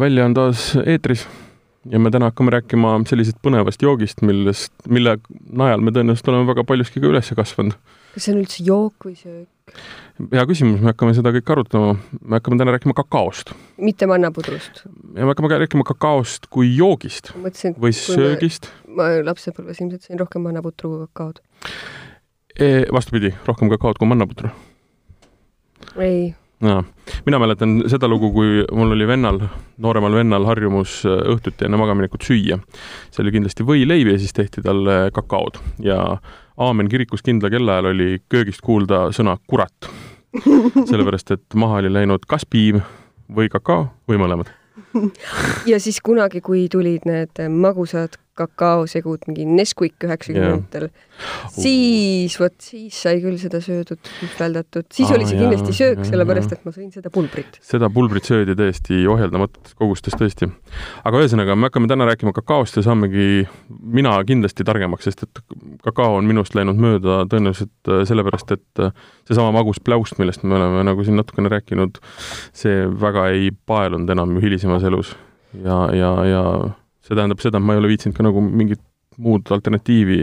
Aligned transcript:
välja 0.00 0.24
on 0.28 0.34
taas 0.34 0.72
eetris 0.84 1.26
ja 1.90 1.98
me 1.98 2.10
täna 2.10 2.30
hakkame 2.30 2.52
rääkima 2.52 2.96
sellisest 3.08 3.38
põnevast 3.44 3.82
joogist, 3.82 4.22
millest, 4.26 4.72
mille 4.88 5.16
najal 5.48 5.84
me 5.84 5.92
tõenäoliselt 5.94 6.30
oleme 6.32 6.48
väga 6.50 6.64
paljuski 6.68 7.02
ka 7.02 7.10
üles 7.10 7.30
kasvanud. 7.36 7.76
kas 8.14 8.26
see 8.26 8.34
on 8.34 8.40
üldse 8.42 8.64
jook 8.66 9.08
või 9.08 9.14
söök? 9.18 9.48
hea 10.32 10.44
küsimus, 10.50 10.80
me 10.82 10.90
hakkame 10.92 11.14
seda 11.16 11.32
kõike 11.36 11.54
arutama. 11.54 11.92
me 12.20 12.40
hakkame 12.40 12.58
täna 12.60 12.74
rääkima 12.76 12.96
kakaost. 12.98 13.54
mitte 13.76 14.08
mannapudrust? 14.10 14.82
ja 14.86 15.22
me 15.22 15.30
hakkame 15.32 15.60
rääkima 15.64 15.86
kakaost 15.88 16.50
kui 16.52 16.72
joogist 16.76 17.32
mõtlesin, 17.36 17.76
või 17.78 17.94
söögist. 17.96 18.72
ma 18.88 19.10
lapsepõlves 19.24 19.80
ilmselt 19.84 20.08
sõin 20.08 20.20
rohkem 20.20 20.44
mannaputru 20.48 20.92
kui 20.94 21.06
kakaod 21.06 21.40
e,. 22.58 22.84
vastupidi, 22.92 23.32
rohkem 23.46 23.70
kakaod 23.76 24.02
kui 24.02 24.10
mannaputru. 24.10 24.52
ei 25.96 26.34
jaa, 26.64 26.82
mina 27.26 27.38
mäletan 27.38 27.78
seda 27.90 28.08
lugu, 28.10 28.30
kui 28.34 28.64
mul 28.72 28.94
oli 28.96 29.06
vennal, 29.06 29.40
nooremal 29.78 30.16
vennal 30.18 30.46
harjumus 30.48 31.00
äh, 31.06 31.20
õhtuti 31.34 31.68
enne 31.68 31.80
magamaminekut 31.80 32.26
süüa. 32.26 32.58
see 33.10 33.24
oli 33.24 33.34
kindlasti 33.36 33.66
võileib 33.66 34.12
ja 34.12 34.18
siis 34.18 34.34
tehti 34.36 34.64
talle 34.64 35.08
kakaod 35.14 35.60
ja 35.84 36.18
Aamen 36.58 36.88
kirikus 36.90 37.22
kindla 37.22 37.52
kellaajal 37.54 37.92
oli 37.92 38.16
köögist 38.28 38.64
kuulda 38.66 39.12
sõna 39.14 39.36
kurat. 39.46 39.90
sellepärast, 40.90 41.30
et 41.30 41.54
maha 41.54 41.78
oli 41.78 41.92
läinud 41.92 42.26
kas 42.28 42.42
piim 42.44 42.82
või 43.32 43.46
kakao 43.52 43.86
või 44.10 44.18
mõlemad 44.20 44.50
ja 45.66 45.78
siis 45.80 46.00
kunagi, 46.04 46.40
kui 46.44 46.66
tulid 46.70 47.06
need 47.08 47.40
magusad 47.52 48.18
kakaosegud 48.38 49.28
mingi 49.28 49.46
Nesquik 49.48 50.06
üheksakümnendatel 50.06 50.88
yeah., 50.88 51.04
siis 51.50 52.36
vot 52.38 52.54
siis 52.62 52.94
sai 53.02 53.18
küll 53.22 53.38
seda 53.40 53.60
söödud, 53.62 53.98
kühveldatud, 54.20 54.86
siis 54.94 55.08
Aa, 55.08 55.16
oli 55.16 55.26
see 55.26 55.38
kindlasti 55.40 55.72
jah, 55.72 55.78
söök, 55.80 56.04
sellepärast 56.06 56.54
et 56.54 56.64
ma 56.66 56.72
sõin 56.74 56.92
seda 56.94 57.10
pulbrit. 57.14 57.58
seda 57.64 57.90
pulbrit 57.92 58.28
söödi 58.28 58.54
tõesti 58.58 59.00
ohjeldamatutes 59.10 59.74
kogustes 59.78 60.14
tõesti. 60.18 60.50
aga 61.08 61.22
ühesõnaga, 61.22 61.58
me 61.58 61.70
hakkame 61.70 61.90
täna 61.90 62.06
rääkima 62.08 62.34
kakaost 62.36 62.78
ja 62.78 62.86
saamegi 62.86 63.46
mina 63.98 64.14
kindlasti 64.28 64.66
targemaks, 64.68 65.08
sest 65.10 65.26
et 65.26 65.42
kakao 65.84 66.18
on 66.20 66.28
minust 66.30 66.54
läinud 66.58 66.78
mööda 66.78 67.24
tõenäoliselt 67.30 67.90
äh, 67.90 68.04
sellepärast, 68.08 68.54
et 68.54 68.84
äh, 68.84 68.92
seesama 69.28 69.52
magus 69.58 69.82
pläust, 69.82 70.18
millest 70.22 70.46
me 70.46 70.58
oleme 70.58 70.84
nagu 70.86 71.06
siin 71.06 71.18
natukene 71.18 71.50
rääkinud, 71.52 71.98
see 72.56 72.84
väga 72.88 73.30
ei 73.34 73.50
paelunud 73.66 74.10
enam 74.14 74.38
hilisemas 74.42 74.86
elus 74.86 75.16
ja, 75.64 75.88
ja, 75.94 76.12
ja 76.28 76.44
see 77.08 77.16
tähendab 77.16 77.40
seda, 77.42 77.58
et 77.58 77.64
ma 77.64 77.74
ei 77.74 77.82
ole 77.82 77.90
viitsinud 77.92 78.16
ka 78.16 78.26
nagu 78.26 78.42
mingit 78.44 78.82
muud 79.18 79.50
alternatiivi 79.54 80.22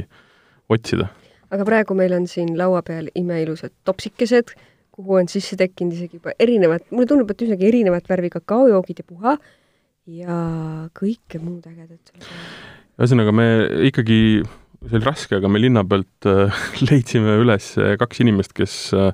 otsida. 0.71 1.09
aga 1.51 1.67
praegu 1.67 1.97
meil 1.97 2.15
on 2.17 2.29
siin 2.29 2.55
laua 2.57 2.81
peal 2.85 3.09
imeilusad 3.15 3.73
topsikesed, 3.87 4.55
kuhu 4.95 5.19
on 5.19 5.29
sisse 5.31 5.57
tekkinud 5.59 5.95
isegi 5.97 6.19
juba 6.21 6.35
erinevad, 6.39 6.85
mulle 6.91 7.09
tundub, 7.09 7.31
et 7.31 7.45
üsnagi 7.45 7.67
erinevat 7.69 8.07
värvi 8.09 8.31
kakaojoogid 8.37 9.01
ja 9.01 9.07
puha 9.07 9.37
ja 10.21 10.37
kõike 10.97 11.41
muud 11.41 11.65
ägedat 11.69 12.13
ühesõnaga, 12.95 13.33
me 13.35 13.47
ikkagi, 13.89 14.19
see 14.85 14.97
oli 14.99 15.05
raske, 15.05 15.35
aga 15.39 15.51
me 15.51 15.59
linna 15.59 15.83
pealt 15.87 16.29
äh, 16.29 16.63
leidsime 16.87 17.39
üles 17.43 17.73
kaks 17.99 18.23
inimest, 18.23 18.55
kes 18.55 18.77
äh, 18.95 19.11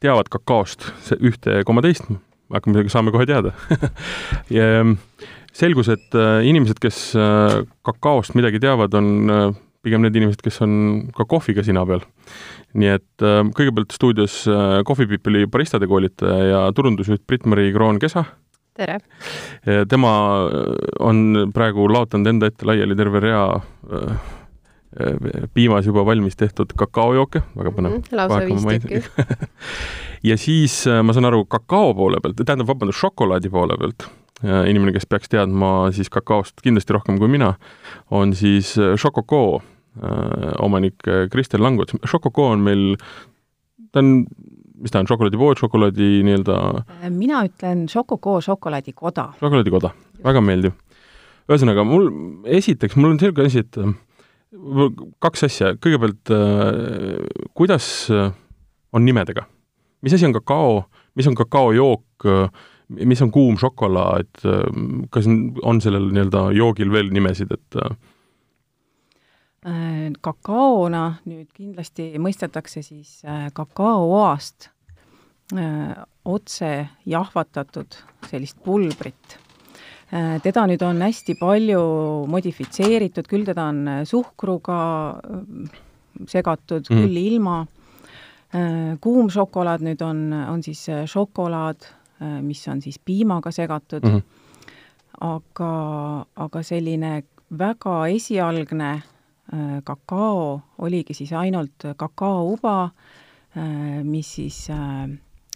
teavad 0.00 0.30
kakaost 0.32 0.88
ühte 1.18 1.60
koma 1.68 1.84
teist, 1.84 2.08
hakkame, 2.54 2.86
saame 2.92 3.12
kohe 3.14 3.26
teada 3.28 3.52
ja 4.56 4.84
selgus, 5.60 5.90
et 5.92 6.16
äh, 6.16 6.40
inimesed, 6.48 6.80
kes 6.82 7.10
äh, 7.18 7.60
kakaost 7.86 8.36
midagi 8.38 8.60
teavad, 8.62 8.94
on 8.96 9.10
äh, 9.32 9.46
pigem 9.84 10.04
need 10.04 10.16
inimesed, 10.16 10.42
kes 10.44 10.60
on 10.64 10.74
ka 11.16 11.26
kohviga 11.28 11.64
sina 11.66 11.84
peal. 11.88 12.04
nii 12.70 12.90
et 12.92 13.22
kõigepealt 13.56 13.90
stuudios 13.96 14.34
Coffee 14.86 15.08
People'i 15.10 15.48
baristade 15.50 15.88
koolitaja 15.90 16.44
ja 16.46 16.60
turundusjuht 16.70 17.24
Brit-Mari 17.26 17.72
Kroon-Kesa. 17.74 18.22
tere! 18.78 19.00
tema 19.90 20.12
on 21.00 21.48
praegu 21.54 21.88
laotanud 21.90 22.30
enda 22.30 22.52
ette 22.52 22.68
laiali 22.68 22.94
terve 22.94 23.24
rea 23.24 23.42
piimas 25.56 25.88
juba 25.88 26.04
valmis 26.06 26.38
tehtud 26.38 26.76
kakaojooke, 26.78 27.42
väga 27.56 27.74
põnev 27.74 27.96
mm. 27.96 28.04
-hmm, 28.04 28.16
lausa 28.20 28.40
viis 28.46 28.86
tükki 28.86 29.02
ja 30.30 30.38
siis 30.38 30.84
ma 31.02 31.16
saan 31.16 31.32
aru, 31.32 31.42
kakao 31.50 31.90
poole 31.94 32.22
pealt, 32.22 32.38
tähendab, 32.44 32.70
vabandust, 32.70 33.00
šokolaadi 33.00 33.50
poole 33.50 33.80
pealt 33.80 34.06
inimene, 34.42 34.94
kes 34.96 35.08
peaks 35.08 35.30
teadma 35.32 35.90
siis 35.94 36.10
kakaost 36.12 36.62
kindlasti 36.64 36.94
rohkem 36.96 37.18
kui 37.20 37.28
mina, 37.30 37.52
on 38.14 38.32
siis 38.36 38.72
Šokoko 38.74 39.42
äh, 39.58 39.66
äh, 40.06 40.46
omanik 40.64 41.08
äh, 41.08 41.26
Kristel 41.32 41.62
Langut. 41.64 41.92
Šokoko 42.08 42.50
on 42.54 42.64
meil, 42.64 42.84
ta 43.92 44.00
on, 44.00 44.24
mis 44.80 44.94
ta 44.94 45.02
on, 45.02 45.08
šokolaadipood, 45.10 45.60
šokolaadi 45.60 46.12
nii-öelda 46.26 46.58
mina 47.12 47.44
ütlen 47.48 47.84
Šokoko 47.90 48.38
šokolaadikoda. 48.44 49.30
šokolaadikoda, 49.42 49.92
väga 50.24 50.44
meeldiv. 50.44 50.76
ühesõnaga, 51.50 51.84
mul, 51.84 52.08
esiteks, 52.46 52.96
mul 52.96 53.16
on 53.16 53.20
selline 53.20 53.48
asi, 53.50 53.64
et 53.66 53.80
kaks 55.22 55.46
asja, 55.46 55.74
kõigepealt 55.82 56.30
kuidas 57.58 58.06
on 58.10 59.04
nimedega? 59.04 59.46
mis 60.00 60.14
asi 60.16 60.24
on 60.26 60.32
kakao, 60.32 60.84
mis 61.14 61.28
on 61.28 61.36
kakaojook, 61.36 62.28
mis 62.90 63.22
on 63.22 63.30
kuum 63.30 63.58
šokolaad, 63.60 64.42
kas 65.14 65.28
on 65.62 65.80
sellel 65.82 66.10
nii-öelda 66.14 66.46
joogil 66.56 66.90
veel 66.92 67.10
nimesid, 67.14 67.52
et 67.54 67.78
äh, 67.80 67.90
kakaona 70.24 71.04
nüüd 71.28 71.48
kindlasti 71.54 72.12
mõistetakse 72.22 72.82
siis 72.84 73.20
äh, 73.26 73.48
kakaooast 73.54 74.70
äh, 75.54 75.94
otse 76.24 76.88
jahvatatud 77.06 77.90
sellist 78.30 78.58
pulbrit. 78.64 79.38
teda 80.42 80.64
nüüd 80.66 80.82
on 80.82 81.02
hästi 81.04 81.36
palju 81.38 81.82
modifitseeritud, 82.26 83.28
küll 83.30 83.44
teda 83.46 83.68
on 83.70 83.86
suhkruga 84.04 84.78
segatud 86.26 86.90
mm., 86.90 86.96
küll 86.96 87.16
ilma. 87.20 87.66
kuum 89.00 89.30
šokolaad 89.30 89.80
nüüd 89.86 90.02
on, 90.02 90.32
on 90.34 90.62
siis 90.66 90.82
šokolaad 91.06 91.86
Äh, 91.86 91.99
mis 92.42 92.68
on 92.68 92.82
siis 92.82 92.98
piimaga 92.98 93.50
segatud 93.50 94.04
mm, 94.04 94.16
-hmm. 94.16 94.22
aga, 95.20 95.72
aga 96.36 96.62
selline 96.62 97.22
väga 97.58 98.06
esialgne 98.06 98.90
äh, 98.92 99.82
kakao 99.84 100.60
oligi 100.78 101.14
siis 101.14 101.32
ainult 101.32 101.86
kakaouba, 101.96 102.90
äh, 103.56 104.04
mis 104.04 104.34
siis 104.34 104.68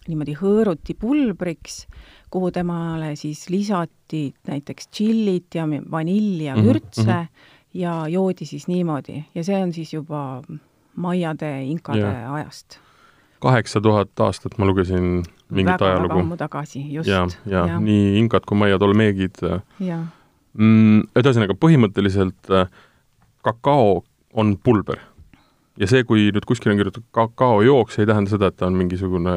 niimoodi 0.08 0.34
hõõruti 0.36 0.94
pulbriks, 1.00 1.86
kuhu 2.30 2.50
temale 2.50 3.14
siis 3.16 3.48
lisati 3.50 4.34
näiteks 4.48 4.88
tšillit 4.88 5.54
ja 5.54 5.66
vanilli 5.90 6.44
ja 6.44 6.56
vürtse 6.56 7.02
mm 7.02 7.10
-hmm. 7.10 7.28
ja 7.74 8.08
joodi 8.08 8.44
siis 8.44 8.68
niimoodi 8.68 9.24
ja 9.34 9.44
see 9.44 9.62
on 9.62 9.72
siis 9.72 9.92
juba 9.92 10.42
maiade, 10.96 11.62
inkade 11.64 12.00
ja. 12.00 12.34
ajast. 12.34 12.78
Kaheksa 13.44 13.82
tuhat 13.84 14.24
aastat 14.24 14.58
ma 14.58 14.68
lugesin 14.68 15.22
mingit 15.50 15.74
väga, 15.76 15.92
ajalugu. 15.92 16.10
väga 16.14 16.24
ammu 16.24 16.40
tagasi, 16.40 16.82
just. 16.94 17.08
ja, 17.10 17.24
ja, 17.46 17.64
ja 17.68 17.78
nii 17.80 18.18
inkad 18.22 18.46
kui 18.48 18.58
maiad 18.58 18.82
olmeegid. 18.84 19.40
Äh, 19.44 19.96
mm, 20.56 21.08
ühesõnaga, 21.20 21.56
põhimõtteliselt 21.60 22.52
äh, 22.52 22.70
kakao 23.44 24.02
on 24.32 24.56
pulber. 24.56 25.02
ja 25.80 25.88
see, 25.90 26.04
kui 26.06 26.28
nüüd 26.30 26.44
kuskil 26.46 26.70
on 26.72 26.78
kirjutatud 26.78 27.10
kakaojook, 27.16 27.90
see 27.90 28.04
ei 28.04 28.10
tähenda 28.12 28.30
seda, 28.30 28.52
et 28.52 28.56
ta 28.60 28.68
on 28.70 28.76
mingisugune 28.78 29.34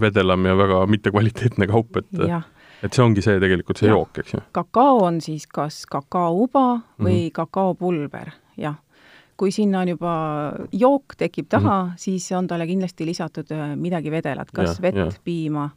vedelam 0.00 0.46
ja 0.48 0.56
väga 0.56 0.86
mittekvaliteetne 0.88 1.68
kaup, 1.68 2.00
et 2.00 2.24
ja 2.28 2.40
et 2.80 2.96
see 2.96 3.04
ongi 3.04 3.20
see 3.20 3.36
tegelikult, 3.42 3.76
see 3.76 3.90
ja. 3.90 3.92
jook, 3.92 4.22
eks 4.22 4.32
ju? 4.32 4.40
kakao 4.56 5.02
on 5.04 5.20
siis 5.20 5.44
kas 5.44 5.82
kakaouba 5.84 6.62
või 6.96 7.02
mm 7.02 7.26
-hmm. 7.26 7.34
kakaopulber, 7.36 8.30
jah 8.56 8.78
kui 9.40 9.52
sinna 9.54 9.80
on 9.84 9.92
juba 9.94 10.14
jook 10.72 11.16
tekib 11.18 11.48
taha 11.48 11.76
mm, 11.82 11.88
-hmm. 11.90 11.96
siis 11.96 12.32
on 12.36 12.46
talle 12.46 12.66
kindlasti 12.66 13.06
lisatud 13.06 13.52
äh, 13.56 13.76
midagi 13.76 14.10
vedelat, 14.10 14.50
kas 14.52 14.76
ja, 14.78 14.82
vett, 14.82 15.20
piima 15.24 15.70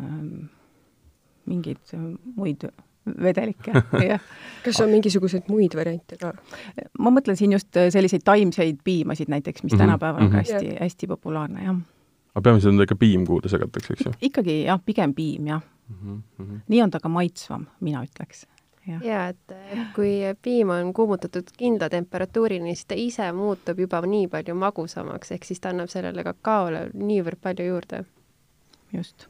ähm,, 0.00 0.48
mingeid 1.46 1.94
muid 2.36 2.66
vedelikke, 3.22 3.72
jah. 4.10 4.20
kas 4.64 4.80
on 4.80 4.90
mingisuguseid 4.90 5.50
muid 5.52 5.76
variante 5.76 6.16
ka? 6.20 6.32
ma 6.98 7.12
mõtlen 7.14 7.38
siin 7.38 7.52
just 7.52 7.76
äh, 7.76 7.90
selliseid 7.94 8.24
taimseid 8.24 8.80
piimasid 8.84 9.28
näiteks, 9.28 9.62
mis 9.62 9.72
mm 9.72 9.76
-hmm. 9.76 9.82
tänapäeval 9.86 10.22
on 10.22 10.28
mm 10.28 10.32
-hmm. 10.32 10.54
hästi, 10.54 10.76
hästi 10.80 11.06
populaarne, 11.06 11.64
jah. 11.64 11.76
aga 12.34 12.42
peamiselt 12.42 12.72
on 12.72 12.76
ta 12.78 12.82
ikka 12.82 12.96
piim, 12.96 13.26
kuhu 13.26 13.40
ta 13.40 13.48
segatakse, 13.48 13.92
eks 13.92 14.06
ju? 14.06 14.12
ikkagi 14.22 14.64
jah, 14.64 14.80
pigem 14.86 15.14
piim, 15.14 15.46
jah 15.46 15.62
mm. 15.88 16.22
-hmm. 16.40 16.60
nii 16.68 16.82
on 16.82 16.90
ta 16.90 17.00
ka 17.00 17.08
maitsvam, 17.08 17.66
mina 17.80 18.02
ütleks 18.02 18.46
ja 18.86 19.28
et 19.28 19.54
kui 19.94 20.18
piim 20.42 20.70
on 20.74 20.92
kuumutatud 20.94 21.52
kindla 21.56 21.88
temperatuurini, 21.92 22.74
siis 22.74 22.88
ta 22.90 22.98
ise 22.98 23.30
muutub 23.32 23.78
juba 23.80 24.00
nii 24.06 24.28
palju 24.32 24.56
magusamaks, 24.58 25.32
ehk 25.32 25.44
siis 25.48 25.60
ta 25.60 25.72
annab 25.72 25.92
sellele 25.92 26.24
kakaole 26.24 26.88
niivõrd 26.94 27.40
palju 27.42 27.68
juurde. 27.70 28.04
just. 28.92 29.26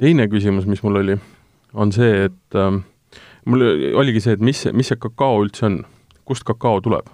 teine 0.00 0.28
küsimus, 0.28 0.66
mis 0.66 0.82
mul 0.82 1.00
oli, 1.02 1.18
on 1.74 1.92
see, 1.92 2.24
et 2.28 2.56
äh, 2.56 2.78
mul 3.44 3.66
oligi 3.94 4.20
see, 4.20 4.36
et 4.38 4.40
mis, 4.40 4.66
mis 4.72 4.88
see 4.88 5.00
kakao 5.00 5.42
üldse 5.44 5.66
on, 5.66 5.82
kust 6.24 6.44
kakao 6.48 6.80
tuleb? 6.80 7.10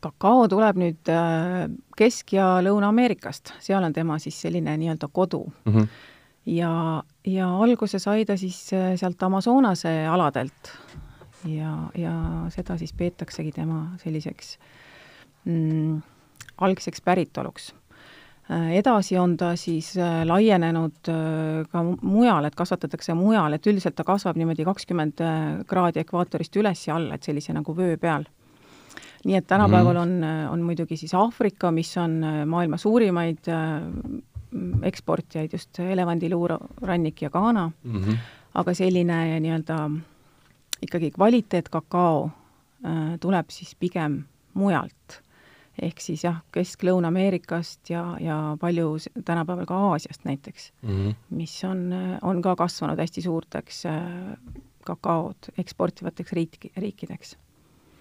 kakao 0.00 0.46
tuleb 0.48 0.78
nüüd 0.80 1.10
äh, 1.12 1.66
Kesk- 2.00 2.32
ja 2.32 2.54
Lõuna-Ameerikast, 2.64 3.52
seal 3.60 3.84
on 3.84 3.92
tema 3.92 4.16
siis 4.18 4.38
selline 4.40 4.76
nii-öelda 4.80 5.10
kodu 5.12 5.44
mm. 5.64 5.74
-hmm 5.74 6.08
ja, 6.46 7.02
ja 7.26 7.48
alguse 7.62 7.98
sai 7.98 8.24
ta 8.24 8.36
siis 8.40 8.72
äh, 8.72 8.94
sealt 8.96 9.22
Amazonase 9.22 9.92
aladelt 10.08 10.72
ja, 11.48 11.74
ja 11.98 12.14
seda 12.54 12.78
siis 12.80 12.92
peetaksegi 12.96 13.52
tema 13.52 13.82
selliseks 14.02 14.56
mm, 15.44 16.00
algseks 16.64 17.04
päritoluks 17.04 17.70
äh, 18.50 18.72
edasi 18.80 19.18
on 19.18 19.36
ta 19.36 19.52
siis 19.60 19.92
äh, 19.98 20.22
laienenud 20.24 21.12
ka 21.70 21.84
mujal, 22.02 22.48
et 22.48 22.56
kasvatatakse 22.56 23.14
mujal, 23.14 23.56
et 23.56 23.66
üldiselt 23.66 23.98
ta 23.98 24.04
kasvab 24.08 24.40
niimoodi 24.40 24.64
kakskümmend 24.68 25.24
kraadi 25.68 26.04
ekvaatorist 26.04 26.56
üles 26.56 26.86
ja 26.88 26.96
alla, 26.96 27.16
et 27.16 27.28
sellise 27.28 27.56
nagu 27.56 27.76
vöö 27.76 27.96
peal. 28.00 28.24
nii 29.24 29.36
et 29.36 29.46
tänapäeval 29.46 29.96
-hmm. 29.96 30.24
on, 30.24 30.50
on 30.52 30.62
muidugi 30.62 30.96
siis 30.96 31.14
Aafrika, 31.14 31.70
mis 31.70 31.96
on 31.96 32.22
maailma 32.46 32.76
suurimaid 32.76 33.44
eksportijaid 34.82 35.52
just 35.52 35.78
elevandiluurannik 35.78 37.22
ja 37.22 37.30
Ghana 37.30 37.70
mm, 37.84 38.02
-hmm. 38.02 38.16
aga 38.54 38.74
selline 38.74 39.40
nii-öelda 39.40 39.90
ikkagi 40.82 41.10
kvaliteetkakao 41.10 42.30
äh, 42.86 43.18
tuleb 43.20 43.50
siis 43.50 43.74
pigem 43.74 44.22
mujalt. 44.54 45.22
ehk 45.82 46.00
siis 46.00 46.24
jah, 46.24 46.42
Kesk-Lõuna-Ameerikast 46.52 47.88
ja, 47.88 48.16
ja 48.20 48.56
palju 48.60 48.98
tänapäeval 49.24 49.66
ka 49.66 49.76
Aasiast 49.76 50.24
näiteks 50.24 50.72
mm, 50.82 50.88
-hmm. 50.88 51.14
mis 51.30 51.64
on, 51.64 51.94
on 52.22 52.42
ka 52.42 52.56
kasvanud 52.56 52.98
hästi 52.98 53.22
suurteks 53.22 53.86
äh, 53.86 54.02
kakaod 54.84 55.52
eksportivateks 55.58 56.32
riik, 56.32 56.72
riikideks 56.76 57.36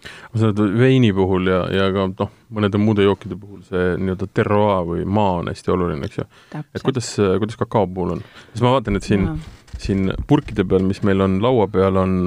ma 0.05 0.41
saan 0.41 0.53
aru, 0.53 0.67
et 0.69 0.79
veini 0.79 1.11
puhul 1.15 1.49
ja, 1.51 1.61
ja 1.73 1.87
ka 1.95 2.07
noh, 2.11 2.33
mõnede 2.55 2.81
muude 2.81 3.05
jookide 3.05 3.37
puhul 3.39 3.61
see 3.67 3.93
nii-öelda 3.99 4.29
terroir 4.33 4.87
või 4.87 5.05
maa 5.19 5.39
on 5.41 5.51
hästi 5.51 5.73
oluline, 5.75 6.09
eks 6.09 6.21
ju. 6.21 6.27
et 6.55 6.85
kuidas, 6.85 7.11
kuidas 7.41 7.59
kakao 7.59 7.87
puhul 7.87 8.17
on? 8.17 8.25
siis 8.53 8.65
ma 8.65 8.75
vaatan, 8.77 8.99
et 8.99 9.07
siin, 9.07 9.29
siin 9.77 10.11
purkide 10.27 10.65
peal, 10.67 10.85
mis 10.87 11.03
meil 11.07 11.25
on 11.27 11.39
laua 11.43 11.67
peal, 11.71 11.99
on 11.99 12.19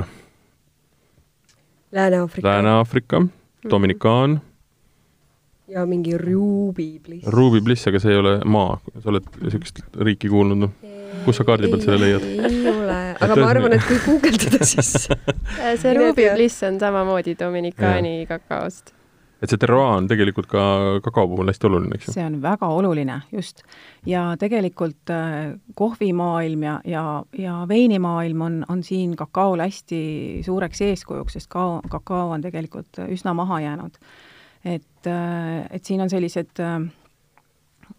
Lääne-Aafrika, 1.93 2.49
Lääne-Aafrika, 2.49 3.21
mhm. 3.21 3.71
Dominikaan 3.71 4.41
ja 5.73 5.87
mingi 5.87 6.19
Ruby 6.19 6.99
Bliss. 6.99 7.27
Ruby 7.27 7.61
Bliss, 7.61 7.87
aga 7.89 8.01
see 8.03 8.13
ei 8.13 8.21
ole 8.21 8.39
maa, 8.45 8.77
sa 9.01 9.13
oled 9.13 9.29
niisugust 9.41 9.81
riiki 10.05 10.31
kuulnud, 10.33 10.67
noh? 10.67 10.75
kus 11.25 11.39
sa 11.39 11.47
kaardi 11.47 11.71
pealt 11.71 11.87
selle 11.87 12.01
leiad? 12.03 12.25
ei 12.27 12.72
aga 13.21 13.37
ma 13.37 13.51
arvan, 13.51 13.77
et 13.77 13.87
kui 13.89 14.01
guugeldada, 14.07 14.65
siis 14.65 15.07
see 15.83 15.95
Ruby 15.99 16.31
Bliss 16.35 16.65
on 16.69 16.81
samamoodi 16.81 17.37
Dominikaani 17.39 18.19
kakaost 18.31 18.95
et 19.43 19.51
see 19.51 19.59
terroir 19.59 19.97
on 19.97 20.07
tegelikult 20.11 20.47
ka 20.51 20.63
kakao 21.03 21.27
puhul 21.33 21.51
hästi 21.51 21.67
oluline, 21.67 21.97
eks 21.99 22.09
ju? 22.09 22.15
see 22.15 22.25
on 22.25 22.39
väga 22.45 22.69
oluline, 22.71 23.19
just. 23.35 23.65
ja 24.07 24.25
tegelikult 24.39 25.11
äh, 25.11 25.55
kohvimaailm 25.79 26.67
ja, 26.69 26.77
ja, 26.87 27.05
ja 27.39 27.57
veinimaailm 27.69 28.47
on, 28.47 28.61
on 28.71 28.85
siin 28.87 29.17
kakaole 29.19 29.67
hästi 29.67 30.03
suureks 30.47 30.85
eeskujuks, 30.87 31.39
sest 31.39 31.51
kao, 31.53 31.81
kakao 31.91 32.31
on 32.37 32.45
tegelikult 32.45 33.03
üsna 33.09 33.35
maha 33.35 33.61
jäänud. 33.67 33.99
et, 34.65 35.07
äh, 35.11 35.67
et 35.71 35.85
siin 35.85 36.01
on 36.01 36.11
sellised 36.11 36.63
äh, 36.63 36.79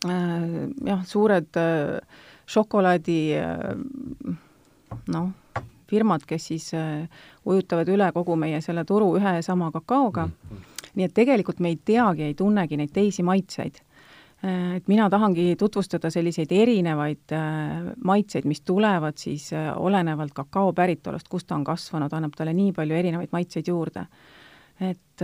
äh 0.07 0.47
jah, 0.87 1.03
suured 1.05 1.59
äh, 1.59 1.99
šokolaadi 2.47 3.19
äh, 3.35 4.37
noh, 5.13 5.31
firmad, 5.89 6.25
kes 6.27 6.49
siis 6.51 6.73
äh, 6.73 7.07
ujutavad 7.45 7.89
üle 7.93 8.09
kogu 8.15 8.35
meie 8.39 8.61
selle 8.65 8.85
turu 8.85 9.13
ühe 9.19 9.37
ja 9.37 9.41
sama 9.45 9.71
kakaoga 9.71 10.27
mm. 10.27 10.33
-hmm. 10.33 10.91
nii 10.95 11.05
et 11.05 11.13
tegelikult 11.13 11.59
me 11.59 11.73
ei 11.73 11.79
teagi, 11.85 12.23
ei 12.23 12.33
tunnegi 12.33 12.77
neid 12.77 12.93
teisi 12.93 13.23
maitseid. 13.23 13.81
Äh, 14.45 14.75
et 14.75 14.87
mina 14.87 15.09
tahangi 15.09 15.55
tutvustada 15.59 16.09
selliseid 16.09 16.51
erinevaid 16.51 17.35
maitseid, 18.03 18.45
mis 18.45 18.61
tulevad 18.61 19.17
siis 19.17 19.51
olenevalt 19.75 20.33
kakao 20.33 20.73
päritolust, 20.73 21.27
kust 21.27 21.47
ta 21.47 21.55
on 21.55 21.63
kasvanud, 21.63 22.13
annab 22.13 22.33
talle 22.37 22.53
nii 22.53 22.71
palju 22.71 22.95
erinevaid 22.95 23.29
maitseid 23.31 23.67
juurde 23.67 24.07
et, 24.81 25.21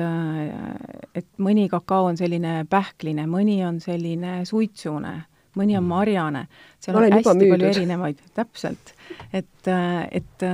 et 1.15 1.27
mõni 1.37 1.69
kakao 1.69 2.05
on 2.05 2.17
selline 2.17 2.65
pähkline, 2.69 3.25
mõni 3.27 3.65
on 3.65 3.79
selline 3.81 4.45
suitsune 4.45 5.17
mõni 5.57 5.77
on 5.77 5.83
mm. 5.83 5.89
marjane, 5.89 6.45
seal 6.81 6.99
on 6.99 7.11
hästi 7.11 7.49
palju 7.51 7.69
erinevaid, 7.73 8.21
täpselt. 8.37 8.93
Et, 9.33 9.69
et, 10.11 10.45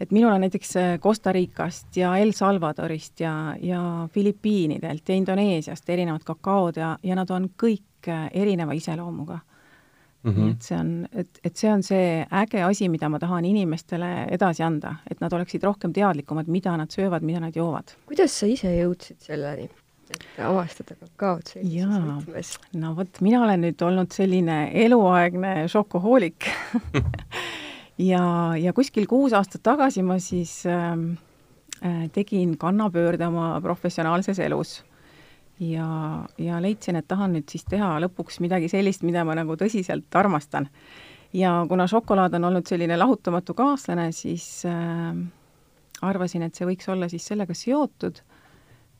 et 0.00 0.10
minul 0.10 0.32
on 0.32 0.40
näiteks 0.40 0.72
Costa 1.02 1.32
Ricast 1.32 1.96
ja 1.96 2.16
El 2.18 2.32
Salvadorist 2.36 3.20
ja, 3.20 3.56
ja 3.60 3.82
Filipiinidelt 4.12 5.08
ja 5.08 5.14
Indoneesiast 5.14 5.90
erinevad 5.90 6.24
kakaod 6.24 6.80
ja, 6.80 6.96
ja 7.02 7.18
nad 7.18 7.30
on 7.30 7.50
kõik 7.62 8.10
erineva 8.32 8.72
iseloomuga 8.72 9.40
Mm 10.26 10.32
-hmm. 10.32 10.40
nii 10.40 10.50
et 10.50 10.62
see 10.62 10.78
on, 10.78 11.08
et, 11.12 11.38
et 11.44 11.56
see 11.56 11.72
on 11.72 11.82
see 11.82 12.26
äge 12.32 12.62
asi, 12.62 12.88
mida 12.88 13.08
ma 13.08 13.18
tahan 13.18 13.44
inimestele 13.44 14.26
edasi 14.30 14.62
anda, 14.62 14.94
et 15.10 15.20
nad 15.20 15.32
oleksid 15.32 15.62
rohkem 15.62 15.92
teadlikumad, 15.92 16.46
mida 16.46 16.76
nad 16.76 16.90
söövad, 16.90 17.22
mida 17.22 17.40
nad 17.40 17.56
joovad. 17.56 17.94
kuidas 18.06 18.38
sa 18.40 18.46
ise 18.46 18.72
jõudsid 18.82 19.16
selleni? 19.18 19.70
et 20.10 20.26
avastada 20.38 20.94
kakaot 20.94 21.46
sellises 21.46 22.02
võtmes. 22.08 22.50
no 22.72 22.96
vot, 22.96 23.20
mina 23.20 23.42
olen 23.42 23.60
nüüd 23.60 23.82
olnud 23.82 24.10
selline 24.10 24.70
eluaegne 24.74 25.68
šokohoolik 25.68 26.50
ja, 27.98 28.24
ja 28.58 28.72
kuskil 28.76 29.06
kuus 29.06 29.34
aastat 29.36 29.62
tagasi 29.66 30.02
ma 30.02 30.18
siis 30.22 30.62
ähm, 30.66 31.16
äh, 31.84 32.06
tegin 32.12 32.56
kannapöörde 32.58 33.26
oma 33.26 33.60
professionaalses 33.60 34.38
elus. 34.38 34.84
ja, 35.60 36.26
ja 36.38 36.60
leidsin, 36.62 36.96
et 36.96 37.08
tahan 37.08 37.32
nüüd 37.32 37.48
siis 37.48 37.64
teha 37.64 37.94
lõpuks 38.04 38.42
midagi 38.44 38.68
sellist, 38.68 39.02
mida 39.08 39.24
ma 39.24 39.34
nagu 39.34 39.56
tõsiselt 39.56 40.12
armastan. 40.14 40.68
ja 41.32 41.64
kuna 41.68 41.86
šokolaad 41.86 42.34
on 42.34 42.44
olnud 42.44 42.66
selline 42.66 42.96
lahutamatu 42.96 43.54
kaaslane, 43.54 44.12
siis 44.12 44.64
äh, 44.68 45.16
arvasin, 46.02 46.42
et 46.42 46.54
see 46.54 46.68
võiks 46.68 46.88
olla 46.92 47.08
siis 47.08 47.26
sellega 47.26 47.54
seotud 47.54 48.20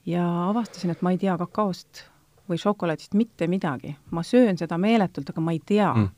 ja 0.06 0.26
avastasin, 0.48 0.90
et 0.90 1.02
ma 1.02 1.12
ei 1.12 1.18
tea 1.18 1.36
kakaost 1.38 2.06
või 2.48 2.58
šokolaadist 2.62 3.14
mitte 3.14 3.46
midagi. 3.46 3.96
ma 4.10 4.22
söön 4.22 4.58
seda 4.58 4.78
meeletult, 4.78 5.30
aga 5.30 5.40
ma 5.40 5.52
ei 5.52 5.60
tea 5.66 5.92
mm. 5.92 6.08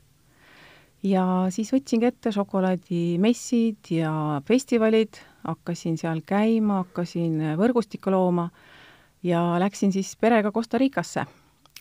Ja 1.03 1.23
siis 1.53 1.71
võtsingi 1.73 2.09
ette 2.09 2.31
šokolaadimessid 2.35 3.91
ja 3.95 4.13
festivalid, 4.47 5.19
hakkasin 5.47 5.97
seal 5.99 6.23
käima, 6.27 6.83
hakkasin 6.83 7.55
võrgustikku 7.59 8.11
looma 8.11 8.49
ja 9.23 9.43
läksin 9.59 9.93
siis 9.95 10.15
perega 10.19 10.51
Costa 10.51 10.79
Ricasse, 10.81 11.25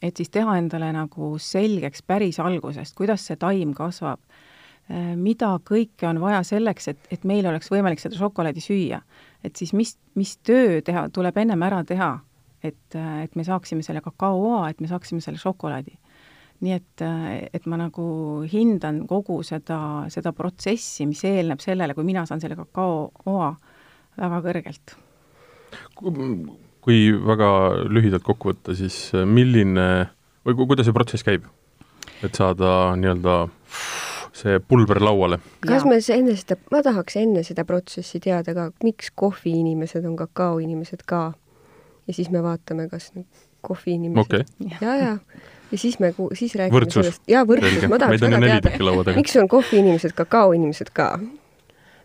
et 0.02 0.16
siis 0.16 0.30
teha 0.30 0.58
endale 0.58 0.92
nagu 0.94 1.34
selgeks 1.42 2.04
päris 2.06 2.38
algusest, 2.42 2.94
kuidas 2.98 3.26
see 3.26 3.38
taim 3.40 3.74
kasvab, 3.74 4.22
mida 5.18 5.50
kõike 5.68 6.06
on 6.08 6.20
vaja 6.22 6.44
selleks, 6.46 6.88
et, 6.88 7.10
et 7.12 7.24
meil 7.28 7.46
oleks 7.46 7.68
võimalik 7.72 8.00
seda 8.00 8.16
šokolaadi 8.16 8.62
süüa? 8.64 9.02
Et 9.44 9.54
siis 9.56 9.74
mis, 9.76 9.96
mis 10.16 10.36
töö 10.46 10.80
teha, 10.84 11.08
tuleb 11.12 11.36
ennem 11.42 11.62
ära 11.66 11.82
teha, 11.84 12.14
et, 12.64 12.96
et 12.96 13.36
me 13.36 13.44
saaksime 13.44 13.84
selle 13.86 14.00
kakaoa, 14.00 14.68
et 14.70 14.80
me 14.80 14.88
saaksime 14.88 15.20
selle 15.20 15.38
šokolaadi. 15.42 15.98
Nii 16.64 16.74
et, 16.74 17.02
et 17.54 17.66
ma 17.70 17.78
nagu 17.78 18.04
hindan 18.50 19.04
kogu 19.06 19.40
seda, 19.46 20.06
seda 20.10 20.32
protsessi, 20.34 21.06
mis 21.06 21.22
eelneb 21.28 21.62
sellele, 21.62 21.94
kui 21.94 22.06
mina 22.06 22.24
saan 22.26 22.42
selle 22.42 22.58
kakaooa 22.58 23.52
väga 24.18 24.40
kõrgelt. 24.48 24.96
kui 26.82 26.98
väga 27.12 27.50
lühidalt 27.86 28.26
kokku 28.26 28.52
võtta, 28.52 28.74
siis 28.74 29.12
milline 29.26 30.08
või 30.46 30.58
kuidas 30.66 30.88
see 30.88 30.96
protsess 30.96 31.26
käib? 31.26 31.46
et 32.24 32.34
saada 32.34 32.96
nii-öelda 32.98 33.34
see 34.34 34.58
pulber 34.58 35.00
lauale. 35.02 35.38
kas 35.62 35.84
me 35.86 35.98
enne 36.14 36.34
seda, 36.38 36.56
ma 36.72 36.82
tahaks 36.82 37.18
enne 37.20 37.44
seda 37.46 37.64
protsessi 37.68 38.20
teada 38.22 38.54
ka, 38.56 38.70
miks 38.84 39.12
kohviinimesed 39.14 40.06
on 40.08 40.16
kakaoinimesed 40.18 41.04
ka. 41.06 41.32
ja 42.06 42.14
siis 42.14 42.30
me 42.34 42.42
vaatame, 42.42 42.88
kas 42.90 43.12
kohviinimesed 43.60 44.20
okay. 44.20 44.68
ja, 44.80 44.96
ja 44.96 45.16
ja 45.72 45.78
siis 45.78 45.98
me, 46.00 46.14
siis 46.34 46.54
räägime 46.56 46.78
võrdsus. 46.78 47.02
sellest, 47.02 47.22
jaa, 47.28 47.44
võrdsus, 47.44 47.84
ma 47.92 47.98
tahaks 48.00 48.22
väga 48.24 48.40
teada, 48.40 49.16
miks 49.18 49.36
on 49.36 49.48
kohviinimesed 49.52 50.14
kakaoinimesed 50.16 50.92
ka? 50.96 51.10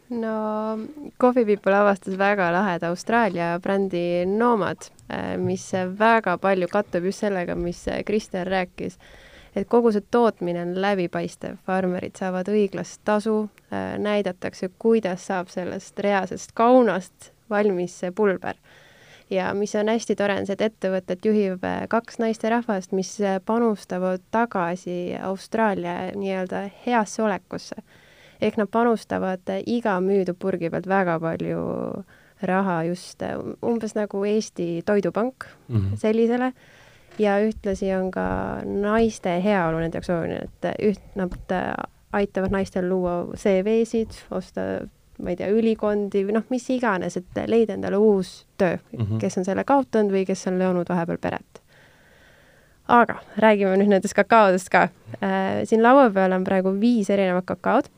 no 0.10 0.78
Coffee 1.22 1.46
People 1.46 1.76
avastas 1.76 2.18
väga 2.18 2.52
laheda 2.54 2.90
Austraalia 2.90 3.60
brändi 3.64 4.26
Nomad, 4.26 4.90
eh, 5.10 5.38
mis 5.38 5.72
väga 6.00 6.38
palju 6.38 6.68
kattub 6.68 7.06
just 7.06 7.24
sellega, 7.24 7.56
mis 7.56 7.86
Kristel 8.06 8.46
rääkis. 8.46 8.98
Et 9.56 9.68
kogu 9.70 9.92
see 9.94 10.02
tootmine 10.12 10.62
on 10.62 10.74
läbipaistev, 10.82 11.60
farmerid 11.66 12.18
saavad 12.18 12.48
õiglast 12.50 13.04
tasu, 13.06 13.50
äh, 13.72 14.00
näidatakse, 14.02 14.70
kuidas 14.80 15.28
saab 15.28 15.48
sellest 15.54 16.00
reaalsest 16.00 16.52
kaunast 16.58 17.32
valmis 17.50 18.00
see 18.00 18.12
pulber. 18.12 18.58
Ja 19.30 19.54
mis 19.54 19.76
on 19.76 19.90
hästi 19.90 20.16
tore, 20.16 20.38
on 20.40 20.48
see, 20.48 20.58
et 20.58 20.66
ettevõtet 20.68 21.26
juhib 21.26 21.64
äh, 21.68 21.84
kaks 21.90 22.20
naisterahvast, 22.22 22.92
mis 22.92 23.16
äh, 23.22 23.40
panustavad 23.46 24.24
tagasi 24.32 25.16
Austraalia 25.22 26.12
nii-öelda 26.16 26.68
heasse 26.86 27.24
olekusse. 27.24 27.76
ehk 28.42 28.58
nad 28.58 28.68
panustavad 28.68 29.50
iga 29.66 30.00
müüdud 30.04 30.36
purgi 30.40 30.70
pealt 30.70 30.88
väga 30.88 31.20
palju 31.20 31.60
raha 32.44 32.84
just 32.84 33.22
umbes 33.64 33.96
nagu 33.96 34.24
Eesti 34.26 34.82
Toidupank 34.86 35.46
mm 35.68 35.78
-hmm. 35.78 35.96
sellisele 35.98 36.54
ja 37.20 37.38
ühtlasi 37.40 37.94
on 37.96 38.12
ka 38.12 38.26
naiste 38.66 39.38
heaolu 39.44 39.80
nende 39.80 39.98
jaoks 39.98 40.10
oluline, 40.10 40.42
et 40.44 40.82
üht, 40.82 41.04
nad 41.16 41.32
aitavad 42.14 42.52
naistel 42.52 42.90
luua 42.90 43.26
CV-sid, 43.36 44.14
osta 44.32 44.62
ma 45.24 45.34
ei 45.34 45.40
tea, 45.40 45.50
ülikondi 45.54 46.24
või 46.28 46.38
noh, 46.38 46.46
mis 46.54 46.66
iganes, 46.74 47.18
et 47.20 47.44
leida 47.50 47.78
endale 47.78 48.00
uus 48.02 48.44
töö 48.58 48.78
mm, 48.78 49.00
-hmm. 49.00 49.20
kes 49.22 49.40
on 49.40 49.48
selle 49.48 49.66
kaotanud 49.68 50.14
või 50.14 50.26
kes 50.28 50.48
on 50.52 50.60
loonud 50.60 50.90
vahepeal 50.90 51.22
peret. 51.22 51.62
aga 52.88 53.22
räägime 53.40 53.78
nüüd 53.80 53.94
nendest 53.96 54.14
kakaodest 54.14 54.70
ka 54.70 54.88
äh,. 55.22 55.64
siin 55.64 55.84
laua 55.84 56.10
peal 56.10 56.32
on 56.32 56.44
praegu 56.44 56.76
viis 56.80 57.10
erinevat 57.10 57.46
kakaod 57.46 57.90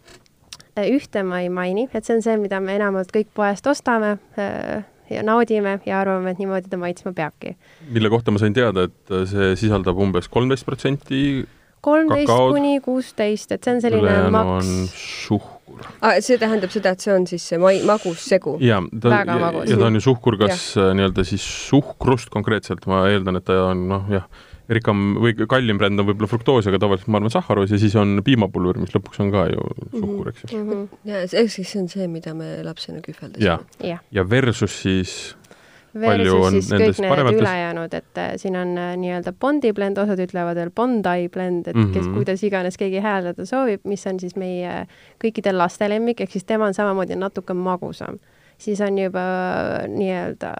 äh,. 0.77 0.89
ühte 0.89 1.23
ma 1.23 1.41
ei 1.41 1.49
maini, 1.49 1.89
et 1.93 2.05
see 2.05 2.15
on 2.15 2.21
see, 2.21 2.37
mida 2.37 2.59
me 2.59 2.75
enamalt 2.75 3.11
kõik 3.11 3.33
poest 3.33 3.67
ostame 3.67 4.17
äh, 4.37 4.83
ja 5.09 5.23
naudime 5.23 5.79
ja 5.85 5.99
arvame, 5.99 6.31
et 6.31 6.39
niimoodi 6.39 6.69
ta 6.69 6.77
maitsma 6.77 7.13
peabki. 7.13 7.57
mille 7.89 8.09
kohta 8.09 8.31
ma 8.31 8.39
sain 8.39 8.53
teada, 8.53 8.83
et 8.89 9.15
see 9.29 9.55
sisaldab 9.55 9.97
umbes 9.97 10.29
kolmteist 10.29 10.65
protsenti 10.65 11.45
kolmteist 11.85 12.31
kuni 12.31 12.79
kuusteist, 12.83 13.51
et 13.51 13.65
see 13.65 13.75
on 13.75 13.83
selline 13.83 14.15
maks. 14.33 14.71
Suhkur 15.75 15.91
ah,. 16.01 16.17
see 16.23 16.39
tähendab 16.41 16.73
seda, 16.73 16.95
et 16.95 17.05
see 17.05 17.13
on 17.13 17.27
siis 17.29 17.45
see 17.51 17.59
mai-, 17.61 17.83
magus 17.87 18.25
segu? 18.29 18.57
jaa, 18.63 18.81
ta, 19.01 19.21
ja, 19.21 19.37
ja 19.67 19.77
ta 19.77 19.87
on 19.89 19.99
ju 19.99 20.03
suhkur, 20.07 20.37
kas 20.41 20.73
äh, 20.79 20.91
nii-öelda 20.97 21.25
siis 21.27 21.45
suhkrust 21.69 22.31
konkreetselt, 22.33 22.85
ma 22.91 23.05
eeldan, 23.11 23.39
et 23.41 23.47
ta 23.47 23.61
on 23.69 23.87
noh, 23.91 24.11
jah, 24.11 24.27
rikkam 24.71 25.15
või 25.21 25.35
kallim 25.49 25.79
bränd 25.81 26.01
on 26.01 26.07
võib-olla 26.09 26.29
fruktoos, 26.31 26.67
aga 26.69 26.79
tavaliselt 26.81 27.11
ma 27.13 27.21
arvan 27.21 27.33
sahharus 27.33 27.73
ja 27.75 27.79
siis 27.81 27.95
on 28.01 28.17
piimapulver, 28.25 28.79
mis 28.81 28.93
lõpuks 28.95 29.21
on 29.21 29.31
ka 29.33 29.47
ju 29.51 29.65
suhkur, 29.93 30.31
eks 30.31 30.45
ju 30.45 30.51
mm 30.57 30.69
-hmm.. 30.71 31.01
ja 31.11 31.23
ehk 31.25 31.51
siis 31.53 31.71
see 31.71 31.81
on 31.83 31.89
see, 31.91 32.07
mida 32.09 32.33
me 32.33 32.57
lapsena 32.65 33.03
kühveldasime. 33.05 33.45
ja, 33.45 33.59
ja., 33.83 33.99
ja 34.11 34.29
versus 34.29 34.81
siis 34.81 35.35
siis 35.95 36.69
kõik 36.71 37.01
need 37.01 37.11
paremates... 37.11 37.41
ülejäänud, 37.41 37.93
et 37.97 38.21
äh, 38.21 38.31
siin 38.41 38.57
on 38.59 38.73
äh, 38.77 38.93
nii-öelda 38.99 39.33
Bondi 39.39 39.71
blend, 39.75 39.99
osad 40.01 40.21
ütlevad 40.21 40.59
veel 40.59 40.71
Bondi 40.75 41.29
blend, 41.31 41.67
et 41.67 41.75
mm 41.75 41.83
-hmm. 41.83 41.93
kes, 41.93 42.05
mhm. 42.05 42.15
kuidas 42.17 42.43
iganes 42.43 42.77
keegi 42.77 43.03
hääldada 43.03 43.45
soovib, 43.45 43.81
mis 43.83 44.07
on 44.07 44.19
siis 44.19 44.35
meie 44.35 44.85
kõikide 45.23 45.53
laste 45.55 45.89
lemmik, 45.89 46.21
ehk 46.21 46.31
siis 46.31 46.43
tema 46.43 46.65
on 46.65 46.73
samamoodi 46.73 47.15
natuke 47.15 47.53
magusam. 47.53 48.19
siis 48.57 48.81
on 48.81 48.97
juba 48.97 49.19
äh, 49.19 49.87
nii-öelda 49.87 50.53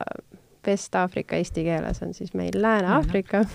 West-Aafrika 0.68 1.40
eesti 1.40 1.64
keeles 1.66 2.02
on 2.06 2.14
siis 2.14 2.34
meil 2.34 2.56
Lääne-Aafrika 2.62 3.44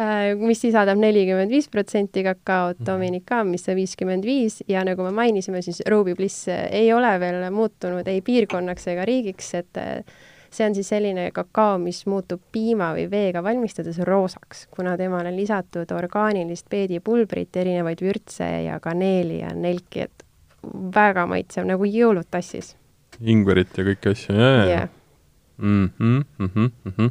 äh, 0.00 0.34
mis 0.38 0.60
sisaldab 0.64 0.98
nelikümmend 1.00 1.50
viis 1.52 1.68
protsenti 1.68 2.24
kakaot, 2.26 2.80
mhm. 2.80 2.90
On 2.94 3.76
viiskümmend 3.76 4.24
viis 4.24 4.62
ja 4.68 4.84
nagu 4.84 5.02
me 5.02 5.10
mainisime, 5.10 5.62
siis 5.62 5.82
Ruby 5.90 6.14
Bliss 6.14 6.48
ei 6.48 6.92
ole 6.92 7.20
veel 7.20 7.50
muutunud 7.50 8.08
ei 8.08 8.20
piirkonnaks 8.22 8.88
ega 8.92 9.04
riigiks, 9.04 9.54
et 9.54 9.80
äh, 9.80 10.04
see 10.54 10.66
on 10.66 10.74
siis 10.74 10.88
selline 10.88 11.28
kakao, 11.34 11.78
mis 11.82 12.04
muutub 12.10 12.42
piima 12.52 12.92
või 12.96 13.08
veega 13.10 13.42
valmistades 13.44 13.98
roosaks, 14.06 14.66
kuna 14.74 14.96
temale 15.00 15.32
on 15.32 15.38
lisatud 15.38 15.90
orgaanilist 15.96 16.68
peedipulbrit, 16.70 17.56
erinevaid 17.56 18.02
vürtse 18.04 18.48
ja 18.66 18.80
kaneeli 18.82 19.40
ja 19.42 19.54
nelki, 19.54 20.06
et 20.08 20.26
väga 20.94 21.26
maitsev, 21.30 21.66
nagu 21.68 21.88
jõulud 21.88 22.30
tassis. 22.30 22.74
ingverit 23.20 23.78
ja 23.78 23.84
kõiki 23.86 24.14
asju, 24.14 24.34
jaa 24.34 24.66
yeah 24.66 24.92
mm. 25.56 25.90
-hmm, 25.98 26.24
mm 26.38 26.50
-hmm, 26.54 26.70
mm 26.84 26.92
-hmm. 26.98 27.10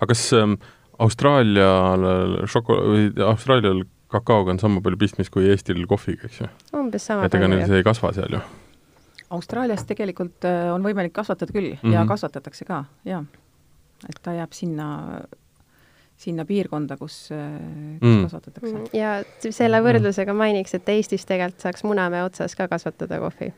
aga 0.00 0.06
kas 0.06 0.32
ähm, 0.32 0.54
Austraalial 0.98 2.04
šoko- 2.44 2.82
või 2.84 3.24
Austraalial 3.24 3.84
kakaoga 4.08 4.50
on 4.50 4.58
sama 4.58 4.80
palju 4.80 4.96
pistmist 4.96 5.30
kui 5.30 5.48
Eestil 5.50 5.86
kohviga, 5.86 6.26
eks 6.26 6.40
ju? 6.40 6.48
umbes 6.76 7.06
sama 7.06 7.24
et 7.24 7.34
ega 7.34 7.48
neil 7.48 7.66
see 7.66 7.76
ei 7.76 7.86
kasva 7.86 8.12
seal 8.12 8.38
ju? 8.38 8.40
Austraalias 9.30 9.84
tegelikult 9.86 10.44
äh, 10.44 10.72
on 10.74 10.82
võimalik 10.82 11.12
kasvatada 11.12 11.52
küll 11.52 11.72
mm 11.72 11.78
-hmm. 11.82 11.92
ja 11.92 12.00
mhm. 12.00 12.08
kasvatatakse 12.08 12.64
ka, 12.64 12.84
jaa. 13.04 13.24
et 14.08 14.22
ta 14.22 14.32
jääb 14.32 14.52
sinna 14.52 15.20
sinna 16.20 16.44
piirkonda, 16.44 16.96
kus, 16.96 17.30
äh, 17.32 17.38
kus 18.00 18.08
mm. 18.08 18.22
kasvatatakse. 18.22 18.82
Ja 18.92 19.22
selle 19.50 19.80
võrdlusega 19.80 20.34
mainiks, 20.36 20.74
et 20.74 20.88
Eestis 20.88 21.24
tegelikult 21.24 21.64
saaks 21.64 21.84
Munamäe 21.84 22.24
otsas 22.24 22.56
ka 22.56 22.68
kasvatada 22.68 23.18
kohvi 23.22 23.52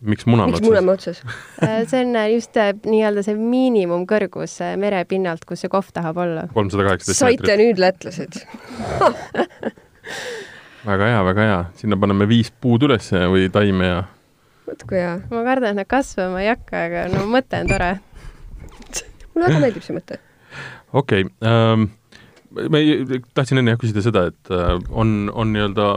miks 0.00 0.26
Munamäe 0.26 0.54
otsas? 0.54 0.60
miks 0.60 0.68
Munamäe 0.68 0.94
otsas 0.94 1.22
äh, 1.62 1.88
see 1.88 2.04
on 2.04 2.16
äh, 2.16 2.30
just 2.34 2.56
äh, 2.60 2.72
nii-öelda 2.86 3.22
see 3.26 3.36
miinimumkõrgus 3.38 4.58
merepinnalt, 4.80 5.44
kus 5.48 5.58
see 5.64 5.70
kohv 5.72 5.88
tahab 5.96 6.16
olla. 6.24 6.42
kolmsada 6.54 6.82
kaheksateist 6.88 7.22
meetrit. 7.22 7.46
saite 7.46 7.52
nüüd, 7.62 7.76
lätlased 7.82 8.32
väga 10.90 11.04
hea, 11.12 11.20
väga 11.30 11.40
hea. 11.48 11.60
sinna 11.80 11.94
paneme 12.00 12.24
viis 12.30 12.48
puud 12.50 12.80
üles 12.86 13.06
või 13.32 13.42
taime 13.52 13.84
ja 13.90 14.00
vot 14.66 14.86
kui 14.88 15.00
hea. 15.00 15.18
ma 15.30 15.44
kardan, 15.46 15.74
et 15.74 15.82
nad 15.82 15.90
kasvama 15.90 16.42
ei 16.44 16.50
hakka, 16.52 16.86
aga 16.88 17.06
no 17.14 17.26
mõte 17.30 17.62
on 17.62 17.70
tore 17.70 17.92
mulle 19.34 19.48
väga 19.48 19.62
meeldib 19.62 19.86
see 19.86 19.96
mõte. 19.96 20.20
okei 20.92 21.26
okay, 21.26 21.30
ähm,, 21.46 21.90
ma 22.56 22.82
ei, 22.82 23.22
tahtsin 23.34 23.62
enne 23.62 23.74
jah 23.74 23.82
küsida 23.82 24.04
seda, 24.04 24.28
et 24.32 24.54
äh, 24.54 24.74
on, 24.90 25.30
on 25.34 25.54
nii-öelda 25.54 25.92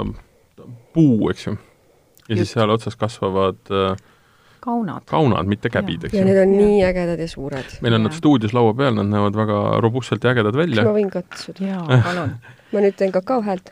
puu, 0.94 1.29
eks 1.34 1.50
ju 1.50 1.58
ja 2.29 2.36
Just. 2.36 2.45
siis 2.45 2.53
seal 2.53 2.69
otsas 2.69 2.95
kasvavad 2.95 3.74
äh, 3.74 3.98
kaunad. 4.59 5.01
kaunad, 5.09 5.50
mitte 5.50 5.69
käbid, 5.69 6.03
eks 6.03 6.13
ju. 6.13 6.19
ja 6.19 6.25
need 6.25 6.41
on 6.41 6.53
ja. 6.53 6.62
nii 6.62 6.86
ägedad 6.86 7.19
ja 7.19 7.27
suured. 7.27 7.75
meil 7.81 7.98
on 7.98 8.01
ja. 8.01 8.07
nad 8.07 8.17
stuudios 8.17 8.53
laua 8.53 8.74
peal, 8.74 8.95
nad 8.95 9.09
näevad 9.09 9.36
väga 9.36 9.81
robustselt 9.81 10.24
ja 10.24 10.36
ägedad 10.36 10.55
välja. 10.55 10.83
kas 10.83 10.91
ma 10.91 10.95
võin 11.00 11.12
katsuda? 11.13 11.67
jaa, 11.71 12.01
palun 12.07 12.38
ma 12.74 12.83
nüüd 12.86 12.98
teen 12.98 13.12
kakao 13.12 13.41
häält. 13.41 13.71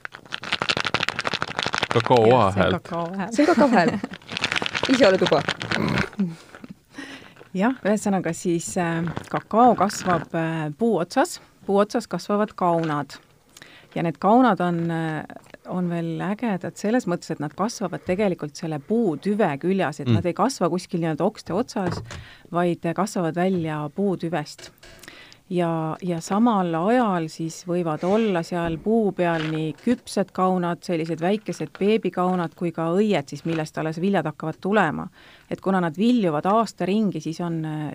kakaoa 1.94 2.52
häält. 2.52 2.90
see 3.32 3.46
on 3.46 3.54
kakao 3.54 3.70
hääl. 3.74 3.94
ise 4.90 5.08
oled 5.08 5.22
juba? 5.22 5.42
jah, 7.62 7.78
ühesõnaga 7.86 8.34
siis 8.38 8.74
äh, 8.82 9.04
kakao 9.30 9.76
kasvab 9.78 10.34
äh, 10.36 10.68
puu 10.78 10.98
otsas, 11.04 11.40
puu 11.66 11.82
otsas 11.84 12.08
kasvavad 12.10 12.56
kaunad 12.58 13.20
ja 13.96 14.04
need 14.06 14.18
kaunad 14.22 14.62
on 14.62 14.82
äh, 14.92 15.24
on 15.70 15.90
veel 15.90 16.22
ägedad 16.22 16.78
selles 16.80 17.08
mõttes, 17.10 17.32
et 17.34 17.42
nad 17.44 17.54
kasvavad 17.56 18.04
tegelikult 18.08 18.56
selle 18.58 18.80
puutüve 18.84 19.50
küljas, 19.62 20.02
et 20.02 20.08
mm. 20.08 20.20
nad 20.20 20.30
ei 20.30 20.38
kasva 20.38 20.70
kuskil 20.72 21.04
nii-öelda 21.04 21.26
okste 21.26 21.56
otsas, 21.58 22.00
vaid 22.54 22.86
kasvavad 22.96 23.36
välja 23.36 23.82
puutüvest. 23.96 24.72
ja, 25.50 25.98
ja 26.04 26.22
samal 26.22 26.74
ajal 26.76 27.30
siis 27.32 27.62
võivad 27.68 28.04
olla 28.04 28.44
seal 28.44 28.78
puu 28.84 29.12
peal 29.16 29.48
nii 29.52 29.74
küpsed 29.84 30.34
kaunad, 30.36 30.84
sellised 30.84 31.22
väikesed 31.24 31.72
beebikaunad, 31.80 32.56
kui 32.56 32.72
ka 32.72 32.90
õied 32.96 33.30
siis, 33.30 33.46
millest 33.46 33.78
alles 33.78 34.02
viljad 34.02 34.26
hakkavad 34.26 34.60
tulema. 34.62 35.08
et 35.50 35.62
kuna 35.62 35.82
nad 35.82 35.98
viljuvad 35.98 36.46
aasta 36.46 36.86
ringi, 36.86 37.22
siis 37.22 37.40
on 37.42 37.64
äh, 37.66 37.94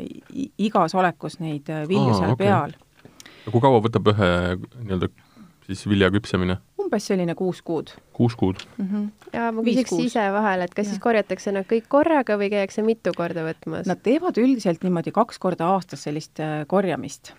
igas 0.58 0.94
olekus 0.94 1.40
neid 1.40 1.68
äh, 1.68 1.88
vilju 1.88 2.14
Aa, 2.14 2.20
seal 2.20 2.32
okay. 2.32 2.46
peal. 2.46 2.72
kui 3.50 3.60
kaua 3.60 3.82
võtab 3.84 4.14
ühe 4.14 4.32
nii-öelda 4.56 5.12
siis 5.66 5.86
vilja 5.88 6.10
küpsemine? 6.14 6.58
umbes 6.82 7.06
selline 7.08 7.34
kuus 7.38 7.62
kuud. 7.62 7.92
kuus 8.12 8.36
kuud 8.36 8.60
mm? 8.76 8.88
-hmm. 8.88 9.06
ja 9.32 9.52
ma 9.52 9.62
küsiks 9.62 9.94
ise 10.04 10.24
vahel, 10.34 10.64
et 10.66 10.74
kas 10.74 10.86
ja. 10.86 10.90
siis 10.90 11.02
korjatakse 11.02 11.52
nad 11.52 11.68
kõik 11.70 11.88
korraga 11.88 12.36
või 12.40 12.50
käiakse 12.52 12.82
mitu 12.82 13.14
korda 13.16 13.46
võtmas? 13.46 13.86
Nad 13.88 14.02
teevad 14.02 14.38
üldiselt 14.38 14.82
niimoodi 14.84 15.14
kaks 15.14 15.38
korda 15.38 15.72
aastas 15.74 16.04
sellist 16.08 16.40
äh, 16.40 16.66
korjamist. 16.66 17.32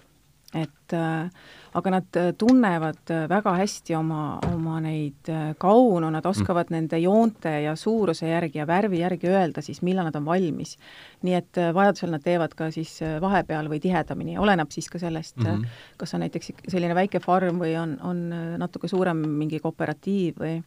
Et 0.53 0.93
äh, 0.93 1.29
aga 1.73 1.91
nad 1.91 2.17
äh, 2.19 2.31
tunnevad 2.37 3.09
äh, 3.09 3.25
väga 3.29 3.55
hästi 3.57 3.95
oma, 3.97 4.39
oma 4.51 4.77
neid 4.83 5.29
kaunu, 5.61 6.09
nad 6.13 6.25
oskavad 6.29 6.69
mm. 6.69 6.75
nende 6.77 6.99
joonte 7.01 7.53
ja 7.65 7.73
suuruse 7.79 8.29
järgi 8.29 8.61
ja 8.61 8.67
värvi 8.69 9.01
järgi 9.01 9.31
öelda 9.31 9.63
siis, 9.65 9.81
millal 9.85 10.09
nad 10.09 10.19
on 10.19 10.25
valmis. 10.25 10.77
nii 11.23 11.35
et 11.37 11.61
vajadusel 11.73 12.13
nad 12.13 12.23
teevad 12.23 12.53
ka 12.57 12.69
siis 12.71 12.97
vahepeal 13.21 13.69
või 13.71 13.79
tihedamini, 13.81 14.37
oleneb 14.37 14.71
siis 14.71 14.89
ka 14.91 14.99
sellest 15.01 15.37
mm, 15.39 15.45
-hmm. 15.45 15.83
kas 15.97 16.13
on 16.13 16.25
näiteks 16.25 16.51
selline 16.67 16.95
väike 16.95 17.19
farm 17.23 17.61
või 17.63 17.75
on, 17.79 17.97
on 18.03 18.23
natuke 18.59 18.87
suurem 18.87 19.17
mingi 19.17 19.59
kooperatiiv 19.63 20.39
või 20.39 20.57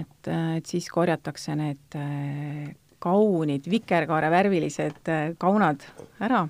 et, 0.00 0.28
et 0.56 0.66
siis 0.66 0.88
korjatakse 0.88 1.56
need 1.56 1.96
kaunid 2.98 3.66
vikerkaarevärvilised 3.70 5.10
kaunad 5.38 5.82
ära 6.20 6.46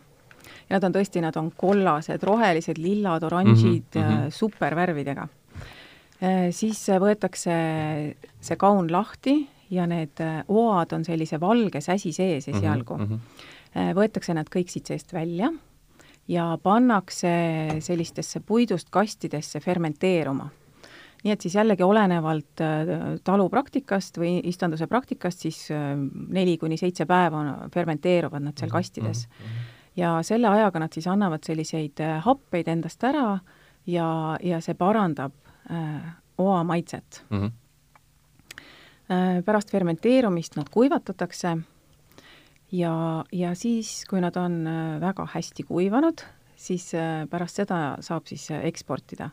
ja 0.68 0.76
nad 0.76 0.88
on 0.88 0.94
tõesti, 0.96 1.22
nad 1.24 1.36
on 1.40 1.50
kollased, 1.56 2.22
rohelised, 2.26 2.78
lillad, 2.82 3.24
oranžid 3.26 3.96
mm, 3.96 4.02
-hmm. 4.02 4.30
supervärvidega. 4.30 5.28
Äh, 6.22 6.48
siis 6.50 6.86
võetakse 6.88 7.54
see 8.40 8.56
kaun 8.56 8.92
lahti 8.92 9.48
ja 9.70 9.86
need 9.86 10.20
äh, 10.20 10.42
oad 10.48 10.92
on 10.92 11.04
sellise 11.04 11.40
valge 11.40 11.80
säsi 11.80 12.12
sees 12.12 12.48
esialgu 12.48 12.96
mm. 12.96 13.04
-hmm. 13.04 13.94
võetakse 13.94 14.34
nad 14.34 14.48
kõik 14.48 14.68
siit 14.68 14.86
seest 14.86 15.12
välja 15.12 15.52
ja 16.28 16.58
pannakse 16.62 17.30
sellistesse 17.80 18.40
puidust 18.40 18.90
kastidesse 18.90 19.60
fermenteeruma 19.60 20.50
nii 21.24 21.32
et 21.32 21.40
siis 21.40 21.54
jällegi 21.54 21.82
olenevalt 21.82 22.60
talupraktikast 23.24 24.18
või 24.20 24.40
istanduse 24.44 24.86
praktikast, 24.86 25.40
siis 25.40 25.68
neli 26.28 26.58
kuni 26.60 26.76
seitse 26.76 27.06
päeva 27.06 27.68
fermenteeruvad 27.72 28.44
nad 28.44 28.58
seal 28.58 28.68
mhm, 28.68 28.76
kastides 28.76 29.28
mm. 29.28 29.44
-hmm 29.44 29.73
ja 29.96 30.16
selle 30.22 30.48
ajaga 30.48 30.82
nad 30.84 30.94
siis 30.94 31.06
annavad 31.10 31.44
selliseid 31.46 32.00
äh, 32.00 32.18
happeid 32.24 32.68
endast 32.68 33.04
ära 33.04 33.38
ja, 33.86 34.08
ja 34.42 34.60
see 34.64 34.74
parandab 34.78 35.34
äh, 35.70 36.14
oa 36.38 36.64
maitset 36.64 37.24
mm. 37.30 37.40
-hmm. 37.40 37.52
Äh, 39.04 39.42
pärast 39.44 39.70
fermenteerumist 39.70 40.56
nad 40.56 40.68
kuivatatakse 40.70 41.58
ja, 42.72 43.24
ja 43.32 43.54
siis, 43.54 44.04
kui 44.08 44.20
nad 44.20 44.36
on 44.36 44.66
äh, 44.66 45.00
väga 45.00 45.26
hästi 45.34 45.62
kuivanud, 45.62 46.24
siis 46.56 46.94
äh, 46.94 47.28
pärast 47.30 47.56
seda 47.60 47.96
saab 48.00 48.26
siis 48.26 48.50
äh, 48.50 48.64
eksportida 48.64 49.30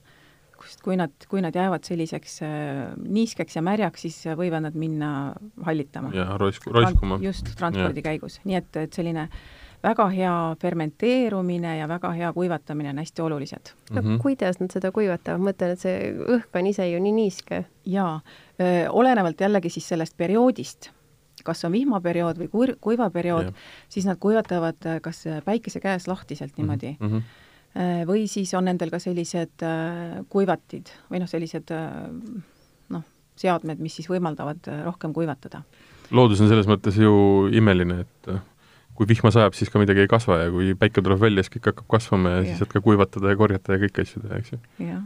sest 0.67 0.83
kui 0.85 0.97
nad, 0.99 1.13
kui 1.29 1.41
nad 1.41 1.55
jäävad 1.55 1.85
selliseks 1.87 2.41
äh, 2.45 2.91
niiskeks 2.97 3.55
ja 3.55 3.63
märjaks, 3.65 4.01
siis 4.01 4.19
võivad 4.37 4.67
nad 4.67 4.77
minna 4.77 5.33
hallitama. 5.65 6.11
ja 6.13 6.37
roisku, 6.37 6.73
roiskuma. 6.73 7.17
just, 7.21 7.53
transpordi 7.57 8.03
ja. 8.03 8.09
käigus, 8.11 8.39
nii 8.43 8.59
et, 8.59 8.75
et 8.83 8.93
selline 8.93 9.27
väga 9.83 10.07
hea 10.13 10.55
fermenteerumine 10.61 11.77
ja 11.77 11.87
väga 11.89 12.11
hea 12.17 12.31
kuivatamine 12.33 12.89
on 12.89 12.97
hästi 12.97 13.21
olulised. 13.21 13.73
no 13.91 14.01
mm 14.01 14.07
-hmm. 14.07 14.21
kuidas 14.21 14.59
nad 14.59 14.71
seda 14.71 14.91
kuivatavad, 14.91 15.39
ma 15.39 15.51
mõtlen, 15.51 15.71
et 15.73 15.79
see 15.79 16.13
õhk 16.13 16.59
on 16.59 16.67
ise 16.67 16.89
ju 16.89 16.99
nii 16.99 17.11
niiske. 17.11 17.65
jaa, 17.85 18.19
olenevalt 18.89 19.41
jällegi 19.41 19.69
siis 19.69 19.87
sellest 19.87 20.17
perioodist 20.17 20.91
kas 21.43 21.65
on 21.65 21.71
vihmaperiood 21.71 22.37
või 22.37 22.47
kur-, 22.47 22.75
kuivaperiood, 22.81 23.53
siis 23.89 24.05
nad 24.05 24.17
kuivatavad 24.19 24.75
kas 25.01 25.23
päikese 25.45 25.79
käes 25.79 26.07
lahtiselt 26.07 26.57
niimoodi 26.57 26.97
mm. 26.99 27.07
-hmm 27.09 27.21
Äh, 27.71 28.01
või 28.03 28.25
siis 28.27 28.51
on 28.57 28.65
nendel 28.67 28.89
ka 28.91 28.99
sellised 28.99 29.63
äh, 29.63 30.17
kuivatid 30.29 30.89
või 31.07 31.21
noh, 31.23 31.29
sellised 31.31 31.71
äh, 31.71 31.93
noh, 32.91 33.05
seadmed, 33.39 33.79
mis 33.79 33.95
siis 33.95 34.09
võimaldavad 34.11 34.67
rohkem 34.83 35.13
kuivatada. 35.15 35.61
loodus 36.11 36.41
on 36.43 36.51
selles 36.51 36.67
mõttes 36.67 36.97
ju 36.99 37.47
imeline, 37.55 38.01
et 38.03 38.31
kui 39.01 39.09
vihma 39.09 39.31
sajab, 39.33 39.57
siis 39.57 39.71
ka 39.73 39.81
midagi 39.81 40.03
ei 40.03 40.11
kasva 40.11 40.43
ja 40.43 40.51
kui 40.53 40.75
päike 40.77 41.01
tuleb 41.01 41.21
välja, 41.21 41.45
siis 41.45 41.55
kõik 41.55 41.71
hakkab 41.71 41.89
kasvama 41.95 42.35
ja, 42.35 42.43
ja. 42.43 42.45
siis 42.51 42.61
saad 42.61 42.75
ka 42.75 42.83
kuivatada 42.85 43.33
ja 43.33 43.39
korjata 43.39 43.75
ja 43.75 43.81
kõiki 43.81 44.05
asju 44.05 44.21
teha, 44.21 44.39
eks 44.43 44.53
ju. 44.53 44.61
jah. 44.85 45.01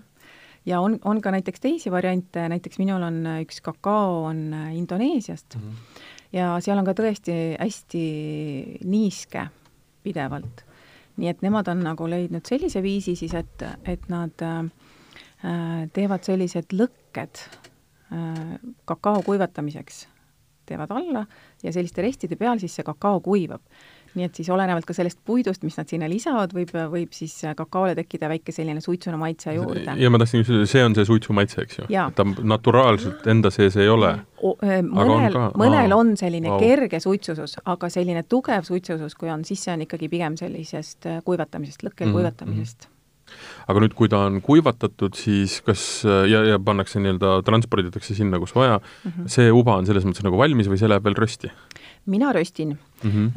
ja 0.68 0.84
on, 0.84 1.00
on 1.08 1.24
ka 1.24 1.32
näiteks 1.36 1.64
teisi 1.64 1.94
variante, 1.94 2.44
näiteks 2.52 2.82
minul 2.84 3.08
on 3.08 3.24
üks 3.40 3.64
kakao, 3.64 4.26
on 4.34 4.46
Indoneesiast 4.76 5.56
mm 5.56 5.62
-hmm. 5.64 6.06
ja 6.36 6.54
seal 6.60 6.84
on 6.84 6.92
ka 6.92 6.98
tõesti 7.00 7.40
hästi 7.56 8.06
niiske 8.84 9.48
pidevalt 10.04 10.66
nii 11.20 11.32
et 11.32 11.44
nemad 11.46 11.70
on 11.72 11.84
nagu 11.86 12.08
leidnud 12.10 12.46
sellise 12.48 12.82
viisi 12.84 13.16
siis, 13.18 13.34
et, 13.38 13.64
et 13.88 14.10
nad 14.12 14.46
äh, 14.46 15.86
teevad 15.96 16.28
sellised 16.28 16.76
lõkked 16.76 17.44
äh, 17.46 18.58
kakao 18.90 19.24
kuivatamiseks, 19.26 20.06
teevad 20.66 20.92
alla 20.92 21.26
ja 21.64 21.74
selliste 21.74 22.02
restide 22.02 22.36
peal 22.36 22.60
siis 22.60 22.76
see 22.76 22.88
kakao 22.88 23.20
kuivab 23.26 23.62
nii 24.16 24.30
et 24.30 24.38
siis 24.38 24.50
olenevalt 24.54 24.88
ka 24.88 24.96
sellest 24.96 25.20
puidust, 25.28 25.64
mis 25.68 25.76
nad 25.78 25.90
sinna 25.92 26.08
lisavad, 26.10 26.54
võib, 26.56 26.72
võib 26.92 27.12
siis 27.16 27.36
kakaole 27.58 27.96
tekkida 27.98 28.30
väike 28.32 28.54
selline 28.56 28.84
suitsune 28.84 29.20
maitse 29.20 29.54
juurde. 29.56 29.98
ja 30.00 30.12
ma 30.12 30.22
tahtsin 30.22 30.46
küsida, 30.46 30.70
see 30.70 30.86
on 30.88 30.96
see 30.96 31.08
suitsu 31.10 31.36
maitse, 31.36 31.66
eks 31.66 31.82
ju? 31.82 31.90
ta 32.16 32.28
naturaalselt 32.40 33.28
enda 33.32 33.52
sees 33.54 33.76
ei 33.82 33.92
ole? 33.92 34.16
mõnel, 34.46 35.36
mõnel 35.58 35.92
aa, 35.92 36.00
on 36.00 36.16
selline 36.20 36.52
wow. 36.54 36.60
kerge 36.62 37.00
suitsusus, 37.04 37.58
aga 37.66 37.92
selline 37.92 38.24
tugev 38.30 38.68
suitsusus, 38.68 39.16
kui 39.20 39.32
on, 39.34 39.46
siis 39.48 39.64
see 39.68 39.76
on 39.76 39.86
ikkagi 39.88 40.12
pigem 40.12 40.40
sellisest 40.40 41.10
kuivatamisest, 41.28 41.84
lõkkel 41.84 42.08
mm 42.08 42.12
-hmm. 42.12 42.20
kuivatamisest 42.20 42.90
aga 43.66 43.82
nüüd, 43.82 43.96
kui 43.98 44.10
ta 44.12 44.26
on 44.28 44.42
kuivatatud, 44.46 45.16
siis 45.18 45.58
kas 45.66 46.04
ja, 46.06 46.44
ja 46.52 46.60
pannakse 46.62 47.02
nii-öelda, 47.02 47.40
transporditakse 47.48 48.18
sinna, 48.18 48.40
kus 48.42 48.54
vaja 48.56 48.78
mm, 48.80 49.12
-hmm. 49.12 49.32
see 49.38 49.50
uba 49.54 49.80
on 49.80 49.90
selles 49.90 50.06
mõttes 50.06 50.26
nagu 50.26 50.38
valmis 50.40 50.70
või 50.72 50.80
see 50.82 50.92
läheb 50.92 51.06
veel 51.06 51.18
rösti? 51.18 51.52
mina 52.06 52.32
röstin 52.34 52.78
mm. 52.78 53.10
-hmm. 53.10 53.32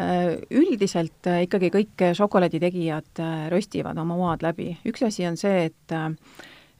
Üldiselt 0.51 1.27
äh, 1.27 1.43
ikkagi 1.47 1.71
kõik 1.73 2.05
šokolaaditegijad 2.15 3.21
äh, 3.25 3.49
röstivad 3.51 3.99
oma 3.99 4.17
moad 4.17 4.43
läbi. 4.43 4.77
üks 4.87 5.07
asi 5.07 5.27
on 5.27 5.37
see, 5.37 5.65
et 5.65 5.99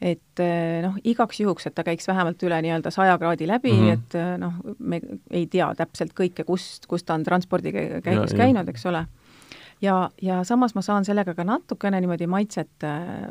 et 0.01 0.41
noh, 0.83 0.95
igaks 1.05 1.41
juhuks, 1.41 1.67
et 1.67 1.75
ta 1.75 1.83
käiks 1.83 2.07
vähemalt 2.07 2.43
üle 2.43 2.61
nii-öelda 2.63 2.91
saja 2.95 3.19
kraadi 3.19 3.49
läbi 3.49 3.73
mm, 3.73 3.89
-hmm. 3.89 3.93
et 3.93 4.39
noh, 4.39 4.53
me 4.79 5.01
ei 5.31 5.47
tea 5.47 5.75
täpselt 5.75 6.13
kõike, 6.15 6.45
kust, 6.45 6.87
kust 6.87 7.07
ta 7.07 7.15
on 7.15 7.25
transpordi 7.25 7.73
käigus 7.73 8.35
käinud, 8.35 8.69
eks 8.69 8.87
ole. 8.87 9.07
Ja, 9.83 10.11
ja 10.23 10.43
samas 10.45 10.75
ma 10.75 10.83
saan 10.83 11.05
sellega 11.05 11.35
ka 11.35 11.45
natukene 11.47 12.01
niimoodi 12.01 12.27
maitset 12.27 12.87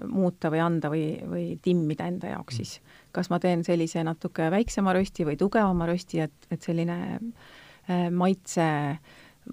muuta 0.08 0.52
või 0.54 0.64
anda 0.64 0.92
või, 0.94 1.06
või 1.28 1.46
timmida 1.62 2.08
enda 2.08 2.34
jaoks 2.36 2.62
siis. 2.62 2.80
kas 3.12 3.30
ma 3.34 3.40
teen 3.44 3.64
sellise 3.68 4.04
natuke 4.04 4.52
väiksema 4.54 4.94
rösti 4.94 5.26
või 5.28 5.38
tugevama 5.38 5.88
rösti, 5.90 6.22
et, 6.24 6.52
et 6.52 6.62
selline 6.64 7.00
äh, 7.16 7.48
Äh, 7.88 8.10
maitse 8.12 8.64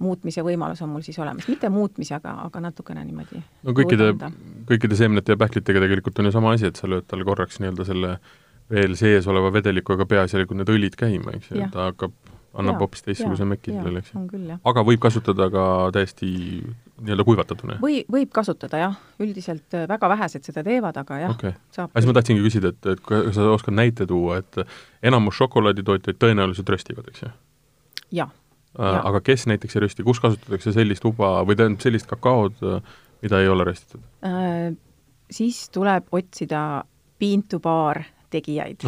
muutmise 0.03 0.43
võimalus 0.43 0.81
on 0.83 0.91
mul 0.91 1.05
siis 1.07 1.21
olemas, 1.23 1.47
mitte 1.47 1.69
muutmise, 1.71 2.17
aga, 2.17 2.33
aga 2.43 2.63
natukene 2.65 3.05
niimoodi. 3.07 3.39
no 3.63 3.75
kõikide, 3.79 4.09
kõikide 4.67 4.97
seemnete 4.99 5.37
ja 5.37 5.39
pähklitega 5.39 5.85
tegelikult 5.85 6.19
on 6.19 6.27
ju 6.27 6.33
sama 6.35 6.57
asi, 6.57 6.67
et 6.67 6.81
sa 6.81 6.91
lööd 6.91 7.07
talle 7.07 7.23
korraks 7.29 7.61
nii-öelda 7.63 7.87
selle 7.87 8.17
veel 8.75 8.97
sees 8.99 9.29
oleva 9.31 9.53
vedelikuga 9.55 10.09
peaasjalikult 10.11 10.59
need 10.59 10.73
õlid 10.75 10.99
käima, 10.99 11.37
eks 11.39 11.53
ju, 11.53 11.69
ta 11.71 11.87
hakkab, 11.93 12.17
annab 12.61 12.81
hoopis 12.83 13.05
teistsuguse 13.05 13.47
meki 13.49 13.73
sellele, 13.75 14.03
eks 14.03 14.13
ju. 14.15 14.59
aga 14.71 14.85
võib 14.87 15.03
kasutada 15.03 15.49
ka 15.53 15.65
täiesti 15.95 16.29
nii-öelda 16.63 17.27
kuivatatuna? 17.27 17.79
või, 17.83 18.03
võib 18.11 18.31
kasutada 18.35 18.81
jah, 18.83 18.97
üldiselt 19.23 19.77
äh, 19.77 19.87
väga 19.91 20.11
vähesed 20.15 20.47
seda 20.47 20.65
teevad, 20.67 20.99
aga 21.01 21.19
jah 21.25 21.35
okay., 21.35 21.57
saab. 21.75 21.91
aga 21.91 22.03
siis 22.03 22.11
ma 22.11 22.17
tahtsingi 22.19 22.47
küsida, 22.47 22.73
et, 22.75 22.91
et 22.95 23.03
kas 23.09 23.35
sa 23.37 23.49
oskad 23.55 23.77
näite 23.77 24.07
tuua, 24.11 24.41
et 24.45 24.61
enamus 25.11 25.39
šokolaaditootjaid 25.41 26.21
tõenäoliselt 26.23 26.75
röstivad, 26.77 27.11
eks 27.11 27.27
ju? 27.27 27.33
jah 28.21 28.31
äh, 28.31 28.89
ja.. 28.91 29.03
aga 29.03 29.23
kes 29.25 29.49
näiteks 29.51 29.79
ei 29.79 29.87
rösti, 29.89 30.07
kus 30.07 30.23
kasutatakse 30.23 30.75
sellist 30.77 31.07
uba 31.09 31.37
või 31.47 31.59
tähendab 31.59 31.85
sellist 31.85 32.11
kakaod, 32.11 32.63
mida 33.25 33.43
ei 33.43 33.51
ole 33.51 33.67
röstitud 33.71 34.03
äh,? 34.27 34.75
siis 35.35 35.67
tuleb 35.75 36.11
otsida 36.15 36.85
bean-to-bar 37.19 38.05
tegijaid. 38.35 38.85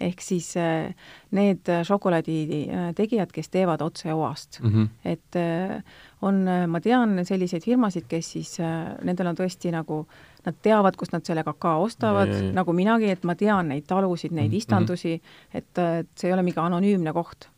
Ehk 0.00 0.22
siis 0.22 0.52
äh, 0.56 0.94
need 1.34 1.68
šokolaadi 1.84 2.38
äh, 2.48 2.88
tegijad, 2.96 3.32
kes 3.34 3.50
teevad 3.50 3.82
otse 3.82 4.14
oast 4.14 4.60
mm. 4.62 4.70
-hmm. 4.70 4.88
et 5.04 5.36
äh, 5.36 5.82
on, 6.22 6.46
ma 6.66 6.80
tean 6.80 7.24
selliseid 7.24 7.64
firmasid, 7.64 8.04
kes 8.08 8.32
siis, 8.32 8.56
nendel 9.02 9.26
on 9.26 9.36
tõesti 9.38 9.70
nagu 9.70 10.06
nad 10.46 10.56
teavad, 10.62 10.96
kust 10.96 11.12
nad 11.12 11.22
selle 11.26 11.44
kakao 11.44 11.82
ostavad, 11.82 12.32
nagu 12.54 12.72
minagi, 12.72 13.10
et 13.10 13.24
ma 13.24 13.34
tean 13.34 13.68
neid 13.68 13.86
talusid, 13.86 14.32
neid 14.32 14.48
mm 14.48 14.52
-hmm. 14.52 14.56
istandusi, 14.56 15.22
et, 15.54 15.78
et 15.78 16.08
see 16.14 16.28
ei 16.28 16.34
ole 16.34 16.42
mingi 16.42 16.60
anonüümne 16.60 17.12
koht 17.12 17.48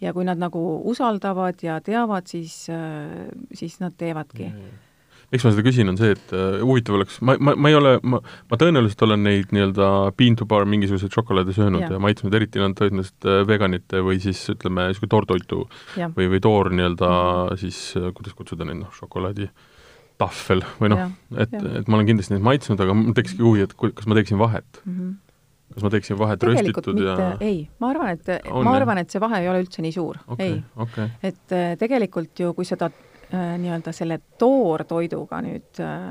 ja 0.00 0.12
kui 0.12 0.24
nad 0.24 0.38
nagu 0.38 0.60
usaldavad 0.90 1.62
ja 1.62 1.80
teavad, 1.80 2.26
siis, 2.26 2.66
äh, 2.70 3.28
siis 3.54 3.80
nad 3.80 3.94
teevadki 3.98 4.52
miks 5.34 5.44
ma 5.46 5.50
seda 5.50 5.64
küsin, 5.66 5.90
on 5.90 5.98
see, 5.98 6.14
et 6.14 6.34
uh, 6.34 6.60
huvitav 6.62 6.98
oleks, 6.98 7.18
ma, 7.26 7.34
ma, 7.42 7.56
ma 7.58 7.72
ei 7.72 7.78
ole, 7.78 7.94
ma, 8.06 8.20
ma 8.50 8.58
tõenäoliselt 8.60 9.02
olen 9.06 9.24
neid 9.26 9.54
nii-öelda 9.54 9.90
bean 10.18 10.38
to 10.38 10.46
bar 10.50 10.66
mingisuguseid 10.70 11.14
šokolaade 11.14 11.54
söönud 11.56 11.82
ja, 11.82 11.90
ja 11.96 12.02
maitsnud, 12.02 12.34
eriti 12.38 12.62
nad 12.62 12.76
tõenäoliselt 12.78 13.28
uh, 13.28 13.40
veganite 13.48 14.02
või 14.06 14.20
siis 14.22 14.40
ütleme, 14.54 14.88
niisugune 14.92 15.14
toortoitu 15.16 15.64
ja. 15.98 16.10
või, 16.14 16.30
või 16.36 16.42
toor 16.44 16.70
nii-öelda 16.74 17.10
mm. 17.10 17.62
siis 17.64 17.80
uh,, 17.98 18.12
kuidas 18.14 18.36
kutsuda 18.38 18.68
neid, 18.68 18.80
noh, 18.84 18.94
šokolaadi 18.94 19.50
tahvel 20.22 20.62
või 20.78 20.92
noh, 20.94 21.08
et, 21.34 21.54
et 21.80 21.90
ma 21.90 21.98
olen 21.98 22.12
kindlasti 22.12 22.36
neid 22.36 22.46
maitsnud, 22.46 22.80
aga 22.80 22.94
mul 22.94 23.16
tekkiski 23.18 23.42
huvi, 23.42 23.66
et 23.66 23.74
kas 23.74 24.06
ma 24.06 24.18
teeksin 24.20 24.40
vahet? 24.40 24.82
Mm. 24.86 24.96
-hmm 24.96 25.20
kas 25.74 25.82
ma 25.82 25.90
teeksin 25.90 26.18
vahet 26.20 26.38
tegelikult 26.38 26.86
röstitud 26.86 26.98
mitte, 27.00 27.22
ja 27.24 27.30
ei, 27.42 27.64
ma 27.82 27.88
arvan, 27.90 28.12
et, 28.14 28.28
ma 28.62 28.74
arvan, 28.76 29.00
et 29.00 29.10
see 29.10 29.18
vahe 29.18 29.40
ei 29.42 29.48
ole 29.50 29.64
üldse 29.64 29.82
nii 29.82 29.94
suur. 29.96 30.20
Okay,, 30.36 30.52
ei. 30.52 30.60
okay.. 30.84 31.08
et 31.24 31.54
äh, 31.56 31.72
tegelikult 31.80 32.38
ju, 32.38 32.52
kui 32.54 32.68
seda 32.68 32.92
äh, 32.92 33.13
nii-öelda 33.34 33.92
selle 33.92 34.20
toortoiduga 34.38 35.40
nüüd 35.44 35.80
äh, 35.82 36.10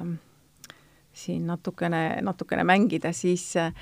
siin 1.13 1.47
natukene, 1.47 2.19
natukene 2.21 2.63
mängida, 2.63 3.13
siis 3.13 3.53
äh, 3.57 3.73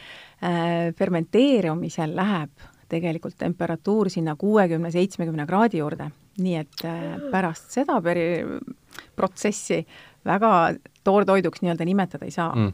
fermenteerumisel 0.97 2.15
läheb 2.15 2.67
tegelikult 2.91 3.37
temperatuur 3.39 4.09
sinna 4.11 4.35
kuuekümne, 4.35 4.91
seitsmekümne 4.91 5.45
kraadi 5.47 5.79
juurde, 5.79 6.09
nii 6.43 6.57
et 6.59 6.83
äh, 6.85 7.05
pärast 7.31 7.71
seda 7.71 8.01
peri-, 8.03 8.59
protsessi 9.15 9.79
väga 10.27 10.73
toortoiduks 11.03 11.63
nii-öelda 11.63 11.87
nimetada 11.87 12.27
ei 12.27 12.35
saa. 12.35 12.51
Mm. 12.55 12.73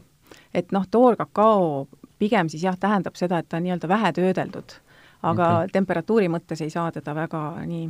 Et 0.54 0.74
noh, 0.74 0.84
toorkakao 0.90 1.86
pigem 2.18 2.50
siis 2.50 2.64
jah, 2.66 2.76
tähendab 2.80 3.16
seda, 3.16 3.38
et 3.38 3.48
ta 3.48 3.60
on 3.60 3.66
nii-öelda 3.68 3.88
vähe 3.88 4.12
töödeldud, 4.12 4.74
aga 5.22 5.48
okay. 5.54 5.72
temperatuuri 5.72 6.28
mõttes 6.32 6.60
ei 6.66 6.74
saa 6.74 6.90
teda 6.92 7.14
väga 7.14 7.44
nii 7.66 7.86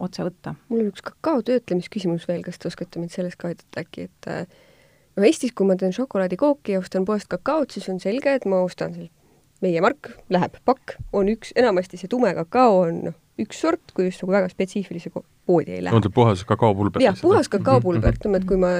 otse 0.00 0.26
võtta. 0.26 0.54
mul 0.68 0.84
on 0.84 0.92
üks 0.92 1.04
kakao 1.04 1.42
töötlemisküsimus 1.46 2.28
veel, 2.28 2.44
kas 2.46 2.58
te 2.58 2.70
oskate 2.70 3.02
mind 3.02 3.14
selles 3.14 3.36
ka 3.36 3.50
aidata 3.50 3.84
äkki, 3.84 4.08
et 4.08 4.30
no 5.16 5.26
Eestis, 5.26 5.54
kui 5.54 5.66
ma 5.68 5.76
teen 5.80 5.94
šokolaadikooki 5.94 6.76
ja 6.76 6.82
ostan 6.82 7.06
poest 7.08 7.30
kakaot, 7.32 7.74
siis 7.74 7.88
on 7.92 8.00
selge, 8.02 8.34
et 8.34 8.48
ma 8.50 8.62
ostan 8.64 8.94
seal 8.96 9.10
meie 9.64 9.80
mark, 9.84 10.10
läheb 10.32 10.58
pakk, 10.68 10.96
on 11.16 11.30
üks, 11.32 11.54
enamasti 11.56 11.98
see 12.00 12.10
tume 12.10 12.34
kakao 12.36 12.82
on 12.84 13.00
noh, 13.08 13.16
üks 13.40 13.62
sort, 13.64 13.94
kui 13.96 14.08
just 14.08 14.22
nagu 14.22 14.34
väga 14.34 14.50
spetsiifilise 14.52 15.10
poodi 15.14 15.78
ei 15.78 15.84
lähe. 15.84 15.94
on 15.96 16.04
see 16.04 16.12
puhas 16.14 16.44
kakaopulber? 16.48 17.02
jah, 17.02 17.16
puhas 17.20 17.48
kakaopulber, 17.52 18.18
ütleme, 18.18 18.40
et 18.42 18.48
kui 18.48 18.60
ma 18.60 18.74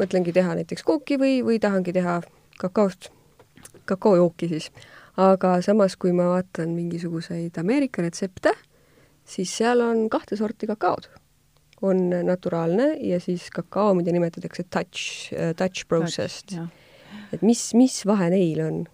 mõtlengi 0.00 0.34
teha 0.34 0.56
näiteks 0.58 0.84
kooki 0.86 1.18
või, 1.20 1.40
või 1.46 1.60
tahangi 1.62 1.94
teha 1.96 2.20
kakaost 2.60 3.10
kakaojooki 3.88 4.50
siis. 4.52 4.68
aga 5.16 5.56
samas, 5.64 5.96
kui 5.96 6.12
ma 6.16 6.28
vaatan 6.32 6.76
mingisuguseid 6.76 7.58
Ameerika 7.60 8.04
retsepte, 8.04 8.54
siis 9.24 9.52
seal 9.58 9.82
on 9.84 10.08
kahte 10.12 10.38
sorti 10.38 10.68
kakaod. 10.70 11.08
on 11.82 12.12
naturaalne 12.22 12.92
ja 13.02 13.16
siis 13.20 13.48
kakao, 13.50 13.94
mida 13.98 14.12
nimetatakse 14.14 14.62
touch, 14.70 15.32
äh, 15.34 15.50
touch 15.58 15.86
processed. 15.88 16.54
et 17.32 17.42
mis, 17.42 17.74
mis 17.74 18.04
vahe 18.06 18.30
neil 18.30 18.60
on? 18.62 18.84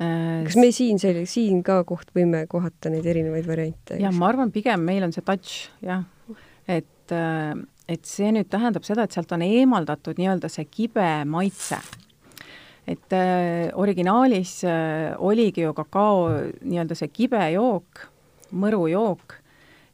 Äh, 0.00 0.44
kas 0.46 0.56
me 0.56 0.70
siin 0.72 1.00
siin 1.00 1.62
ka 1.66 1.82
koht 1.84 2.14
võime 2.14 2.46
kohata 2.48 2.90
neid 2.90 3.06
erinevaid 3.06 3.48
variante? 3.48 3.98
jah, 3.98 4.14
ma 4.14 4.30
arvan, 4.30 4.52
pigem 4.54 4.84
meil 4.86 5.02
on 5.04 5.12
see 5.12 5.26
touch, 5.26 5.68
jah. 5.82 6.04
et, 6.68 7.10
äh, 7.10 7.54
et 7.88 8.06
see 8.06 8.30
nüüd 8.30 8.50
tähendab 8.50 8.86
seda, 8.86 9.04
et 9.04 9.16
sealt 9.16 9.32
on 9.34 9.42
eemaldatud 9.42 10.20
nii-öelda 10.20 10.52
see 10.52 10.68
kibe 10.70 11.10
maitse 11.26 11.80
et 12.90 13.12
äh, 13.12 13.70
originaalis 13.78 14.62
äh, 14.64 15.14
oligi 15.18 15.64
ju 15.66 15.74
kakao 15.76 16.30
nii-öelda 16.62 16.96
see 16.98 17.10
kibe 17.12 17.42
jook, 17.54 18.06
mõrujook 18.50 19.39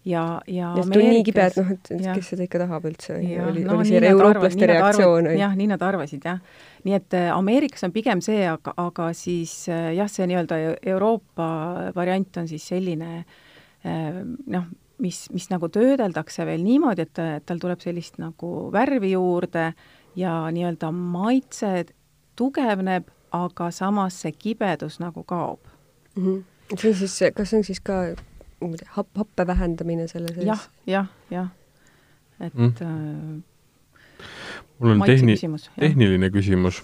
ja, 0.07 0.41
ja 0.47 0.71
ja 0.77 0.85
see 0.85 0.93
tuli 0.95 1.09
nii 1.11 1.25
kibe, 1.27 1.45
et 1.51 1.59
noh, 1.59 1.73
et 1.75 1.91
kes 1.91 2.31
seda 2.33 2.47
ikka 2.47 2.61
tahab 2.63 2.87
üldse, 2.91 3.19
oli, 3.19 3.65
no, 3.67 3.77
oli 3.77 3.89
see 3.89 4.03
eurooplaste 4.13 4.69
reaktsioon. 4.71 5.31
jah, 5.35 5.57
nii 5.59 5.69
nad 5.73 5.83
arvasid, 5.83 6.25
jah. 6.27 6.41
nii 6.87 6.97
et 6.97 7.17
äh, 7.19 7.29
Ameerikas 7.35 7.87
on 7.89 7.95
pigem 7.95 8.23
see, 8.25 8.45
aga, 8.51 8.75
aga 8.81 9.11
siis 9.17 9.55
äh, 9.73 9.91
jah, 9.99 10.11
see 10.11 10.29
nii-öelda 10.31 10.61
Euroopa 10.95 11.49
variant 11.97 12.43
on 12.43 12.49
siis 12.51 12.67
selline 12.71 13.11
äh, 13.19 14.23
noh, 14.55 14.71
mis, 15.03 15.27
mis 15.35 15.51
nagu 15.53 15.71
töödeldakse 15.73 16.47
veel 16.49 16.63
niimoodi, 16.65 17.09
et, 17.09 17.23
et 17.41 17.47
tal 17.49 17.61
tuleb 17.63 17.83
sellist 17.85 18.21
nagu 18.23 18.71
värvi 18.75 19.13
juurde 19.17 19.73
ja 20.17 20.39
nii-öelda 20.55 20.93
maitse 20.95 21.73
tugevneb, 22.39 23.11
aga 23.37 23.73
samas 23.75 24.23
see 24.23 24.33
kibedus 24.33 25.01
nagu 25.03 25.27
kaob 25.27 25.67
mm. 26.15 26.23
-hmm. 26.23 26.79
see 26.79 26.91
on 26.95 26.97
siis, 27.03 27.19
kas 27.35 27.51
see 27.51 27.59
on 27.59 27.65
siis 27.65 27.81
ka 27.81 28.01
happ, 28.97 29.11
happe 29.17 29.47
vähendamine 29.47 30.09
selle 30.09 30.35
sees 30.35 30.47
ja,. 30.47 30.59
jah, 30.87 31.07
jah, 31.31 31.49
jah. 31.49 31.49
et 32.41 32.55
mm. 32.55 32.73
äh, 32.83 34.27
mul 34.79 34.97
on 34.97 35.05
tehni-, 35.07 35.39
tehniline 35.81 36.31
küsimus 36.35 36.83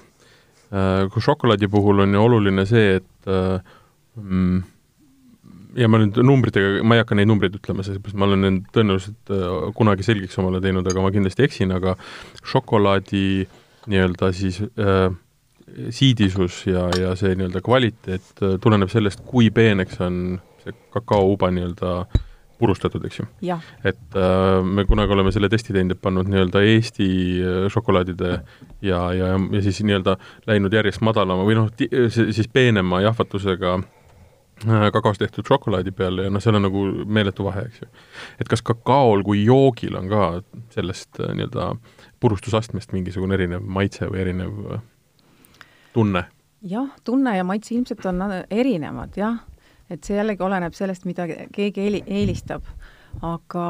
äh,. 0.73 1.09
kui 1.12 1.25
šokolaadi 1.25 1.68
puhul 1.73 2.05
on 2.07 2.14
ju 2.14 2.27
oluline 2.27 2.66
see, 2.68 3.01
et 3.01 3.31
äh, 3.31 3.59
mm, 4.16 4.62
ja 5.79 5.88
ma 5.88 6.01
nüüd 6.03 6.18
numbritega, 6.25 6.83
ma 6.85 6.97
ei 6.97 7.03
hakka 7.03 7.16
neid 7.16 7.31
numbreid 7.31 7.57
ütlema, 7.57 7.85
sellepärast 7.87 8.18
ma 8.18 8.29
olen 8.29 8.45
need 8.45 8.71
tõenäoliselt 8.75 9.33
äh, 9.33 9.59
kunagi 9.77 10.07
selgeks 10.07 10.38
omale 10.42 10.61
teinud, 10.64 10.88
aga 10.88 11.05
ma 11.05 11.12
kindlasti 11.14 11.47
eksin, 11.47 11.75
aga 11.77 11.97
šokolaadi 12.53 13.27
nii-öelda 13.90 14.31
siis 14.37 14.61
äh, 14.62 15.09
siidisus 15.90 16.62
ja, 16.68 16.87
ja 16.99 17.14
see 17.18 17.35
nii-öelda 17.37 17.62
kvaliteet 17.64 18.42
äh, 18.42 18.57
tuleneb 18.62 18.92
sellest, 18.92 19.25
kui 19.29 19.51
peeneks 19.55 20.01
on 20.05 20.18
see 20.62 20.77
kakaouba 20.94 21.51
nii-öelda 21.55 21.94
purustatud, 22.62 23.03
eks 23.07 23.18
ju. 23.20 23.27
et 23.85 24.18
äh, 24.18 24.61
me 24.62 24.85
kunagi 24.87 25.14
oleme 25.16 25.33
selle 25.35 25.51
testi 25.53 25.75
teinud, 25.75 25.96
et 25.96 26.03
pannud 26.03 26.29
nii-öelda 26.31 26.62
Eesti 26.72 27.09
äh, 27.42 27.64
šokolaadide 27.72 28.37
ja, 28.87 29.01
ja, 29.18 29.33
ja 29.35 29.62
siis 29.64 29.83
nii-öelda 29.83 30.16
läinud 30.51 30.75
järjest 30.75 31.03
madalama 31.03 31.46
või 31.48 31.59
noh, 31.59 31.72
siis 32.14 32.51
peenema 32.53 33.03
jahvatusega 33.03 33.75
äh, 33.81 34.87
kakaost 34.94 35.25
tehtud 35.25 35.48
šokolaadi 35.48 35.94
peale 35.96 36.29
ja 36.29 36.35
noh, 36.35 36.44
seal 36.44 36.61
on 36.61 36.68
nagu 36.68 36.87
meeletu 37.18 37.48
vahe, 37.48 37.66
eks 37.70 37.83
ju. 37.83 37.90
et 38.38 38.51
kas 38.53 38.62
kakaol 38.66 39.27
kui 39.27 39.42
joogil 39.42 39.98
on 39.98 40.11
ka 40.12 40.29
sellest 40.77 41.18
äh, 41.18 41.35
nii-öelda 41.35 41.72
purustusastmest 42.22 42.94
mingisugune 42.94 43.35
erinev 43.40 43.66
maitse 43.66 44.07
või 44.07 44.22
erinev 44.27 44.77
tunne? 45.96 46.29
jah, 46.62 46.92
tunne 47.03 47.40
ja 47.40 47.46
maitse 47.46 47.75
ilmselt 47.75 48.07
on 48.12 48.29
erinevad, 48.51 49.18
jah 49.18 49.40
et 49.92 50.05
see 50.05 50.16
jällegi 50.16 50.44
oleneb 50.44 50.74
sellest, 50.76 51.07
mida 51.09 51.26
keegi 51.52 51.87
eeli-, 51.87 52.05
eelistab. 52.07 52.66
aga 53.22 53.66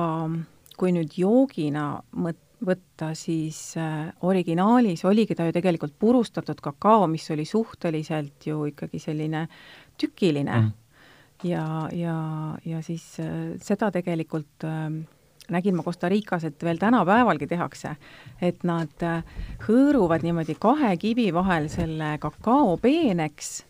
kui 0.78 0.92
nüüd 0.94 1.16
joogina 1.18 1.86
mõt-, 2.14 2.42
võtta, 2.62 3.12
siis 3.18 3.74
äh, 3.80 4.12
originaalis 4.22 5.04
oligi 5.08 5.34
ta 5.34 5.48
ju 5.48 5.54
tegelikult 5.54 5.96
purustatud 5.98 6.60
kakao, 6.62 7.08
mis 7.10 7.26
oli 7.34 7.44
suhteliselt 7.48 8.46
ju 8.46 8.68
ikkagi 8.70 9.00
selline 9.02 9.48
tükiline 9.98 10.60
mm. 10.60 10.70
ja, 11.48 11.64
ja, 11.96 12.18
ja 12.64 12.84
siis 12.86 13.04
äh, 13.22 13.56
seda 13.62 13.90
tegelikult 13.94 14.68
äh, 14.68 14.86
nägin 15.52 15.76
ma 15.76 15.82
Costa 15.82 16.08
Ricas, 16.08 16.44
et 16.44 16.62
veel 16.64 16.78
tänapäevalgi 16.78 17.46
tehakse, 17.50 17.96
et 18.40 18.62
nad 18.68 19.06
äh, 19.06 19.26
hõõruvad 19.66 20.24
niimoodi 20.24 20.56
kahe 20.60 20.94
kivi 21.02 21.28
vahel 21.34 21.68
selle 21.72 22.14
kakao 22.22 22.76
peeneks 22.82 23.62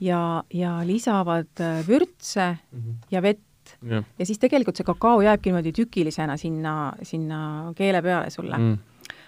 ja, 0.00 0.44
ja 0.52 0.78
lisavad 0.86 1.60
äh, 1.60 1.86
vürtse 1.88 2.56
mm 2.72 2.78
-hmm. 2.78 2.94
ja 3.10 3.22
vett 3.22 3.40
ja. 3.90 4.02
ja 4.18 4.26
siis 4.26 4.38
tegelikult 4.38 4.76
see 4.76 4.84
kakao 4.84 5.20
jääbki 5.20 5.50
niimoodi 5.50 5.72
tükilisena 5.72 6.36
sinna, 6.36 6.92
sinna 7.02 7.72
keele 7.76 8.02
peale 8.02 8.30
sulle 8.30 8.58
mm. 8.58 8.78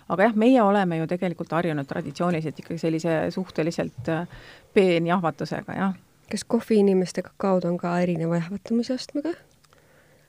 aga 0.09 0.22
jah, 0.22 0.35
meie 0.35 0.62
oleme 0.62 0.98
ju 0.98 1.07
tegelikult 1.07 1.52
harjunud 1.52 1.87
traditsiooniliselt 1.87 2.59
ikkagi 2.59 2.79
sellise 2.79 3.31
suhteliselt 3.31 4.09
äh, 4.09 4.29
peenjahvatusega, 4.74 5.72
jah. 5.72 5.94
kas 6.31 6.44
kohviinimeste 6.44 7.22
kakaod 7.22 7.64
on 7.64 7.76
ka 7.76 7.98
erineva 8.00 8.37
jahvatamise 8.37 8.94
astmega? 8.94 9.29
Äh, 9.29 9.45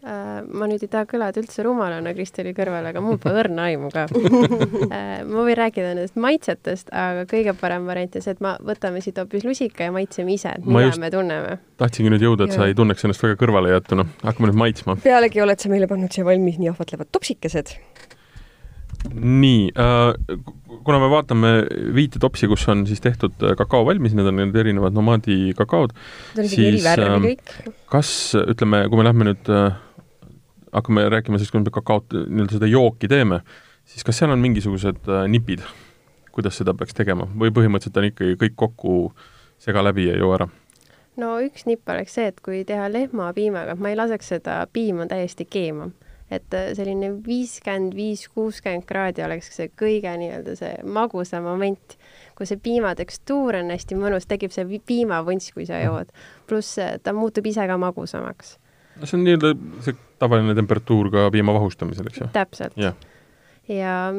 ma 0.06 0.68
nüüd 0.70 0.84
ei 0.86 0.90
taha 0.92 1.08
kõlada 1.10 1.42
üldse 1.42 1.64
rumalana 1.66 2.12
Kristeli 2.14 2.54
kõrval, 2.56 2.86
aga 2.92 3.02
mul 3.02 3.18
pole 3.22 3.40
õrna 3.44 3.68
aimu 3.72 3.90
ka. 3.94 4.06
Äh, 4.08 5.24
ma 5.26 5.44
võin 5.46 5.58
rääkida 5.58 5.94
nendest 5.96 6.20
maitsetest, 6.22 6.92
aga 6.96 7.26
kõige 7.30 7.56
parem 7.58 7.88
variant 7.90 8.18
on 8.20 8.24
see, 8.24 8.36
et 8.38 8.44
ma, 8.44 8.56
võtame 8.64 9.02
siit 9.04 9.18
hoopis 9.18 9.46
lusika 9.48 9.88
ja 9.88 9.96
maitseme 9.96 10.36
ise, 10.36 10.54
et 10.60 10.68
mida 10.68 10.94
me 11.02 11.10
tunneme. 11.14 11.58
tahtsingi 11.82 12.14
nüüd 12.14 12.28
jõuda, 12.28 12.48
et 12.48 12.54
ja. 12.54 12.62
sa 12.62 12.68
ei 12.70 12.78
tunneks 12.78 13.08
ennast 13.08 13.26
väga 13.26 13.40
kõrvalejäetuna, 13.42 14.06
hakkame 14.24 14.52
nüüd 14.52 14.62
maitsma. 14.64 14.98
pealegi 15.04 15.42
oled 15.44 15.64
sa 15.64 15.74
meile 15.74 15.90
pannud 15.90 16.14
siia 16.14 16.28
valmis 16.28 16.62
nii 16.62 16.72
ahvatlevad 16.72 17.10
topsikesed. 17.18 17.74
nii 19.14 19.74
äh,, 19.74 20.38
kuna 20.86 21.02
me 21.02 21.10
vaatame 21.12 21.52
viite 21.96 22.22
topsi, 22.22 22.48
kus 22.50 22.68
on 22.72 22.86
siis 22.90 23.02
tehtud 23.04 23.36
äh, 23.44 23.58
kakao 23.60 23.84
valmis, 23.88 24.16
need 24.18 24.30
on 24.30 24.40
need 24.40 24.56
erinevad 24.62 24.96
nomaadi 24.96 25.52
kakaod, 25.58 25.98
siis 26.38 26.86
äh, 26.94 27.28
kas, 27.92 28.14
ütleme, 28.46 28.86
kui 28.92 29.02
me 29.02 29.10
lähme 29.10 29.32
nüüd 29.32 29.52
äh, 29.54 29.76
hakkame 30.74 31.10
rääkima 31.10 31.40
siis, 31.40 31.52
kui 31.52 31.62
me 31.62 31.74
kakaot, 31.74 32.14
nii-öelda 32.14 32.58
seda 32.58 32.70
jooki 32.70 33.10
teeme, 33.12 33.42
siis 33.88 34.06
kas 34.08 34.22
seal 34.22 34.34
on 34.34 34.44
mingisugused 34.44 35.10
äh, 35.10 35.26
nipid, 35.32 35.64
kuidas 36.36 36.60
seda 36.60 36.76
peaks 36.78 36.98
tegema 36.98 37.28
või 37.34 37.54
põhimõtteliselt 37.56 38.00
on 38.02 38.10
ikkagi 38.12 38.40
kõik 38.44 38.58
kokku 38.60 38.96
sega 39.62 39.84
läbi 39.86 40.10
ja 40.10 40.18
joo 40.20 40.34
ära? 40.36 40.50
no 41.18 41.38
üks 41.42 41.66
nipp 41.70 41.90
oleks 41.90 42.18
see, 42.18 42.28
et 42.32 42.42
kui 42.46 42.64
teha 42.68 42.90
lehmapiimaga, 42.92 43.78
ma 43.80 43.94
ei 43.94 43.98
laseks 43.98 44.36
seda 44.36 44.60
piima 44.74 45.08
täiesti 45.10 45.48
keema. 45.50 45.90
et 46.32 46.54
äh, 46.54 46.74
selline 46.76 47.14
viiskümmend 47.24 47.96
viis, 47.96 48.26
kuuskümmend 48.36 48.84
kraadi 48.86 49.24
oleks 49.24 49.48
see 49.56 49.70
kõige 49.80 50.12
nii-öelda 50.20 50.58
see 50.60 50.74
magusam 50.84 51.48
moment, 51.48 51.96
kui 52.36 52.46
see 52.50 52.60
piima 52.60 52.92
tekstuur 53.00 53.56
on 53.62 53.72
hästi 53.72 53.96
mõnus, 53.96 54.28
tekib 54.28 54.52
see 54.52 54.82
piimavunts, 54.86 55.54
kui 55.56 55.66
sa 55.66 55.80
jood. 55.86 56.12
pluss 56.48 56.78
äh, 56.84 56.98
ta 57.00 57.16
muutub 57.16 57.48
ise 57.48 57.68
ka 57.68 57.80
magusamaks 57.80 58.58
no 59.00 59.10
see 59.10 59.20
on 59.20 59.28
nii-öelda 59.28 59.54
see 59.86 60.00
tavaline 60.20 60.56
temperatuur 60.58 61.12
ka 61.14 61.30
piima 61.32 61.54
vahustamisel, 61.58 62.10
eks 62.12 62.24
ju? 62.24 62.32
täpselt 62.34 62.78
yeah 62.78 62.98
ja 63.70 64.14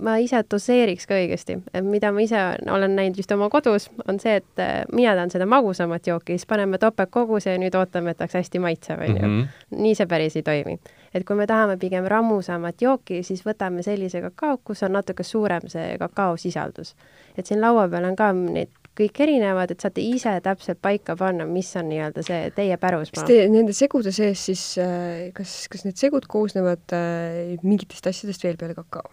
ma 0.00 0.14
ise 0.22 0.40
doseeriks 0.50 1.06
ka 1.08 1.16
õigesti, 1.18 1.58
et 1.74 1.84
mida 1.84 2.10
ma 2.14 2.22
ise 2.24 2.40
olen 2.72 2.94
näinud 2.96 3.18
just 3.20 3.32
oma 3.34 3.50
kodus, 3.52 3.90
on 4.08 4.20
see, 4.22 4.38
et 4.40 4.62
äh, 4.62 4.80
mina 4.92 5.12
tahan 5.18 5.32
seda 5.32 5.46
magusamat 5.50 6.08
jooki, 6.08 6.38
siis 6.38 6.48
paneme 6.48 6.80
topeltkoguse 6.80 7.54
ja 7.54 7.60
nüüd 7.60 7.76
ootame, 7.76 8.14
et 8.14 8.24
oleks 8.24 8.38
hästi 8.40 8.62
maitsev, 8.62 9.04
onju. 9.04 9.20
Mhm. 9.20 9.84
nii 9.84 9.94
see 9.98 10.08
päris 10.10 10.38
ei 10.40 10.46
toimi. 10.46 10.78
et 11.14 11.24
kui 11.26 11.36
me 11.36 11.46
tahame 11.46 11.76
pigem 11.76 12.04
rammusamat 12.08 12.82
jooki, 12.82 13.22
siis 13.26 13.42
võtame 13.46 13.82
sellise 13.82 14.20
kakao, 14.20 14.60
kus 14.64 14.82
on 14.86 14.92
natuke 14.92 15.22
suurem 15.22 15.68
see 15.68 15.96
kakaosisaldus. 15.98 16.94
et 17.36 17.46
siin 17.46 17.60
laua 17.60 17.88
peal 17.88 18.04
on 18.04 18.16
ka 18.16 18.32
neid 18.32 18.72
kõik 19.00 19.22
erinevad, 19.24 19.72
et 19.72 19.82
saate 19.82 20.02
ise 20.04 20.32
täpselt 20.44 20.80
paika 20.82 21.16
panna, 21.18 21.46
mis 21.48 21.70
on 21.80 21.88
nii-öelda 21.90 22.24
see 22.26 22.50
teie 22.56 22.76
pärusmaa. 22.80 23.22
kas 23.22 23.30
te 23.30 23.46
nende 23.52 23.76
segude 23.76 24.12
sees 24.14 24.44
siis, 24.50 24.64
äh, 24.82 25.30
kas, 25.36 25.64
kas 25.72 25.86
need 25.86 26.00
segud 26.00 26.28
koosnevad 26.30 26.94
äh, 26.96 27.56
mingitest 27.64 28.10
asjadest 28.10 28.44
veel 28.44 28.60
peale 28.60 28.76
kakao? 28.78 29.08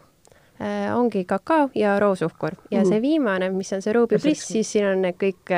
Äh, 0.57 0.89
ongi 0.97 1.21
kakao 1.29 1.69
ja 1.77 1.97
roosuhkur 2.01 2.57
ja 2.71 2.81
mm. 2.81 2.91
see 2.91 3.01
viimane, 3.03 3.51
mis 3.53 3.71
on 3.77 3.83
see 3.85 3.93
Ruby 3.93 4.17
Bliss, 4.21 4.47
siis 4.49 4.71
siin 4.73 4.87
on 4.89 5.03
need 5.05 5.19
kõik 5.21 5.53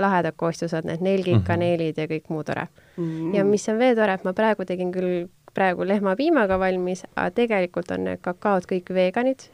lahedad 0.00 0.36
koostised, 0.38 0.86
need 0.86 1.02
nelgid 1.02 1.40
mm., 1.40 1.46
kaneelid 1.48 1.98
ja 1.98 2.06
kõik 2.10 2.30
muu 2.30 2.44
tore 2.46 2.68
mm.. 2.96 3.34
ja 3.34 3.46
mis 3.48 3.66
on 3.72 3.80
veel 3.82 3.98
tore, 3.98 4.14
et 4.14 4.26
ma 4.26 4.34
praegu 4.36 4.66
tegin 4.68 4.94
küll 4.94 5.26
praegu 5.54 5.86
lehmapiimaga 5.86 6.56
valmis, 6.58 7.04
aga 7.14 7.28
tegelikult 7.34 7.92
on 7.94 8.08
need 8.08 8.22
kakaod 8.22 8.64
kõik 8.66 8.88
veganid, 8.90 9.44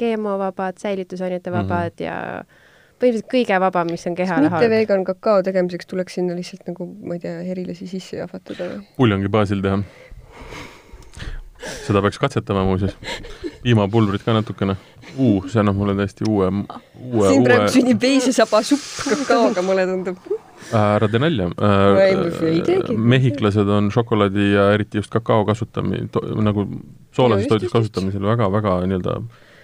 GMO-vabad, 0.00 0.80
säilitusainete 0.82 1.52
vabad 1.54 1.92
mm 1.94 2.00
-hmm. 2.00 2.08
ja 2.08 2.66
põhimõtteliselt 2.98 3.30
kõige 3.32 3.60
vabam, 3.62 3.90
mis 3.92 4.06
on 4.10 4.16
kehale 4.18 4.50
halb. 4.50 4.58
mitte 4.58 4.70
vegan 4.72 5.04
kakao 5.06 5.42
tegemiseks 5.46 5.88
tuleks 5.90 6.18
sinna 6.18 6.36
lihtsalt 6.38 6.66
nagu, 6.70 6.88
ma 7.06 7.18
ei 7.18 7.22
tea, 7.22 7.38
herilasi 7.46 7.88
sisse 7.90 8.20
jahvatada 8.20 8.72
või? 8.72 8.84
puljongi 8.98 9.30
baasil 9.32 9.62
teha. 9.64 9.80
seda 11.86 12.02
peaks 12.04 12.20
katsetama 12.22 12.64
muuseas. 12.66 12.96
piimapulbrit 13.62 14.22
ka 14.26 14.36
natukene. 14.36 14.76
Uh, 15.16 15.46
see 15.50 15.62
annab 15.62 15.78
mulle 15.78 15.96
täiesti 15.98 16.26
uue, 16.28 16.50
uue, 16.52 17.30
siin 17.30 17.46
praegu 17.46 17.72
sünnib 17.74 18.02
veisesaba 18.02 18.60
supp 18.66 19.08
kakaoga, 19.08 19.64
mulle 19.66 19.86
tundub 19.88 20.20
ära 20.74 21.08
tee 21.08 21.20
nalja 21.22 21.48
äh,. 21.64 22.90
mehhiklased 22.92 23.70
on 23.72 23.92
šokolaadi 23.94 24.50
ja 24.52 24.70
eriti 24.74 25.00
just 25.00 25.10
kakao 25.10 25.46
kasutamine, 25.48 26.08
nagu 26.44 26.66
soolases 27.16 27.48
toidus 27.48 27.72
kasutamisel 27.72 28.26
väga-väga 28.26 28.80
nii-öelda 28.84 29.20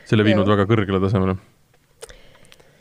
selle 0.09 0.25
viinud 0.27 0.49
väga 0.49 0.64
kõrgele 0.70 1.03
tasemele 1.03 1.37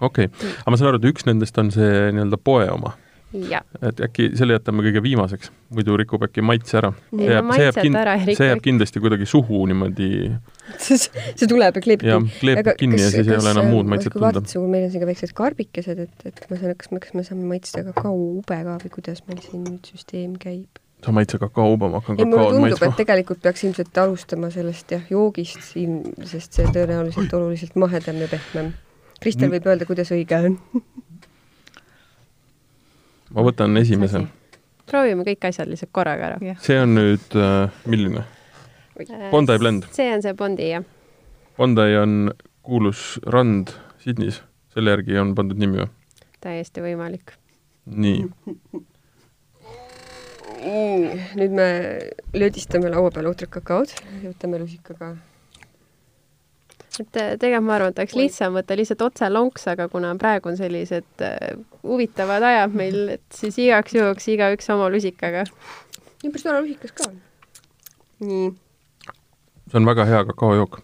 okei 0.09 0.29
okay., 0.29 0.51
aga 0.59 0.73
ma 0.73 0.79
saan 0.79 0.91
aru, 0.91 1.01
et 1.01 1.09
üks 1.13 1.27
nendest 1.29 1.57
on 1.61 1.71
see 1.73 2.11
nii-öelda 2.13 2.39
poe 2.41 2.67
oma? 2.73 2.97
et 3.33 4.01
äkki 4.05 4.27
selle 4.37 4.53
jätame 4.53 4.83
kõige 4.85 5.01
viimaseks, 5.01 5.49
muidu 5.73 5.95
rikub 5.97 6.21
äkki 6.27 6.43
maitse 6.45 6.77
ära. 6.77 6.91
see 7.09 7.31
jääb, 7.31 7.49
see 7.55 7.65
jääb, 7.65 7.79
kind, 7.79 7.99
see 8.37 8.49
jääb 8.51 8.61
kindlasti 8.67 9.01
kuidagi 9.01 9.27
suhu 9.29 9.63
niimoodi 9.71 10.11
see 10.85 11.49
tuleb 11.49 11.79
ja 11.79 11.83
kleebib 11.85 12.11
jah, 12.11 12.27
kleebib 12.43 12.69
kinni 12.77 12.99
kas, 12.99 13.07
ja 13.07 13.15
siis 13.15 13.25
kas, 13.25 13.33
ei 13.33 13.41
ole 13.41 13.55
enam 13.55 13.71
muud 13.73 13.89
maitset 13.89 14.13
tunda. 14.13 14.43
meil 14.69 14.85
on 14.85 14.93
siin 14.93 15.03
ka 15.03 15.09
väiksed 15.09 15.33
karbikesed, 15.39 16.05
et, 16.05 16.29
et 16.29 16.45
ma 16.51 16.61
saan, 16.61 16.77
kas 16.77 16.93
me, 16.93 17.01
kas 17.01 17.17
me 17.17 17.25
saame 17.25 17.49
maitsta 17.55 17.83
kakaoube 17.89 18.61
ka 18.69 18.77
või 18.85 18.95
kuidas 18.99 19.25
meil 19.25 19.41
siin 19.41 19.65
nüüd 19.65 19.93
süsteem 19.95 20.37
käib? 20.41 20.83
sa 21.03 21.11
maitse 21.11 21.41
kakaoube, 21.41 21.89
ma 21.89 21.99
hakkan 21.99 22.17
kakaod 22.19 22.33
maitsma. 22.37 22.69
tundub, 22.69 22.85
et 22.87 22.97
tegelikult 23.01 23.41
peaks 23.43 23.65
ilmselt 23.67 23.97
alustama 24.05 24.49
sellest 24.53 24.93
jah, 24.95 25.03
joogist 25.11 25.65
siin, 25.73 25.99
sest 26.29 26.59
see 26.59 26.69
tõenäoliselt 26.69 27.33
oluliselt 27.35 27.75
mahedam 27.79 28.21
ja 28.23 28.29
pehmem. 28.31 28.73
Kristel 29.23 29.51
võib 29.53 29.67
öelda, 29.71 29.88
kuidas 29.88 30.12
õige 30.12 30.39
on 30.49 30.57
ma 33.33 33.45
võtan 33.45 33.77
esimese. 33.81 34.23
proovime 34.89 35.25
kõik 35.27 35.47
asjad 35.49 35.69
lihtsalt 35.71 35.93
korraga 35.95 36.31
ära. 36.31 36.55
see 36.63 36.79
on 36.81 36.95
nüüd 36.97 37.38
äh,, 37.39 37.83
milline? 37.89 38.25
Bondi 39.31 39.57
blend? 39.62 39.88
see 39.95 40.09
on 40.13 40.23
see 40.25 40.36
Bondi, 40.38 40.69
jah. 40.75 40.86
Bondi 41.57 41.97
on 41.99 42.33
kuulus 42.65 43.19
rand 43.25 43.73
Sydneys, 44.03 44.41
selle 44.73 44.93
järgi 44.93 45.19
on 45.21 45.33
pandud 45.38 45.59
nimi 45.62 45.81
või? 45.81 45.89
täiesti 46.43 46.83
võimalik. 46.83 47.38
nii 47.86 48.27
nüüd 50.63 51.51
me 51.51 51.67
löödistame 52.38 52.91
laua 52.91 53.12
peal 53.12 53.27
ohtrad 53.31 53.51
kakaod, 53.51 53.91
võtame 54.23 54.62
rusikaga 54.62 55.15
et 57.01 57.17
äh, 57.17 57.34
tegelikult 57.41 57.67
ma 57.67 57.75
arvan, 57.77 57.93
et 57.93 58.01
oleks 58.03 58.15
lihtsam 58.17 58.58
võtta 58.58 58.77
lihtsalt 58.77 59.01
otse 59.06 59.29
lonks, 59.32 59.65
aga 59.71 59.88
kuna 59.89 60.13
praegu 60.21 60.51
on 60.51 60.58
sellised 60.60 61.23
uh, 61.25 61.62
huvitavad 61.82 62.45
ajad 62.49 62.75
meil, 62.77 62.99
et 63.17 63.23
siis 63.34 63.58
igaks 63.63 63.95
juhuks 63.97 64.27
igaüks 64.36 64.69
oma 64.73 64.89
lusikaga. 64.93 65.45
nii 66.23 66.34
päris 66.34 66.45
tore 66.45 66.60
lusikas 66.62 66.93
ka. 66.99 67.10
nii. 68.27 68.51
see 69.71 69.79
on 69.82 69.89
väga 69.89 70.06
hea 70.12 70.21
kakaojook. 70.29 70.84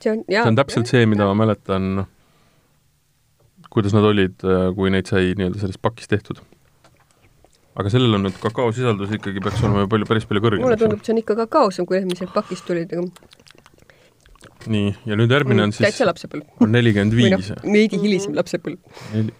see 0.00 0.12
on, 0.12 0.26
jaa. 0.28 0.42
see 0.42 0.52
on 0.52 0.60
täpselt 0.60 0.92
see, 0.92 1.06
mida 1.08 1.28
ma 1.30 1.38
mäletan, 1.44 2.04
kuidas 3.72 3.96
nad 3.96 4.04
olid, 4.04 4.36
äh, 4.44 4.68
kui 4.76 4.92
neid 4.92 5.08
sai 5.08 5.32
nii-öelda 5.32 5.64
sellest 5.64 5.82
pakist 5.82 6.12
tehtud 6.12 6.44
aga 7.76 7.92
sellel 7.92 8.16
on 8.16 8.28
nüüd 8.28 8.36
kakaosisaldus 8.40 9.10
ikkagi 9.18 9.40
peaks 9.44 9.64
olema 9.64 9.84
ju 9.84 9.88
palju, 9.92 10.08
päris 10.08 10.28
palju 10.28 10.44
kõrgem. 10.44 10.64
mulle 10.64 10.78
tundub, 10.80 11.00
see 11.04 11.16
on 11.16 11.24
ikka 11.24 11.36
kakaosem, 11.44 11.88
kui 11.88 11.98
need, 11.98 12.12
mis 12.12 12.20
sealt 12.22 12.32
pakist 12.36 12.64
tulid, 12.68 12.92
aga 12.92 13.08
nii, 14.72 14.92
ja 15.08 15.18
nüüd 15.18 15.32
järgmine 15.32 15.64
on 15.64 15.70
mm, 15.70 15.78
siis 15.78 15.88
täitsa 15.88 16.08
lapsepõlv. 16.08 16.46
on 16.60 16.72
nelikümmend 16.74 17.16
viis. 17.16 17.50
noh, 17.54 17.64
veidi 17.72 18.00
hilisem 18.02 18.36
lapsepõlv 18.36 19.02
Neli.... 19.14 19.34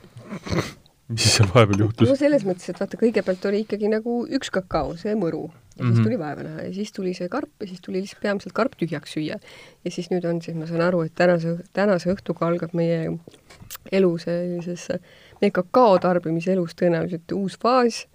mis 1.13 1.23
siis 1.23 1.37
seal 1.39 1.51
vahepeal 1.53 1.85
juhtus? 1.87 2.09
no 2.11 2.17
selles 2.19 2.47
mõttes, 2.47 2.69
et 2.73 2.81
vaata, 2.81 2.99
kõigepealt 3.01 3.45
oli 3.51 3.63
ikkagi 3.65 3.91
nagu 3.93 4.19
üks 4.39 4.51
kakao, 4.55 4.97
see 4.99 5.15
mõru, 5.19 5.47
ja 5.77 5.85
mm 5.85 5.91
-hmm. 5.91 5.93
siis 5.93 5.99
mhm. 5.99 6.09
tuli 6.09 6.19
vaeva 6.19 6.43
näha 6.43 6.67
ja 6.67 6.73
siis 6.75 6.93
tuli 6.93 7.15
see 7.15 7.29
karp 7.29 7.51
ja 7.61 7.67
siis 7.67 7.81
tuli 7.81 8.01
lihtsalt 8.01 8.23
peamiselt 8.23 8.53
karp 8.53 8.73
tühjaks 8.81 9.13
süüa. 9.17 9.39
ja 9.85 9.91
siis 9.91 10.11
nüüd 10.11 10.27
on 10.29 10.43
siis, 10.43 10.57
ma 10.57 10.67
saan 10.67 10.81
aru, 10.81 11.03
et 11.03 11.15
tänase, 11.15 11.59
tänase 11.73 12.11
õhtuga 12.11 12.47
algab 12.47 12.75
meie 12.75 13.19
elu 13.93 14.19
sellises, 14.19 14.89
meie 15.41 15.51
kakao 15.51 15.99
tarbimise 15.99 16.53
elus 16.53 16.75
tõenäoliselt 16.75 17.33
uus 17.33 17.59
faas. 17.63 18.07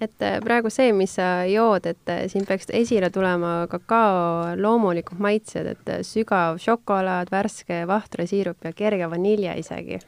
Et 0.00 0.22
äh, 0.22 0.38
praegu 0.44 0.70
see, 0.72 0.92
mis 0.96 1.14
sa 1.18 1.44
jood, 1.48 1.86
et 1.90 2.12
äh, 2.12 2.24
siin 2.30 2.46
peaks 2.48 2.70
esile 2.74 3.10
tulema 3.14 3.66
kakao 3.70 4.54
loomulikud 4.58 5.20
maitsed, 5.22 5.66
et 5.74 5.92
äh, 5.92 6.02
sügav 6.06 6.60
šokolaad, 6.62 7.32
värske 7.34 7.82
vahtrasiirup 7.88 8.68
ja 8.68 8.72
kerge 8.76 9.10
vanilje 9.10 9.58
isegi. 9.64 10.00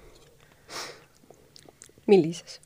millises? 2.10 2.60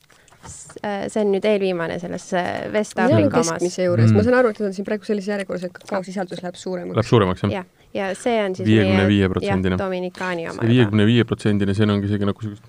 see 0.45 1.23
on 1.23 1.31
nüüd 1.33 1.45
eelviimane 1.49 1.95
selles 2.03 2.27
Vest-Aafrika 2.73 3.39
omas. 3.39 3.55
keskmise 3.55 3.87
juures 3.87 4.11
mm., 4.11 4.19
ma 4.19 4.25
saan 4.27 4.35
aru, 4.41 4.51
et 4.53 4.59
nad 4.61 4.69
on 4.69 4.75
siin 4.77 4.85
praegu 4.85 5.07
sellises 5.09 5.31
järjekorras, 5.31 5.65
et 5.65 5.79
kakaosisaldus 5.79 6.43
läheb 6.45 6.59
suuremaks. 6.61 6.99
Läheb 6.99 7.09
suuremaks, 7.09 7.45
jah? 7.47 7.53
jah, 7.55 7.89
ja 7.97 8.11
see 8.19 8.35
on 8.43 8.57
siis 8.59 8.69
viiekümne 8.69 9.07
viie 9.09 9.31
protsendine. 9.33 9.79
Dominikaani 9.81 10.49
oma. 10.51 10.59
see 10.59 10.73
viiekümne 10.75 11.09
viie 11.09 11.25
protsendine, 11.29 11.77
see 11.79 11.89
ongi 11.89 12.11
isegi 12.11 12.29
nagu 12.29 12.45
sellist 12.45 12.69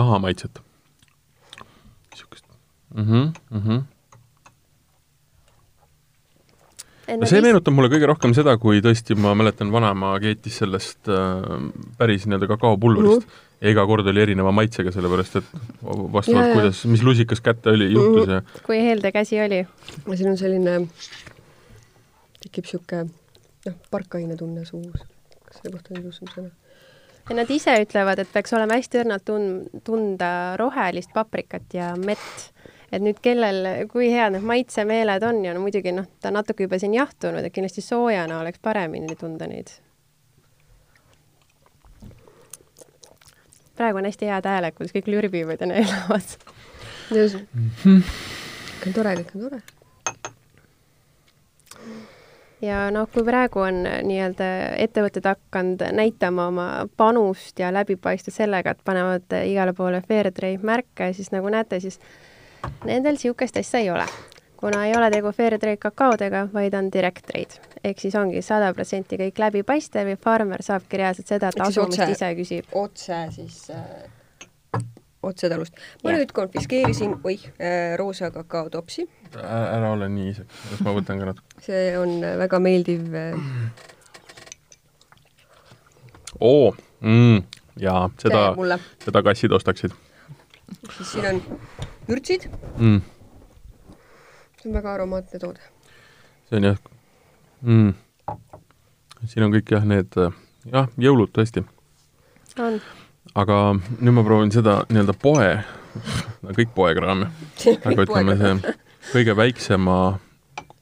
nahamaitset 0.00 0.62
mm. 2.94 3.04
-hmm, 3.04 3.32
mm 3.50 3.60
-hmm. 3.60 3.82
no 7.20 7.26
see 7.26 7.42
meenutab 7.42 7.74
mulle 7.74 7.90
kõige 7.92 8.08
rohkem 8.10 8.34
seda, 8.34 8.56
kui 8.58 8.80
tõesti 8.84 9.16
ma 9.18 9.34
mäletan, 9.34 9.72
vanaema 9.72 10.12
keetis 10.22 10.58
sellest 10.62 11.08
äh, 11.08 11.16
päris 11.98 12.26
nii-öelda 12.26 12.46
kakaopulbrist 12.50 13.26
mm. 13.26 13.30
-hmm. 13.30 13.48
ja 13.60 13.70
iga 13.74 13.86
kord 13.86 14.06
oli 14.06 14.22
erineva 14.22 14.52
maitsega, 14.52 14.92
sellepärast 14.92 15.40
et 15.42 15.44
vastavalt, 15.82 16.52
kuidas, 16.52 16.84
mis 16.86 17.02
lusikas 17.02 17.40
kätte 17.40 17.70
oli, 17.70 17.92
juhtus 17.92 18.26
mm 18.26 18.32
-hmm. 18.32 18.54
ja 18.56 18.66
kui 18.66 18.82
helde 18.84 19.12
käsi 19.12 19.40
oli? 19.40 19.66
siin 20.14 20.30
on 20.30 20.38
selline, 20.38 20.88
tekib 22.40 22.64
niisugune 22.64 23.10
noh, 23.66 23.76
parkaine 23.90 24.36
tunne 24.36 24.64
suus. 24.64 25.06
kas 25.44 25.62
selle 25.62 25.76
kohta 25.76 25.94
on 25.94 26.02
ilusam 26.02 26.28
sõna? 26.34 26.50
ja 27.28 27.36
nad 27.36 27.50
ise 27.50 27.74
ütlevad, 27.84 28.22
et 28.22 28.32
peaks 28.32 28.54
olema 28.56 28.78
hästi 28.78 29.02
õrnalt 29.02 29.26
tun-, 29.28 29.82
tunda 29.86 30.30
rohelist 30.60 31.12
paprikat 31.14 31.76
ja 31.76 31.92
mett 31.98 32.50
et 32.92 33.02
nüüd 33.02 33.20
kellel, 33.22 33.68
kui 33.90 34.10
head 34.12 34.34
need 34.34 34.46
maitsemeeled 34.46 35.22
on 35.26 35.44
ja 35.44 35.54
no 35.54 35.62
muidugi 35.62 35.94
noh, 35.94 36.08
ta 36.22 36.32
natuke 36.34 36.66
juba 36.66 36.78
siin 36.82 36.96
jahtunud, 36.96 37.44
et 37.44 37.54
kindlasti 37.54 37.84
soojana 37.84 38.40
oleks 38.42 38.62
paremini 38.62 39.16
tunda 39.18 39.48
neid. 39.50 39.72
praegu 43.80 43.96
on 43.96 44.04
hästi 44.04 44.26
head 44.28 44.44
hääled, 44.44 44.74
kuidas 44.76 44.92
kõik 44.92 45.06
lürbivad 45.08 45.62
ja 45.62 45.66
neelavad. 45.70 46.34
kõik 47.10 48.86
on 48.86 48.96
tore, 48.96 49.14
kõik 49.22 49.36
on 49.38 49.46
tore 49.46 49.62
ja 52.62 52.82
noh, 52.92 53.08
kui 53.12 53.24
praegu 53.24 53.62
on 53.64 53.82
nii-öelda 53.84 54.48
ettevõtted 54.84 55.26
hakanud 55.26 55.84
näitama 55.96 56.48
oma 56.50 56.66
panust 57.00 57.58
ja 57.60 57.72
läbipaistvust 57.72 58.42
sellega, 58.42 58.74
et 58.74 58.84
panevad 58.84 59.36
igale 59.44 59.72
poole 59.76 60.02
Fairtrade 60.06 60.60
märke, 60.66 61.12
siis 61.16 61.32
nagu 61.32 61.48
näete, 61.52 61.80
siis 61.80 62.00
Nendel 62.84 63.16
niisugust 63.16 63.56
asja 63.60 63.80
ei 63.80 63.90
ole, 63.90 64.06
kuna 64.60 64.84
ei 64.86 64.94
ole 64.96 65.10
tegu 65.10 65.32
fair 65.36 65.58
trade 65.58 65.80
kakaodega, 65.80 66.46
vaid 66.52 66.74
on 66.74 66.92
direct 66.92 67.26
trade. 67.26 67.60
ehk 67.84 68.00
siis 68.00 68.14
ongi 68.14 68.42
sada 68.44 68.74
protsenti 68.76 69.16
kõik 69.16 69.38
läbipaistev 69.40 70.08
ja 70.12 70.16
farmer 70.20 70.62
saabki 70.62 71.00
reaalselt 71.00 71.32
seda 71.32 71.52
tasumist 71.56 72.08
ise 72.08 72.32
küsib. 72.36 72.72
otse 72.72 73.20
siis 73.36 73.70
äh, 73.74 73.84
otse 75.22 75.48
talust. 75.52 75.76
ma 76.04 76.12
ja. 76.12 76.20
nüüd 76.20 76.32
konfiskeerisin, 76.36 77.16
oih 77.24 77.46
äh,, 77.60 77.94
roosa 78.00 78.30
kakaotopsi. 78.34 79.06
ära 79.36 79.92
ole 79.92 80.08
nii 80.12 80.32
isegi, 80.34 80.60
las 80.72 80.82
ma 80.86 80.94
võtan 80.96 81.20
ka 81.20 81.30
natuke. 81.30 81.56
see 81.68 81.96
on 82.00 82.18
äh, 82.24 82.36
väga 82.40 82.60
meeldiv 82.62 83.16
äh.... 83.16 83.34
oo 86.40 86.72
mm,, 87.00 87.42
jaa, 87.80 88.08
seda, 88.22 88.44
seda 89.04 89.24
kassid 89.28 89.52
ostaksid. 89.56 89.96
siis 90.96 91.12
siin 91.12 91.28
on 91.34 91.42
vürtsid 92.08 92.46
mm.. 92.78 93.00
see 94.60 94.70
on 94.70 94.78
väga 94.78 94.94
aromaatne 94.94 95.40
toode. 95.42 95.60
see 96.48 96.60
on 96.60 96.68
jah 96.70 96.78
mm.. 97.62 97.92
siin 99.24 99.46
on 99.46 99.54
kõik 99.54 99.74
jah, 99.76 99.84
need 99.84 100.16
jah, 100.18 100.88
jõulud 100.98 101.32
tõesti. 101.36 101.64
on. 102.58 102.80
aga 103.34 103.60
nüüd 104.00 104.16
ma 104.16 104.26
proovin 104.26 104.52
seda 104.54 104.80
nii-öelda 104.88 105.16
poe, 105.20 105.52
kõik 106.58 106.74
poekraam 106.76 107.26
ju, 107.26 107.76
aga 107.76 108.08
ütleme 108.08 108.38
see 108.40 108.74
kõige 109.12 109.36
väiksema 109.36 109.96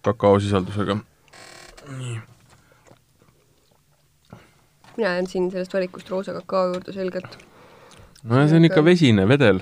kakaosisaldusega. 0.07 1.01
nii 1.99 2.19
mina 4.99 5.15
jään 5.15 5.27
siin 5.27 5.51
sellest 5.51 5.75
valikust 5.75 6.11
roosa 6.11 6.33
kakao 6.33 6.67
juurde 6.67 6.93
selgelt. 6.93 7.39
no 8.23 8.41
ja 8.41 8.49
see 8.49 8.57
on 8.57 8.65
ikka 8.67 8.85
vesine, 8.85 9.29
vedel 9.29 9.61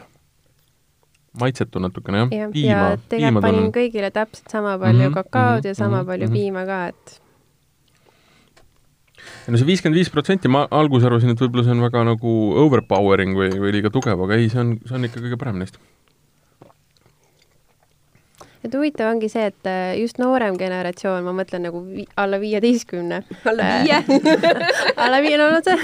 maitsetu 1.41 1.83
natukene 1.83 2.27
jah 2.31 2.57
ja,. 2.57 2.81
tegelikult 3.09 3.47
panin 3.47 3.69
on... 3.69 3.75
kõigile 3.75 4.11
täpselt 4.15 4.51
sama 4.51 4.79
palju 4.79 5.03
mm 5.03 5.07
-hmm, 5.07 5.15
kakaod 5.21 5.55
mm 5.57 5.63
-hmm, 5.63 5.69
ja 5.69 5.75
sama 5.75 5.97
mm 5.97 6.03
-hmm, 6.03 6.07
palju 6.07 6.27
mm 6.27 6.33
-hmm. 6.33 6.43
piima 6.43 6.67
ka, 6.67 6.87
et 6.89 7.21
ja 9.47 9.53
no 9.53 9.61
see 9.61 9.69
viiskümmend 9.69 9.99
viis 9.99 10.11
protsenti, 10.13 10.51
ma 10.53 10.65
alguses 10.71 11.07
arvasin, 11.09 11.35
et 11.35 11.43
võib-olla 11.43 11.67
see 11.67 11.75
on 11.77 11.85
väga 11.87 12.03
nagu 12.09 12.33
overpowering 12.65 13.37
või, 13.39 13.53
või 13.63 13.77
liiga 13.77 13.93
tugev, 13.95 14.25
aga 14.27 14.41
ei, 14.41 14.49
see 14.53 14.63
on, 14.63 14.73
see 14.87 14.99
on 14.99 15.07
ikka 15.09 15.23
kõige 15.23 15.39
parem 15.41 15.63
neist. 15.63 15.79
et 18.67 18.75
huvitav 18.75 19.13
ongi 19.13 19.29
see, 19.31 19.47
et 19.53 19.71
äh, 19.71 19.95
just 20.01 20.19
noorem 20.19 20.57
generatsioon, 20.59 21.23
ma 21.23 21.35
mõtlen 21.37 21.69
nagu 21.69 21.85
vi 21.87 22.07
alla 22.19 22.41
viieteistkümne. 22.43 23.23
alla 23.47 23.71
viie 23.85 24.01
alla 25.07 25.23
viie, 25.23 25.39
no, 25.39 25.53
no 25.55 25.63
see, 25.63 25.79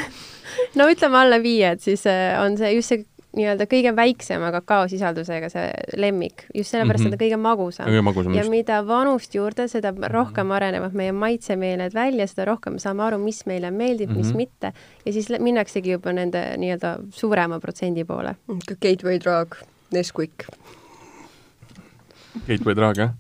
no 0.81 0.89
ütleme 0.91 1.21
alla 1.21 1.39
viie, 1.43 1.77
et 1.77 1.85
siis 1.85 2.03
äh, 2.11 2.35
on 2.43 2.59
see 2.59 2.75
just 2.75 2.91
see 2.91 3.07
nii-öelda 3.37 3.67
kõige 3.71 3.93
väiksema 3.97 4.51
kakaosisaldusega 4.53 5.49
see 5.53 5.69
lemmik, 5.97 6.45
just 6.55 6.75
sellepärast 6.75 7.05
mm, 7.05 7.11
-hmm. 7.11 7.15
et 7.15 7.21
ta 7.21 7.25
kõige 7.25 7.39
magusam. 7.41 7.87
kõige 7.89 8.03
magusam, 8.05 8.35
ja 8.35 8.43
just. 8.43 8.51
mida 8.51 8.81
vanust 8.87 9.35
juurde, 9.35 9.69
seda 9.69 9.93
rohkem 10.13 10.51
arenevad 10.53 10.93
meie 10.93 11.13
maitsemeeled 11.13 11.95
välja, 11.95 12.27
seda 12.27 12.45
rohkem 12.51 12.79
saame 12.79 13.03
aru, 13.03 13.19
mis 13.19 13.47
meile 13.47 13.71
meeldib 13.71 14.11
mm, 14.11 14.15
-hmm. 14.15 14.19
mis 14.19 14.29
Mhm. 14.29 14.37
mitte. 14.37 14.73
ja 15.07 15.13
siis 15.13 15.29
minnaksegi 15.39 15.91
juba 15.97 16.13
nende 16.13 16.45
nii-öelda 16.57 16.99
suurema 17.11 17.61
protsendi 17.61 18.05
poole. 18.05 18.37
ka 18.67 18.75
Gateway 18.81 19.19
Drug, 19.21 19.57
Nesquik, 19.93 20.47
Gateway 22.47 22.75
Drag, 22.75 22.97
jah? 22.97 23.11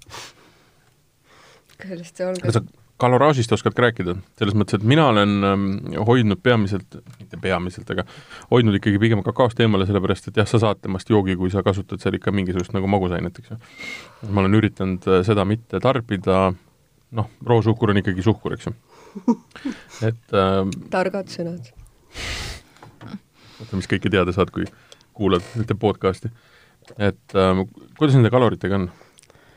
sellest 1.83 2.17
see 2.17 2.27
algas. 2.27 2.63
Kaloraažist 3.03 3.53
oskad 3.55 3.75
ka 3.77 3.87
rääkida? 3.87 4.15
selles 4.39 4.57
mõttes, 4.59 4.79
et 4.79 4.87
mina 4.87 5.09
olen 5.11 5.47
ähm, 5.47 5.67
hoidnud 6.07 6.41
peamiselt, 6.43 6.99
mitte 7.19 7.39
peamiselt, 7.43 7.89
aga 7.95 8.05
hoidnud 8.51 8.79
ikkagi 8.79 9.01
pigem 9.03 9.25
kakaost 9.27 9.61
eemale, 9.63 9.87
sellepärast 9.89 10.31
et 10.31 10.41
jah, 10.41 10.49
sa 10.49 10.61
saad 10.63 10.83
temast 10.85 11.11
joogi, 11.11 11.37
kui 11.41 11.51
sa 11.53 11.65
kasutad 11.67 12.03
seal 12.03 12.19
ikka 12.19 12.35
mingisugust 12.35 12.75
nagu 12.77 12.91
magusainet, 12.91 13.43
eks 13.43 13.55
ju. 13.55 13.59
ma 14.31 14.45
olen 14.45 14.61
üritanud 14.61 15.09
äh, 15.11 15.23
seda 15.27 15.47
mitte 15.49 15.83
tarbida, 15.83 16.45
noh, 17.19 17.31
roosuhkur 17.53 17.93
on 17.93 18.03
ikkagi 18.03 18.25
suhkur, 18.25 18.57
eks 18.59 18.71
ju. 18.71 18.75
et 20.09 20.39
äh, 20.39 20.63
targad 20.95 21.33
sõnad. 21.33 21.73
vaata, 23.59 23.75
mis 23.75 23.91
kõike 23.91 24.13
teada 24.13 24.35
saad, 24.37 24.55
kui 24.55 24.69
kuulad 25.17 25.45
ühte 25.61 25.77
podcast'i. 25.79 26.33
et 26.99 27.39
äh, 27.39 27.67
kuidas 27.99 28.19
nende 28.19 28.33
kaloritega 28.33 28.81
on? 28.81 28.91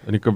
on 0.06 0.18
ikka 0.18 0.34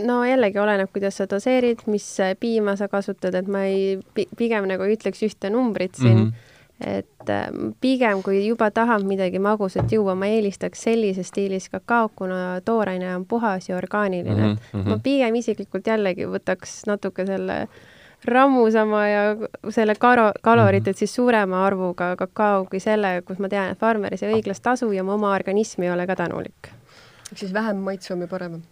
no 0.00 0.22
jällegi 0.24 0.58
oleneb, 0.58 0.90
kuidas 0.92 1.18
sa 1.20 1.26
doseerid, 1.30 1.84
mis 1.86 2.06
piima 2.40 2.76
sa 2.76 2.88
kasutad, 2.88 3.34
et 3.34 3.48
ma 3.50 3.66
ei, 3.68 3.98
pigem 4.38 4.66
nagu 4.70 4.86
ei 4.86 4.96
ütleks 4.96 5.22
ühte 5.26 5.50
numbrit 5.52 5.94
siin 6.00 6.18
mm. 6.18 6.32
-hmm. 6.32 6.98
et 6.98 7.30
äh, 7.30 7.48
pigem, 7.80 8.22
kui 8.22 8.46
juba 8.46 8.70
tahab 8.70 9.04
midagi 9.06 9.38
magusat 9.38 9.92
juua, 9.92 10.14
ma 10.14 10.26
eelistaks 10.26 10.82
sellises 10.82 11.28
stiilis 11.28 11.68
kakaot, 11.68 12.12
kuna 12.16 12.60
tooraine 12.64 13.16
on 13.16 13.26
puhas 13.26 13.68
ja 13.68 13.76
orgaaniline 13.76 14.46
mm. 14.46 14.56
-hmm. 14.72 14.88
ma 14.88 14.98
pigem 14.98 15.34
isiklikult 15.34 15.86
jällegi 15.86 16.26
võtaks 16.26 16.86
natuke 16.86 17.26
selle 17.26 17.68
rammusama 18.24 19.06
ja 19.08 19.22
selle 19.70 19.94
karo-, 19.94 20.32
kalorit, 20.42 20.88
et 20.88 20.96
siis 20.96 21.14
suurema 21.14 21.66
arvuga 21.66 22.16
kakao 22.16 22.66
kui 22.70 22.80
selle, 22.80 23.22
kus 23.26 23.38
ma 23.38 23.48
tean, 23.48 23.72
et 23.72 23.78
farmer 23.78 24.14
ei 24.14 24.20
saa 24.20 24.30
õiglast 24.30 24.62
tasu 24.62 24.92
ja 24.92 25.04
mu 25.04 25.16
oma 25.16 25.34
organism 25.34 25.82
ei 25.82 25.90
ole 25.90 26.06
ka 26.06 26.16
tänulik. 26.16 26.70
ehk 27.32 27.38
siis 27.38 27.52
vähem 27.54 27.76
maitsvam 27.76 28.20
ja 28.20 28.28
parem. 28.28 28.62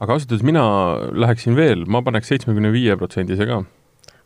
Aga 0.00 0.16
ausalt 0.16 0.32
öeldes 0.32 0.46
mina 0.46 0.64
läheksin 1.12 1.56
veel, 1.58 1.84
ma 1.88 2.02
paneks 2.04 2.30
seitsmekümne 2.32 2.72
viie 2.72 2.96
protsendise 3.00 3.46
ka. 3.48 3.60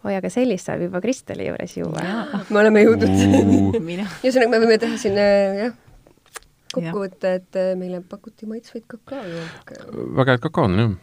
oi, 0.05 0.13
aga 0.15 0.31
sellist 0.31 0.69
saab 0.71 0.85
juba 0.87 1.01
Kristeli 1.03 1.49
juures 1.49 1.75
juua. 1.79 2.05
me 2.49 2.61
oleme 2.63 2.85
jõudnud 2.85 3.81
mina 3.91 4.07
ühesõnaga, 4.23 4.53
me 4.55 4.63
võime 4.67 4.79
teha 4.83 5.01
siin 5.01 5.19
äh, 5.19 5.65
jah, 5.65 5.75
kokkuvõtte, 6.75 7.35
et 7.41 7.59
äh, 7.61 7.73
meile 7.79 8.03
pakuti 8.07 8.49
maitsvaid 8.51 8.87
kakaojooke. 8.95 9.83
väga 10.21 10.37
head 10.37 10.47
kakao 10.47 10.71
on, 10.71 10.79
jah. 10.79 10.95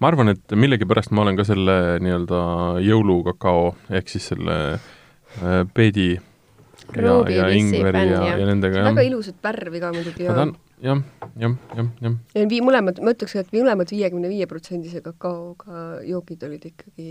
ma 0.00 0.12
arvan, 0.12 0.34
et 0.36 0.56
millegipärast 0.66 1.16
ma 1.16 1.24
olen 1.24 1.40
ka 1.40 1.48
selle 1.48 1.80
nii-öelda 2.04 2.44
jõulukakao 2.84 3.70
ehk 3.96 4.12
siis 4.12 4.28
selle 4.34 4.58
äh, 4.76 5.62
peedi 5.72 6.12
ja, 6.16 7.18
ja 7.32 7.48
ingveri 7.56 8.06
ja, 8.12 8.22
ja 8.36 8.52
nendega, 8.52 8.84
väga 8.92 9.08
ilusat 9.08 9.40
värvi 9.44 9.80
ka 9.82 9.96
muidugi 9.96 10.28
ja 10.28 10.36
tahan, 10.36 10.56
jah, 10.82 11.00
jah, 11.40 11.56
jah, 11.76 11.88
jah, 12.02 12.14
ja 12.34 12.44
vii-, 12.50 12.62
mõlemad, 12.64 13.00
ma 13.04 13.14
ütleks, 13.14 13.36
et 13.40 13.52
mõlemad 13.54 13.90
viiekümne 13.92 14.28
viie 14.32 14.48
protsendise 14.50 15.00
kakaoga 15.04 16.02
joogid 16.04 16.44
olid 16.48 16.66
ikkagi 16.70 17.08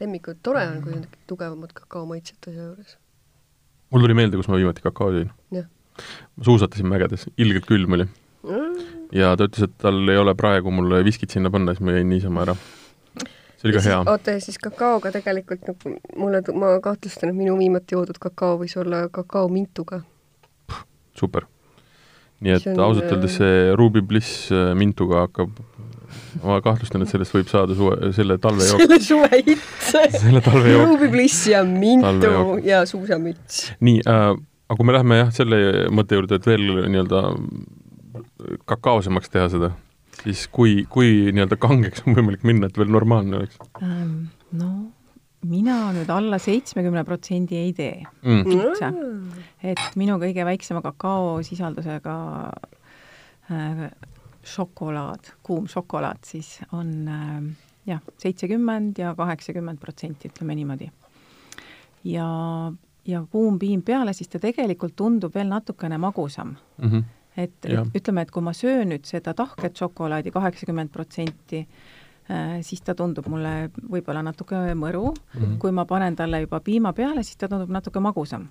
lemmikud. 0.00 0.40
tore 0.42 0.62
on, 0.68 0.80
kui 0.84 0.96
on 0.96 1.04
tugevamad 1.30 1.74
kakaomaitset 1.76 2.50
asja 2.50 2.70
juures. 2.70 2.96
mul 3.90 4.06
tuli 4.06 4.16
meelde, 4.18 4.38
kus 4.38 4.50
ma 4.50 4.58
viimati 4.60 4.84
kakao 4.86 5.12
jõin. 5.16 5.32
Ma 5.50 6.46
suusatasin 6.46 6.88
mägedes, 6.88 7.26
ilgelt 7.36 7.66
külm 7.68 7.98
oli. 7.98 8.06
ja 9.12 9.34
ta 9.36 9.48
ütles, 9.48 9.66
et 9.66 9.78
tal 9.82 10.00
ei 10.08 10.20
ole 10.20 10.34
praegu 10.38 10.72
mulle 10.72 11.02
viskit 11.04 11.34
sinna 11.34 11.50
panna, 11.52 11.74
siis 11.74 11.84
ma 11.84 11.98
jõin 11.98 12.08
niisama 12.14 12.46
ära. 12.46 12.56
see 13.58 13.68
oli 13.68 13.76
ka 13.76 13.86
hea. 13.88 14.02
oota, 14.06 14.36
ja 14.38 14.40
siis 14.46 14.58
kakaoga 14.62 15.12
tegelikult 15.18 15.66
nagu 15.68 15.96
mulle, 16.16 16.44
ma 16.54 16.76
kahtlustan, 16.84 17.34
et 17.34 17.40
minu 17.42 17.58
viimati 17.58 17.98
joodud 17.98 18.22
kakao 18.22 18.60
võis 18.62 18.78
olla 18.80 19.08
kakaomintuga. 19.12 20.04
super. 21.18 21.50
Nii 22.40 22.54
et 22.56 22.64
See 22.64 22.72
on, 22.74 22.84
ausalt 22.86 23.10
öeldes 23.12 23.36
see 23.40 23.74
Ruby 23.78 24.02
Bliss 24.06 24.48
äh, 24.54 24.70
mintuga 24.78 25.26
hakkab, 25.26 25.58
ma 26.44 26.60
kahtlustan, 26.64 27.04
et 27.04 27.12
sellest 27.12 27.34
võib 27.36 27.50
saada 27.50 27.76
suve, 27.76 28.12
selle 28.16 28.38
talve 28.42 28.66
jook, 28.68 28.84
selle 28.84 29.00
suve 29.04 29.42
hitt. 29.48 29.66
selle 30.22 30.42
talve 30.44 30.72
jook. 30.72 30.94
Ruby 30.94 31.10
Bliss 31.12 31.44
ja 31.50 31.64
mintu 31.66 32.58
ja 32.66 32.84
suusamüts. 32.88 33.66
nii 33.84 34.00
äh,, 34.06 34.32
aga 34.70 34.78
kui 34.78 34.88
me 34.88 34.96
läheme 34.96 35.20
jah, 35.24 35.34
selle 35.36 35.60
mõtte 35.92 36.18
juurde, 36.18 36.40
et 36.40 36.48
veel 36.48 36.66
nii-öelda 36.80 37.24
kakaosemaks 38.70 39.32
teha 39.32 39.50
seda, 39.52 39.74
siis 40.22 40.46
kui, 40.52 40.84
kui 40.90 41.28
nii-öelda 41.34 41.60
kangeks 41.60 42.06
on 42.06 42.16
võimalik 42.16 42.46
minna, 42.46 42.70
et 42.70 42.80
veel 42.80 42.90
normaalne 42.92 43.42
oleks 43.42 43.60
ähm, 43.82 44.30
no 44.56 44.72
mina 45.48 45.76
nüüd 45.96 46.10
alla 46.12 46.38
seitsmekümne 46.42 47.04
protsendi 47.08 47.56
ei 47.56 47.72
tee 47.76 48.02
mm.? 48.22 48.42
üldse. 48.44 48.90
et 49.72 49.96
minu 49.96 50.18
kõige 50.20 50.44
väiksema 50.44 50.82
kakaosisaldusega 50.84 52.16
äh, 53.50 53.84
šokolaad, 54.44 55.32
kuum 55.46 55.68
šokolaad 55.70 56.24
siis 56.28 56.58
on 56.76 56.92
äh, 57.08 57.40
jah, 57.88 58.02
seitsekümmend 58.20 59.00
ja 59.00 59.14
kaheksakümmend 59.16 59.80
protsenti, 59.80 60.28
ütleme 60.28 60.56
niimoodi. 60.58 60.90
ja, 62.04 62.28
ja 63.06 63.24
kuum 63.32 63.58
piim 63.58 63.82
peale, 63.82 64.12
siis 64.16 64.28
ta 64.28 64.40
tegelikult 64.42 64.96
tundub 64.96 65.34
veel 65.34 65.48
natukene 65.48 65.98
magusam 65.98 66.56
Mm 66.80 66.88
-hmm. 66.90 67.02
et, 67.36 67.64
et 67.64 67.94
ütleme, 67.94 68.22
et 68.22 68.30
kui 68.30 68.42
ma 68.42 68.52
söön 68.52 68.88
nüüd 68.88 69.04
seda 69.04 69.34
tahket 69.34 69.76
šokolaadi 69.76 70.30
kaheksakümmend 70.30 70.88
protsenti, 70.88 71.66
siis 72.62 72.82
ta 72.86 72.94
tundub 72.94 73.26
mulle 73.26 73.70
võib-olla 73.90 74.22
natuke 74.22 74.54
mõru 74.78 75.08
mm. 75.10 75.40
-hmm. 75.40 75.58
kui 75.58 75.72
ma 75.72 75.84
panen 75.84 76.16
talle 76.16 76.40
juba 76.40 76.60
piima 76.60 76.92
peale, 76.92 77.22
siis 77.22 77.36
ta 77.36 77.48
tundub 77.48 77.70
natuke 77.70 78.00
magusam. 78.00 78.48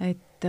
et, 0.00 0.44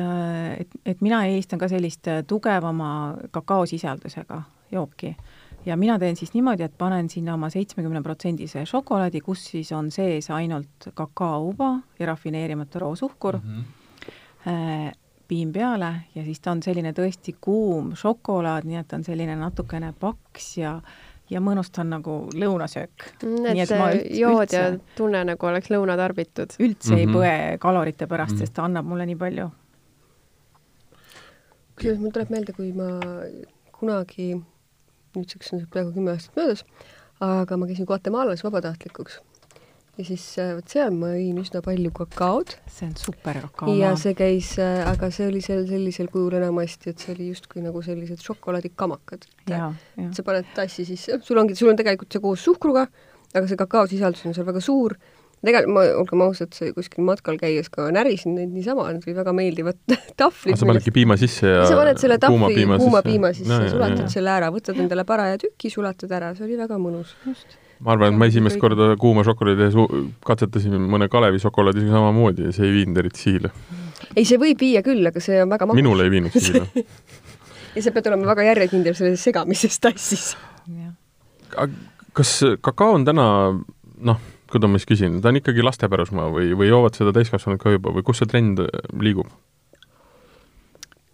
et, 0.57 0.69
et 0.85 1.01
mina 1.01 1.25
eelistan 1.25 1.59
ka 1.59 1.67
sellist 1.67 2.07
tugevama 2.27 3.15
kakaosisaldusega 3.31 4.41
jooki 4.71 5.15
ja 5.65 5.77
mina 5.77 5.99
teen 5.99 6.15
siis 6.15 6.33
niimoodi, 6.33 6.63
et 6.63 6.75
panen 6.77 7.09
sinna 7.09 7.33
oma 7.37 7.49
seitsmekümne 7.53 8.01
protsendise 8.03 8.65
šokolaadi, 8.67 9.21
kus 9.23 9.45
siis 9.53 9.71
on 9.75 9.91
sees 9.91 10.29
ainult 10.33 10.89
kakaouba 10.93 11.75
ja 11.99 12.11
rafineerimata 12.11 12.79
roosuhkur 12.79 13.39
mm, 13.43 13.63
-hmm. 14.45 14.91
piim 15.27 15.53
peale 15.53 15.93
ja 16.15 16.23
siis 16.23 16.39
ta 16.39 16.51
on 16.51 16.63
selline 16.63 16.91
tõesti 16.91 17.35
kuum 17.41 17.95
šokolaad, 17.95 18.65
nii 18.65 18.77
et 18.77 18.87
ta 18.87 18.95
on 18.95 19.03
selline 19.03 19.35
natukene 19.35 19.93
paks 19.99 20.57
ja 20.57 20.81
ja 21.29 21.39
mõnus 21.39 21.71
ta 21.71 21.81
on 21.81 21.89
nagu 21.89 22.19
lõunasöök. 22.33 23.09
Mm, 23.23 23.45
et 23.45 23.67
see 23.67 24.19
jood 24.19 24.53
ja 24.53 24.63
tunne 24.97 25.23
nagu 25.23 25.45
oleks 25.47 25.69
lõuna 25.69 25.97
tarbitud. 25.97 26.55
üldse 26.59 26.91
mm 26.91 26.95
-hmm. 26.95 26.99
ei 26.99 27.05
Mhm. 27.05 27.15
põe 27.15 27.57
kalorite 27.59 28.07
pärast 28.07 28.31
mm. 28.31 28.35
-hmm. 28.35 28.39
sest 28.39 28.53
ta 28.53 28.63
annab 28.63 28.85
mulle 28.85 29.05
nii 29.05 29.15
palju 29.15 29.51
kusjuures 31.75 31.99
mul 31.99 32.11
tuleb 32.11 32.29
meelde, 32.29 32.53
kui 32.53 32.71
ma 32.71 32.87
kunagi, 33.71 34.27
nüüdseks 35.17 35.53
on 35.53 35.59
see 35.61 35.69
peaaegu 35.73 35.93
kümme 35.95 36.13
aastat 36.13 36.35
möödas, 36.39 36.65
aga 37.19 37.57
ma 37.57 37.69
käisin 37.69 37.89
Guatemalas 37.89 38.43
vabatahtlikuks 38.45 39.19
ja 39.97 40.05
siis 40.07 40.23
äh, 40.41 40.53
vot 40.57 40.73
seal 40.73 40.93
ma 40.95 41.11
jõin 41.13 41.39
üsna 41.43 41.61
palju 41.65 41.91
kakaod. 41.93 42.55
see 42.65 42.87
on 42.89 42.93
super 42.97 43.37
kakao. 43.45 43.73
ja 43.77 43.93
see 43.99 44.15
käis, 44.17 44.55
aga 44.59 45.09
see 45.13 45.27
oli 45.29 45.41
seal 45.45 45.65
sellisel 45.69 46.09
kujul 46.13 46.39
enamasti, 46.39 46.93
et 46.93 47.03
see 47.03 47.13
oli 47.13 47.29
justkui 47.29 47.61
nagu 47.65 47.81
sellised 47.85 48.23
šokolaadikamakad. 48.25 49.27
sa 49.45 50.25
paned 50.25 50.49
tassi 50.57 50.87
sisse, 50.89 51.19
sul 51.21 51.41
ongi, 51.41 51.57
sul 51.59 51.73
on 51.73 51.77
tegelikult 51.79 52.13
see 52.13 52.23
koos 52.23 52.45
suhkruga, 52.45 52.87
aga 53.33 53.45
see 53.49 53.59
kakaosisaldus 53.59 54.25
on 54.25 54.33
seal 54.37 54.49
väga 54.49 54.63
suur. 54.65 54.97
tegelikult 55.45 55.75
ma, 55.75 55.85
olgem 56.01 56.25
ausad, 56.25 56.57
see 56.57 56.73
kuskil 56.73 57.05
matkal 57.05 57.37
käies 57.37 57.69
ka 57.69 57.91
närisin 57.93 58.33
neid 58.39 58.49
niisama, 58.55 58.87
need 58.95 59.05
olid 59.05 59.19
väga 59.21 59.35
meeldivad 59.37 59.77
tahvlid. 60.21 60.57
sa 60.57 60.69
panedki 60.71 60.95
piima 60.95 61.19
sisse 61.21 61.51
ja 61.51 61.67
sa 61.69 61.77
paned 61.77 62.01
selle 62.01 62.17
tahvli 62.17 62.65
kuuma 62.65 62.81
piima, 62.81 63.03
piima 63.05 63.33
sisse 63.37 63.61
no, 63.61 63.69
sulatad 63.69 64.09
selle 64.09 64.33
ära, 64.39 64.49
võtad 64.55 64.81
endale 64.81 65.05
paraja 65.05 65.37
tüki, 65.45 65.69
sulatad 65.69 66.17
ära, 66.17 66.33
see 66.33 66.47
oli 66.49 66.57
väga 66.65 66.81
mõnus. 66.81 67.13
just 67.27 67.59
ma 67.83 67.93
arvan, 67.95 68.13
et 68.13 68.19
ma 68.19 68.27
esimest 68.31 68.59
korda 68.61 68.93
kuuma 68.99 69.25
šokolaadi 69.27 69.69
katsetasin 70.25 70.75
mõne 70.89 71.09
Kalevi 71.11 71.41
šokolaadiga 71.43 71.91
samamoodi 71.97 72.47
ja 72.47 72.55
see 72.55 72.67
ei 72.69 72.75
viinud 72.79 72.99
eriti 73.01 73.25
sihile. 73.25 73.51
ei, 74.15 74.25
see 74.25 74.39
võib 74.41 74.61
viia 74.63 74.83
küll, 74.85 75.03
aga 75.09 75.23
see 75.23 75.41
on 75.43 75.51
väga 75.51 75.67
magus. 75.67 75.81
minule 75.81 76.07
ei 76.07 76.13
viinud 76.13 76.35
sihile 76.35 76.85
ja 77.75 77.85
sa 77.85 77.93
pead 77.95 78.11
olema 78.11 78.29
väga 78.31 78.47
järjekindel 78.51 78.97
selles 78.97 79.23
segamises 79.23 79.79
tassis. 79.83 80.27
kas 82.13 82.35
kakao 82.61 82.99
on 82.99 83.07
täna, 83.07 83.25
noh, 84.09 84.27
kuidas 84.51 84.69
ma 84.69 84.81
siis 84.81 84.91
küsin, 84.93 85.17
ta 85.21 85.33
on 85.33 85.41
ikkagi 85.41 85.65
laste 85.65 85.89
pärusmaa 85.89 86.29
või, 86.33 86.53
või 86.57 86.69
joovad 86.69 86.99
seda 86.99 87.15
täiskasvanud 87.15 87.61
ka 87.61 87.73
juba 87.75 87.95
või 87.95 88.05
kus 88.05 88.23
see 88.23 88.29
trend 88.29 88.63
liigub? 89.01 89.27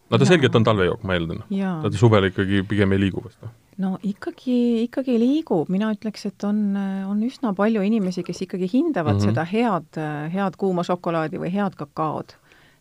no 0.09 0.17
ta 0.17 0.25
ja. 0.25 0.33
selgelt 0.35 0.59
on 0.59 0.67
talvejook, 0.67 1.01
ma 1.07 1.17
eeldan. 1.17 1.41
ta 1.49 1.93
suvel 1.95 2.29
ikkagi 2.29 2.61
pigem 2.69 2.93
ei 2.93 3.07
liigu 3.07 3.25
vast, 3.25 3.41
noh 3.41 3.57
no 3.79 3.93
ikkagi, 4.03 4.83
ikkagi 4.85 5.15
liigub, 5.21 5.69
mina 5.71 5.91
ütleks, 5.95 6.25
et 6.27 6.43
on, 6.47 6.75
on 7.07 7.23
üsna 7.23 7.53
palju 7.55 7.83
inimesi, 7.85 8.23
kes 8.27 8.43
ikkagi 8.47 8.69
hindavad 8.73 9.15
mm 9.15 9.19
-hmm. 9.19 9.31
seda 9.31 9.45
head, 9.47 9.99
head 10.35 10.59
kuuma 10.59 10.83
šokolaadi 10.83 11.39
või 11.39 11.53
head 11.53 11.75
kakaod. 11.79 12.35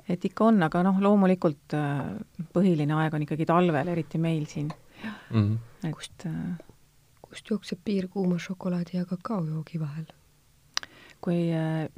et 0.09 0.25
ikka 0.25 0.45
on, 0.45 0.63
aga 0.63 0.83
noh, 0.83 1.01
loomulikult 1.05 1.75
äh, 1.77 2.05
põhiline 2.55 2.95
aeg 2.97 3.15
on 3.15 3.23
ikkagi 3.23 3.45
talvel, 3.47 3.89
eriti 3.89 4.19
meil 4.19 4.47
siin 4.47 4.71
mm. 4.71 5.13
-hmm. 5.31 5.59
et 5.85 5.95
kust 5.95 6.27
äh, 6.27 6.57
kust 7.29 7.51
jookseb 7.51 7.81
piir 7.85 8.09
kuuma 8.09 8.39
šokolaadi 8.39 8.97
ja 8.97 9.05
kakaojoogi 9.05 9.81
vahel? 9.81 10.07
kui 11.21 11.51
äh, 11.53 11.89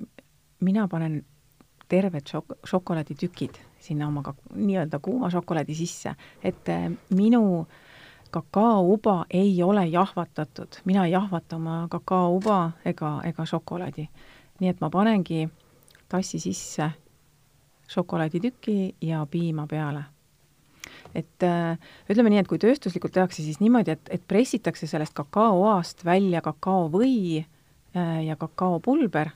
mina 0.61 0.87
panen 0.89 1.21
terved 1.89 2.25
šok-, 2.25 2.57
šokolaaditükid 2.65 3.59
sinna 3.81 4.09
oma 4.09 4.23
ka-, 4.25 4.35
nii-öelda 4.55 4.99
kuuma 5.03 5.31
šokolaadi 5.31 5.75
sisse, 5.77 6.15
et 6.43 6.69
äh, 6.73 6.89
minu 7.15 7.67
kakaouba 8.31 9.25
ei 9.31 9.63
ole 9.63 9.87
jahvatatud, 9.87 10.81
mina 10.85 11.05
ei 11.07 11.13
jahvata 11.13 11.57
oma 11.57 11.87
kakaouba 11.91 12.71
ega, 12.85 13.21
ega 13.25 13.47
šokolaadi. 13.47 14.09
nii 14.61 14.69
et 14.69 14.81
ma 14.81 14.91
panengi 14.91 15.49
tassi 16.09 16.39
sisse 16.39 16.91
šokolaaditüki 17.91 18.95
ja 19.01 19.27
piima 19.31 19.67
peale. 19.67 20.05
et 21.15 21.43
äh, 21.43 21.79
ütleme 22.11 22.31
nii, 22.31 22.39
et 22.45 22.49
kui 22.49 22.59
tööstuslikult 22.63 23.13
tehakse, 23.13 23.43
siis 23.43 23.59
niimoodi, 23.61 23.97
et, 23.97 24.11
et 24.15 24.23
pressitakse 24.29 24.87
sellest 24.87 25.15
kakaoast 25.15 26.05
välja 26.05 26.43
kakaovõi 26.45 27.41
äh, 27.41 28.21
ja 28.27 28.37
kakaopulber 28.39 29.33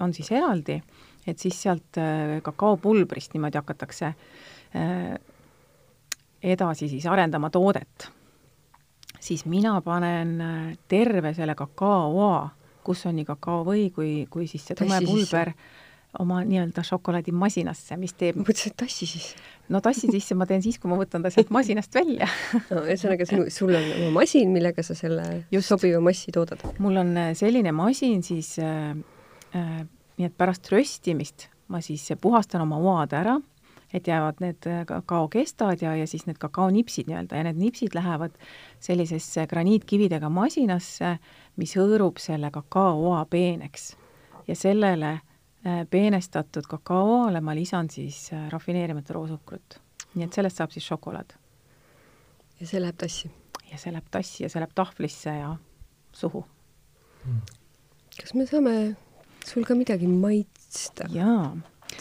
on 0.00 0.14
siis 0.14 0.30
eraldi, 0.30 0.78
et 1.26 1.42
siis 1.42 1.58
sealt 1.62 1.98
äh, 1.98 2.38
kakaopulbrist 2.42 3.34
niimoodi 3.34 3.58
hakatakse 3.58 4.14
edasi 6.42 6.88
siis 6.88 7.06
arendama 7.06 7.50
toodet. 7.50 8.10
Siis 9.20 9.44
mina 9.46 9.76
panen 9.84 10.38
terve 10.88 11.34
selle 11.34 11.54
kakaoa, 11.58 12.48
kus 12.84 13.04
on 13.06 13.18
nii 13.18 13.28
kakaovõi 13.28 13.90
kui, 13.94 14.12
kui 14.30 14.46
siis 14.50 14.64
see 14.66 14.78
tume 14.78 15.00
pulber 15.04 15.52
sisse 15.52 15.86
oma 16.18 16.40
nii-öelda 16.44 16.82
šokolaadimasinasse, 16.86 17.96
mis 18.00 18.14
teeb 18.16 18.38
mõtlesin, 18.40 18.72
et 18.72 18.78
tassi 18.80 19.06
sisse? 19.08 19.36
no 19.68 19.82
tassi 19.84 20.08
sisse 20.08 20.36
ma 20.38 20.46
teen 20.48 20.62
siis, 20.64 20.78
kui 20.80 20.88
ma 20.90 20.96
võtan 20.96 21.24
ta 21.24 21.32
sealt 21.32 21.50
masinast 21.52 21.94
välja 21.94 22.28
no 22.70 22.84
ühesõnaga, 22.86 23.26
sul 23.52 23.74
on 23.76 23.90
oma 23.98 24.14
masin, 24.22 24.52
millega 24.54 24.84
sa 24.86 24.96
selle 24.98 25.26
Just. 25.52 25.68
sobiva 25.68 26.00
massi 26.04 26.32
toodad? 26.34 26.64
mul 26.80 26.96
on 27.02 27.12
äh, 27.20 27.30
selline 27.38 27.74
masin 27.76 28.24
siis 28.26 28.54
äh, 28.62 28.96
äh, 29.52 29.78
nii 30.18 30.30
et 30.30 30.36
pärast 30.40 30.72
röstimist 30.72 31.48
ma 31.68 31.82
siis 31.84 32.08
puhastan 32.20 32.64
oma 32.64 32.80
oad 32.80 33.12
ära, 33.16 33.36
et 33.92 34.06
jäävad 34.06 34.42
need 34.44 34.66
äh, 34.66 34.82
kakaokestad 34.86 35.82
ja, 35.82 35.94
ja 35.96 36.06
siis 36.06 36.26
need 36.26 36.38
kakaonipsid 36.38 37.08
nii-öelda 37.08 37.36
ja 37.36 37.46
need 37.48 37.60
nipsid 37.62 37.94
lähevad 37.96 38.34
sellisesse 38.80 39.46
graniitkividega 39.46 40.28
masinasse, 40.28 41.16
mis 41.56 41.72
hõõrub 41.76 42.20
selle 42.20 42.50
kakaooa 42.50 43.24
peeneks. 43.30 43.96
ja 44.48 44.56
sellele 44.56 45.18
Äh, 45.66 45.86
peenestatud 45.90 46.68
kakaole 46.70 47.40
ma 47.42 47.54
lisan 47.54 47.88
siis 47.90 48.28
äh, 48.32 48.44
rafineerimata 48.50 49.14
roosukkrut. 49.16 49.80
nii 50.14 50.24
et 50.24 50.36
sellest 50.36 50.60
saab 50.60 50.70
siis 50.70 50.86
šokolaad. 50.86 51.32
ja 52.60 52.66
see 52.66 52.78
läheb 52.80 52.94
tassi? 52.96 53.30
ja 53.72 53.78
see 53.78 53.90
läheb 53.90 54.06
tassi 54.10 54.44
ja 54.44 54.50
see 54.52 54.62
läheb 54.62 54.76
tahvlisse 54.78 55.34
ja 55.34 55.56
suhu 56.14 56.44
mm.. 57.24 57.40
kas 58.20 58.34
me 58.38 58.46
saame 58.46 58.74
sul 59.46 59.66
ka 59.66 59.74
midagi 59.74 60.06
maitsta? 60.06 61.08
jaa. 61.10 61.56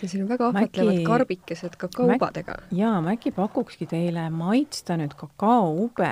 Siin 0.05 0.25
on 0.25 0.29
väga 0.29 0.51
ahvatlevad 0.51 0.99
karbikesed 1.07 1.77
kakaoubadega. 1.81 2.57
jaa, 2.75 2.99
ma 3.01 3.15
äkki 3.15 3.33
pakukski 3.35 3.87
teile 3.89 4.27
maitsta 4.29 4.97
nüüd 4.99 5.15
kakaoube, 5.17 6.11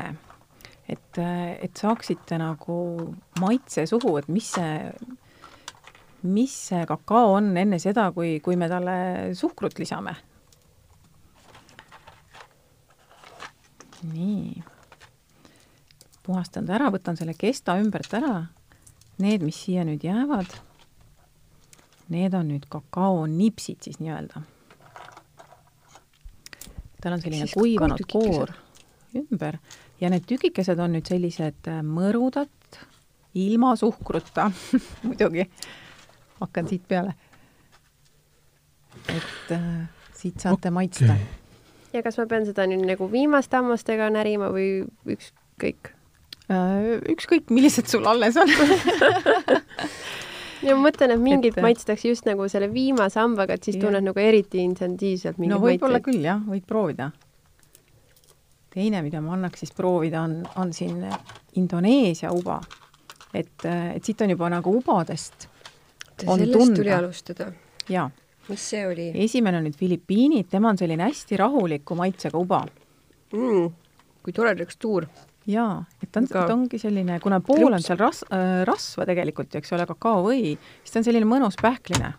et, 0.90 1.20
et 1.20 1.78
saaksite 1.78 2.40
nagu 2.42 2.80
maitse 3.42 3.86
suhu, 3.90 4.18
et 4.22 4.32
mis 4.32 4.50
see 4.58 4.80
mis 6.26 6.54
see 6.70 6.86
kakao 6.90 7.36
on 7.38 7.52
enne 7.58 7.80
seda, 7.82 8.10
kui, 8.16 8.40
kui 8.44 8.58
me 8.58 8.70
talle 8.72 8.96
suhkrut 9.38 9.80
lisame. 9.80 10.16
nii. 14.06 14.62
puhastan 16.26 16.68
ta 16.68 16.76
ära, 16.78 16.92
võtan 16.94 17.18
selle 17.18 17.34
kesta 17.38 17.74
ümbert 17.82 18.14
ära. 18.14 18.36
Need, 19.22 19.42
mis 19.46 19.58
siia 19.64 19.86
nüüd 19.88 20.04
jäävad, 20.06 20.52
need 22.10 22.34
on 22.34 22.52
nüüd 22.52 22.68
kakaonipsid 22.70 23.82
siis 23.82 24.00
nii-öelda. 24.00 24.42
tal 27.02 27.14
on 27.14 27.22
selline 27.22 27.46
siis 27.46 27.58
kuivanud 27.58 28.06
koor 28.12 28.54
ümber 29.16 29.58
ja 30.02 30.10
need 30.10 30.28
tükikesed 30.28 30.80
on 30.80 30.96
nüüd 30.98 31.08
sellised 31.10 31.70
mõrudad, 31.88 32.52
ilma 33.36 33.76
suhkruta 33.80 34.50
muidugi 35.08 35.48
hakkan 36.40 36.68
siit 36.68 36.88
peale. 36.88 37.16
et 39.10 39.52
äh, 39.52 39.88
siit 40.14 40.40
saate 40.40 40.70
okay. 40.70 40.72
maitsta. 40.72 41.18
ja 41.94 42.04
kas 42.04 42.18
ma 42.20 42.28
pean 42.30 42.48
seda 42.48 42.68
nüüd 42.70 42.86
nagu 42.88 43.10
viimaste 43.12 43.60
hammastega 43.60 44.10
närima 44.14 44.52
või 44.54 44.86
ükskõik 45.16 45.92
äh,? 46.50 47.00
ükskõik, 47.16 47.50
millised 47.50 47.92
sul 47.92 48.08
alles 48.10 48.38
on 48.38 48.52
ja 50.66 50.76
ma 50.76 50.88
mõtlen, 50.88 51.16
et 51.16 51.22
mingit 51.22 51.58
et... 51.58 51.64
Maitstakse 51.66 52.10
just 52.10 52.28
nagu 52.28 52.48
selle 52.52 52.70
viimase 52.74 53.20
hambaga, 53.22 53.58
et 53.58 53.68
siis 53.68 53.78
tunned 53.82 54.06
nagu 54.06 54.22
eriti 54.22 54.64
intensiivselt 54.64 55.40
mingeid 55.42 55.56
no 55.56 55.62
võib-olla 55.64 56.02
küll 56.04 56.26
jah, 56.26 56.42
võid 56.42 56.66
proovida. 56.68 57.12
teine, 58.76 59.02
mida 59.06 59.22
ma 59.24 59.36
annaks 59.38 59.64
siis 59.64 59.76
proovida, 59.76 60.26
on, 60.26 60.42
on 60.62 60.74
siin 60.74 61.04
Indoneesia 61.56 62.32
uba. 62.36 62.60
et, 63.34 63.66
et 63.66 64.04
siit 64.04 64.22
on 64.22 64.36
juba 64.36 64.50
nagu 64.50 64.74
ubadest 64.80 65.50
on 66.28 66.40
sellest 66.40 66.52
tunda. 66.52 66.76
tuli 66.76 66.92
alustada? 66.94 67.52
jaa. 67.90 68.10
mis 68.50 68.70
see 68.70 68.88
oli? 68.88 69.12
esimene 69.26 69.58
on 69.58 69.68
nüüd 69.68 69.78
Filipiinid, 69.78 70.50
tema 70.50 70.72
on 70.72 70.78
selline 70.80 71.08
hästi 71.10 71.38
rahuliku 71.38 71.98
maitsega 72.00 72.40
uba 72.40 72.64
mm,. 73.34 73.72
kui 74.24 74.34
tore 74.34 74.56
tekstuur. 74.56 75.08
Jaa, 75.50 75.84
et 76.04 76.12
ta 76.12 76.22
on, 76.22 76.28
ta 76.28 76.46
ongi 76.54 76.80
selline, 76.82 77.20
kuna 77.24 77.40
pool 77.46 77.74
on 77.74 77.84
seal 77.84 78.00
ras- 78.02 78.26
äh,, 78.34 78.64
rasva 78.68 79.08
tegelikult, 79.08 79.54
eks 79.60 79.74
ole, 79.78 79.88
kakaovõi, 79.90 80.56
siis 80.58 80.94
ta 80.94 81.02
on 81.02 81.08
selline 81.08 81.30
mõnus 81.30 81.60
pähkline. 81.62 82.14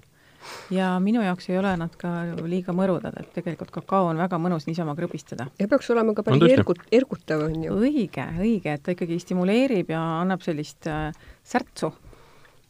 ja 0.71 0.93
minu 1.03 1.23
jaoks 1.25 1.49
ei 1.51 1.59
ole 1.59 1.73
nad 1.77 1.95
ka 1.99 2.11
liiga 2.47 2.71
mõrudad, 2.77 3.17
et 3.19 3.33
tegelikult 3.35 3.73
kakao 3.75 4.13
on 4.13 4.21
väga 4.23 4.39
mõnus 4.39 4.69
niisama 4.69 4.95
krõbistada. 4.95 5.49
ja 5.59 5.69
peaks 5.69 5.91
olema 5.91 6.15
ka 6.15 6.23
päris 6.23 6.55
ergut-, 6.55 6.87
ergutav, 6.93 7.47
on 7.51 7.65
ju. 7.65 7.79
õige, 7.83 8.27
õige, 8.39 8.75
et 8.75 8.83
ta 8.83 8.95
ikkagi 8.95 9.19
stimuleerib 9.21 9.91
ja 9.91 10.03
annab 10.23 10.43
sellist 10.47 10.87
äh, 10.87 11.13
särtsu. 11.45 11.93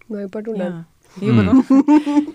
ma 0.09 0.24
juba 0.24 0.42
tunnen 0.42 0.84
juba 1.20 1.42
mm. 1.42 1.46
noh. 1.46 1.64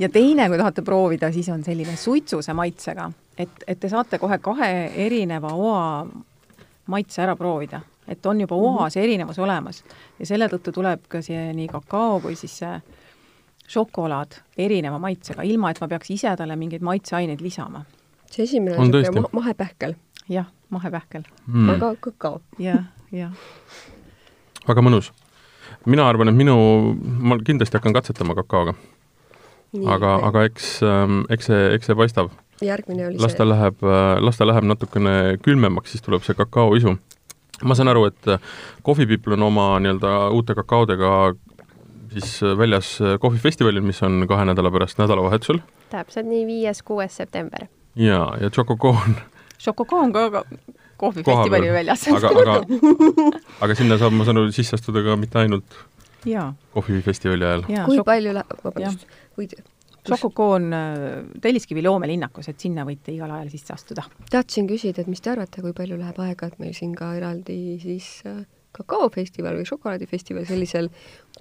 ja 0.04 0.10
teine, 0.10 0.48
kui 0.50 0.58
tahate 0.58 0.82
proovida, 0.82 1.32
siis 1.34 1.50
on 1.54 1.64
selline 1.64 1.96
suitsuse 1.98 2.54
maitsega, 2.58 3.12
et, 3.38 3.64
et 3.68 3.80
te 3.80 3.90
saate 3.90 4.18
kohe 4.22 4.38
kahe 4.42 4.72
erineva 5.06 5.54
oa 5.54 5.84
maitse 6.92 7.22
ära 7.24 7.36
proovida, 7.40 7.82
et 8.12 8.26
on 8.26 8.42
juba 8.42 8.56
oas 8.56 8.96
mm 8.96 9.00
-hmm. 9.00 9.04
erinevus 9.04 9.40
olemas 9.40 9.84
ja 10.20 10.26
selle 10.26 10.48
tõttu 10.48 10.74
tuleb 10.74 11.08
ka 11.08 11.22
see 11.22 11.54
nii 11.54 11.68
kakao 11.68 12.20
kui 12.20 12.36
siis 12.36 12.58
see 12.58 12.82
šokolaad 13.68 14.36
erineva 14.58 15.00
maitsega, 15.00 15.42
ilma 15.42 15.72
et 15.72 15.82
ma 15.82 15.88
peaks 15.88 16.12
ise 16.12 16.36
talle 16.38 16.56
mingeid 16.56 16.82
maitseaineid 16.82 17.42
lisama. 17.42 17.86
see 18.32 18.44
esimene 18.44 18.78
on 18.78 18.92
niisugune 18.92 19.22
ma 19.22 19.42
mahepähkel. 19.42 19.96
jah, 20.30 20.46
mahepähkel 20.70 21.24
mm.. 21.48 21.70
aga 21.70 21.96
kakao. 22.00 22.42
jah, 22.60 22.84
jah. 23.12 23.32
väga 24.68 24.82
mõnus 24.82 25.14
mina 25.86 26.06
arvan, 26.10 26.30
et 26.30 26.38
minu, 26.38 26.56
ma 27.02 27.38
kindlasti 27.42 27.80
hakkan 27.80 27.96
katsetama 27.96 28.36
kakaoga. 28.38 28.76
aga, 29.88 30.16
aga 30.28 30.44
eks, 30.50 30.82
ähm, 30.84 31.22
eks 31.32 31.48
see, 31.48 31.60
eks 31.76 31.90
see 31.90 31.96
paistab. 31.96 32.32
järgmine 32.62 33.08
oli 33.08 33.18
las 33.18 33.34
ta 33.34 33.44
see. 33.46 33.50
läheb, 33.50 33.84
äh, 33.84 34.20
las 34.22 34.38
ta 34.38 34.48
läheb 34.48 34.68
natukene 34.68 35.38
külmemaks, 35.42 35.92
siis 35.92 36.04
tuleb 36.06 36.26
see 36.28 36.36
kakaoisu. 36.38 36.98
Ma 37.64 37.78
saan 37.78 37.92
aru, 37.92 38.06
et 38.12 38.28
äh, 38.28 38.40
Coffee 38.86 39.08
People 39.10 39.38
on 39.38 39.48
oma 39.50 39.68
nii-öelda 39.84 40.30
uute 40.36 40.56
kakaodega 40.58 41.34
siis 42.14 42.40
äh, 42.44 42.56
väljas 42.58 42.98
kohvifestivalil, 43.20 43.84
mis 43.86 44.02
on 44.04 44.26
kahe 44.30 44.46
nädala 44.50 44.72
pärast 44.72 45.02
nädalavahetusel. 45.02 45.62
täpselt 45.90 46.30
nii, 46.30 46.46
viies-kuues 46.50 47.18
september. 47.24 47.68
jaa, 47.96 48.36
ja 48.42 48.50
Chococoon 48.50 49.20
Chococoon 49.62 50.14
ka 50.14 50.44
kohvifestivali 50.98 51.74
väljas. 51.74 52.08
aga, 52.08 52.30
aga, 52.44 52.56
aga 53.66 53.76
sinna 53.78 53.98
saab, 54.02 54.16
ma 54.18 54.28
saan 54.28 54.42
aru, 54.42 54.54
sisse 54.56 54.78
astuda 54.78 55.04
ka 55.06 55.18
mitte 55.20 55.42
ainult 55.42 55.78
kohvifestivali 56.76 57.46
ajal. 57.46 57.68
kui 57.68 58.00
šok... 58.00 58.08
palju 58.08 58.34
vabandust, 58.64 59.06
võid 59.40 59.56
Šokokoon 60.08 60.72
äh, 60.74 60.96
Telliskivi 61.42 61.84
loomelinnakus, 61.86 62.50
et 62.50 62.64
sinna 62.64 62.86
võite 62.88 63.14
igal 63.14 63.32
ajal 63.36 63.52
sisse 63.54 63.76
astuda. 63.76 64.08
tahtsin 64.34 64.70
küsida, 64.70 65.04
et 65.04 65.12
mis 65.12 65.22
te 65.22 65.34
arvate, 65.34 65.62
kui 65.62 65.76
palju 65.78 66.00
läheb 66.00 66.20
aega, 66.26 66.50
et 66.50 66.60
meil 66.64 66.74
siin 66.78 66.96
ka 66.98 67.14
eraldi 67.20 67.78
siis 67.84 68.10
äh, 68.26 68.42
kakaofestival 68.76 69.60
või 69.60 69.68
šokolaadifestival 69.68 70.48
sellisel 70.50 70.90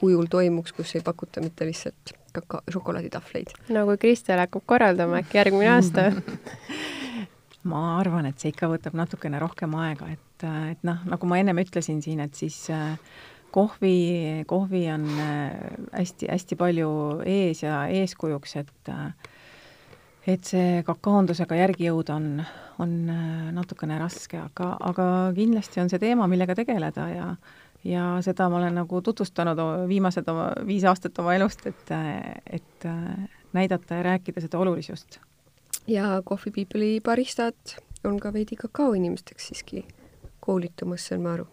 kujul 0.01 0.29
toimuks, 0.31 0.75
kus 0.77 0.95
ei 0.99 1.05
pakuta 1.07 1.43
mitte 1.45 1.69
lihtsalt 1.69 2.15
kaka-, 2.37 2.65
šokolaaditahvleid? 2.73 3.55
no 3.73 3.87
kui 3.89 4.01
Kristel 4.03 4.43
hakkab 4.43 4.67
korraldama 4.67 5.23
äkki 5.23 5.41
järgmine 5.41 5.73
aasta 5.77 6.11
ma 7.71 7.85
arvan, 7.99 8.29
et 8.31 8.41
see 8.41 8.53
ikka 8.55 8.71
võtab 8.73 8.97
natukene 8.99 9.41
rohkem 9.43 9.75
aega, 9.81 10.09
et, 10.15 10.47
et 10.73 10.87
noh, 10.87 11.03
nagu 11.09 11.29
ma 11.29 11.41
ennem 11.41 11.61
ütlesin 11.63 12.01
siin, 12.05 12.23
et 12.25 12.37
siis 12.37 12.63
äh, 12.73 12.97
kohvi, 13.51 14.45
kohvi 14.47 14.85
on 14.93 15.07
hästi-hästi 15.93 16.57
äh, 16.57 16.59
palju 16.59 16.91
ees 17.27 17.63
ja 17.63 17.85
eeskujuks, 17.87 18.57
et 18.63 18.91
äh, 18.93 19.13
et 20.29 20.45
see 20.45 20.83
kakaondusega 20.87 21.57
järgi 21.57 21.89
jõuda 21.89 22.19
on, 22.21 22.43
on 22.83 22.93
äh, 23.11 23.49
natukene 23.57 23.99
raske, 23.99 24.39
aga, 24.39 24.75
aga 24.93 25.07
kindlasti 25.37 25.81
on 25.83 25.91
see 25.93 26.03
teema, 26.03 26.29
millega 26.31 26.57
tegeleda 26.59 27.09
ja 27.15 27.35
ja 27.81 28.05
seda 28.21 28.51
ma 28.53 28.59
olen 28.59 28.75
nagu 28.77 28.99
tutvustanud 29.01 29.61
viimased 29.89 30.27
oma, 30.29 30.51
viis 30.69 30.85
aastat 30.85 31.17
oma 31.23 31.33
elust, 31.33 31.65
et, 31.65 31.93
et 32.45 32.85
näidata 33.57 34.03
ja 34.03 34.05
rääkida 34.05 34.43
seda 34.45 34.59
olulisust. 34.61 35.17
ja 35.89 36.21
People'i 36.29 37.01
baristad 37.01 37.79
on 38.05 38.21
ka 38.21 38.33
veidi 38.33 38.57
kakaoinimesteks 38.61 39.49
siiski 39.49 39.87
koolitumas, 40.41 41.07
saan 41.09 41.25
ma 41.25 41.33
aru 41.39 41.49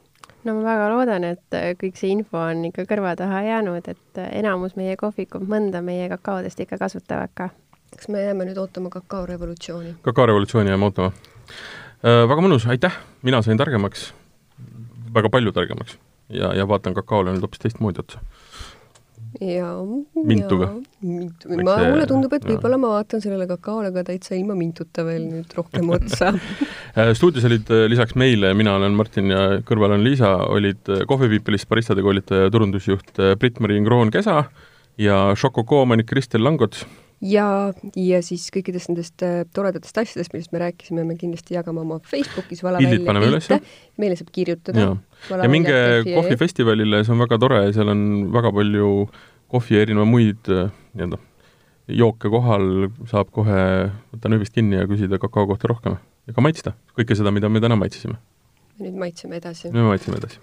no 0.48 0.56
ma 0.56 0.64
väga 0.66 0.88
loodan, 0.94 1.26
et 1.28 1.58
äh, 1.58 1.72
kõik 1.80 2.00
see 2.00 2.14
info 2.16 2.40
on 2.40 2.66
ikka 2.70 2.88
kõrva 2.90 3.14
taha 3.20 3.44
jäänud, 3.46 3.88
et 3.92 4.22
äh, 4.22 4.30
enamus 4.40 4.78
meie 4.80 4.96
kohvikud 5.00 5.44
mõnda 5.50 5.84
meie 5.86 6.08
kakaodest 6.14 6.62
ikka 6.64 6.80
kasutavad 6.82 7.34
ka. 7.36 7.50
kas 7.96 8.10
me 8.14 8.24
jääme 8.24 8.48
nüüd 8.48 8.60
ootama 8.62 8.90
kakaorevolutsiooni? 8.94 9.98
kakaorevolutsiooni 10.08 10.74
jääme 10.74 10.90
ootama 10.90 11.12
äh,. 11.12 12.24
väga 12.32 12.42
mõnus, 12.46 12.68
aitäh, 12.70 12.96
mina 13.28 13.42
sain 13.42 13.60
targemaks, 13.60 14.14
väga 15.14 15.30
palju 15.30 15.52
targemaks 15.52 16.00
ja, 16.30 16.54
ja 16.56 16.68
vaatan 16.68 16.96
kakaole 16.98 17.36
nüüd 17.36 17.44
hoopis 17.46 17.66
teistmoodi 17.66 18.06
otsa 18.06 18.24
ja 19.42 19.70
mintuga. 20.16 20.70
mintuga. 21.02 21.64
ma, 21.64 21.76
mulle 21.92 22.08
tundub, 22.10 22.34
et 22.38 22.46
võib-olla 22.48 22.80
ma 22.82 22.92
vaatan 22.96 23.24
sellele 23.24 23.48
kakaole 23.50 23.92
ka 23.96 24.04
täitsa 24.08 24.36
ilma 24.38 24.56
mintuta 24.58 25.06
veel 25.08 25.28
nüüd 25.30 25.58
rohkem 25.58 25.94
otsa. 25.98 26.34
Äh, 26.98 27.12
stuudios 27.14 27.46
olid 27.46 27.68
äh, 27.70 27.84
lisaks 27.92 28.16
meile, 28.18 28.50
mina 28.58 28.72
olen 28.74 28.96
Martin 28.98 29.30
ja 29.30 29.42
kõrval 29.68 29.92
on 29.94 30.02
Liisa, 30.02 30.32
olid 30.50 30.90
äh, 30.90 31.04
People'ist 31.06 31.68
baristade 31.70 32.02
koolitaja, 32.02 32.48
turundusjuht 32.50 33.20
Brit-Marin 33.38 33.86
Kroon-Kesa 33.86 34.40
ja 35.04 35.18
Šokoko 35.38 35.84
omanik 35.84 36.08
Kristel 36.10 36.42
Langot. 36.42 36.80
Ja, 37.22 37.70
ja 37.94 38.22
siis 38.26 38.48
kõikidest 38.54 38.90
nendest 38.90 39.22
toredatest 39.54 40.02
asjadest, 40.02 40.34
millest 40.34 40.56
me 40.56 40.64
rääkisime, 40.64 41.06
me 41.06 41.20
kindlasti 41.22 41.54
jagame 41.54 41.84
oma 41.84 42.00
Facebookis 42.02 42.66
vala 42.66 42.82
Pildid 42.82 43.06
välja 43.06 43.30
pilte, 43.36 43.62
meile 44.02 44.18
saab 44.18 44.34
kirjutada. 44.34 44.88
ja 44.88 44.98
minge 45.52 45.80
kohvifestivalile, 46.08 47.04
see 47.06 47.16
on 47.16 47.24
väga 47.24 47.40
tore, 47.42 47.64
seal 47.76 47.92
on 47.94 48.04
väga 48.36 48.54
palju 48.56 48.92
kohvi 49.52 49.78
ja 49.78 49.88
erinevaid 49.88 50.12
muid 50.12 50.54
äh, 50.54 50.72
nii-öelda 50.94 51.20
jooke 51.98 52.32
kohal, 52.32 52.90
saab 53.08 53.30
kohe 53.36 53.60
võtta 54.12 54.32
nööbist 54.32 54.56
kinni 54.56 54.80
ja 54.80 54.88
küsida 54.90 55.20
kakao 55.22 55.48
kohta 55.48 55.72
rohkem 55.72 56.00
ja 56.28 56.36
ka 56.36 56.44
maitsta 56.44 56.76
kõike 56.98 57.16
seda, 57.16 57.32
mida 57.32 57.52
me 57.52 57.64
täna 57.64 57.80
maitsesime 57.80 58.20
nüüd 58.82 58.98
maitseme 59.02 59.40
edasi. 59.40 59.72
nüüd 59.74 59.88
maitseme 59.88 60.20
edasi. 60.20 60.40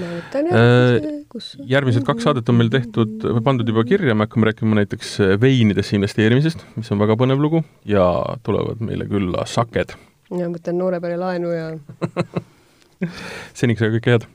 ma 0.00 0.08
äh, 0.42 1.08
kus 1.32 1.54
järgmised 1.70 2.04
kaks 2.08 2.26
saadet 2.26 2.48
on 2.52 2.58
meil 2.58 2.70
tehtud, 2.72 3.24
pandud 3.46 3.68
juba 3.68 3.84
kirja, 3.88 4.14
me 4.14 4.26
hakkame 4.26 4.50
rääkima 4.50 4.80
näiteks 4.82 5.16
veinidesse 5.40 5.96
investeerimisest, 5.96 6.64
mis 6.76 6.92
on 6.92 7.00
väga 7.00 7.16
põnev 7.20 7.40
lugu, 7.40 7.62
ja 7.88 8.04
tulevad 8.46 8.82
meile 8.84 9.08
külla 9.10 9.46
saked. 9.48 9.96
ja 10.30 10.50
võtan 10.52 10.80
noore 10.80 11.00
pere 11.00 11.16
laenu 11.20 11.54
ja 11.54 11.70
seniks 13.58 13.82
aga 13.82 13.96
kõike 13.98 14.16
head! 14.16 14.28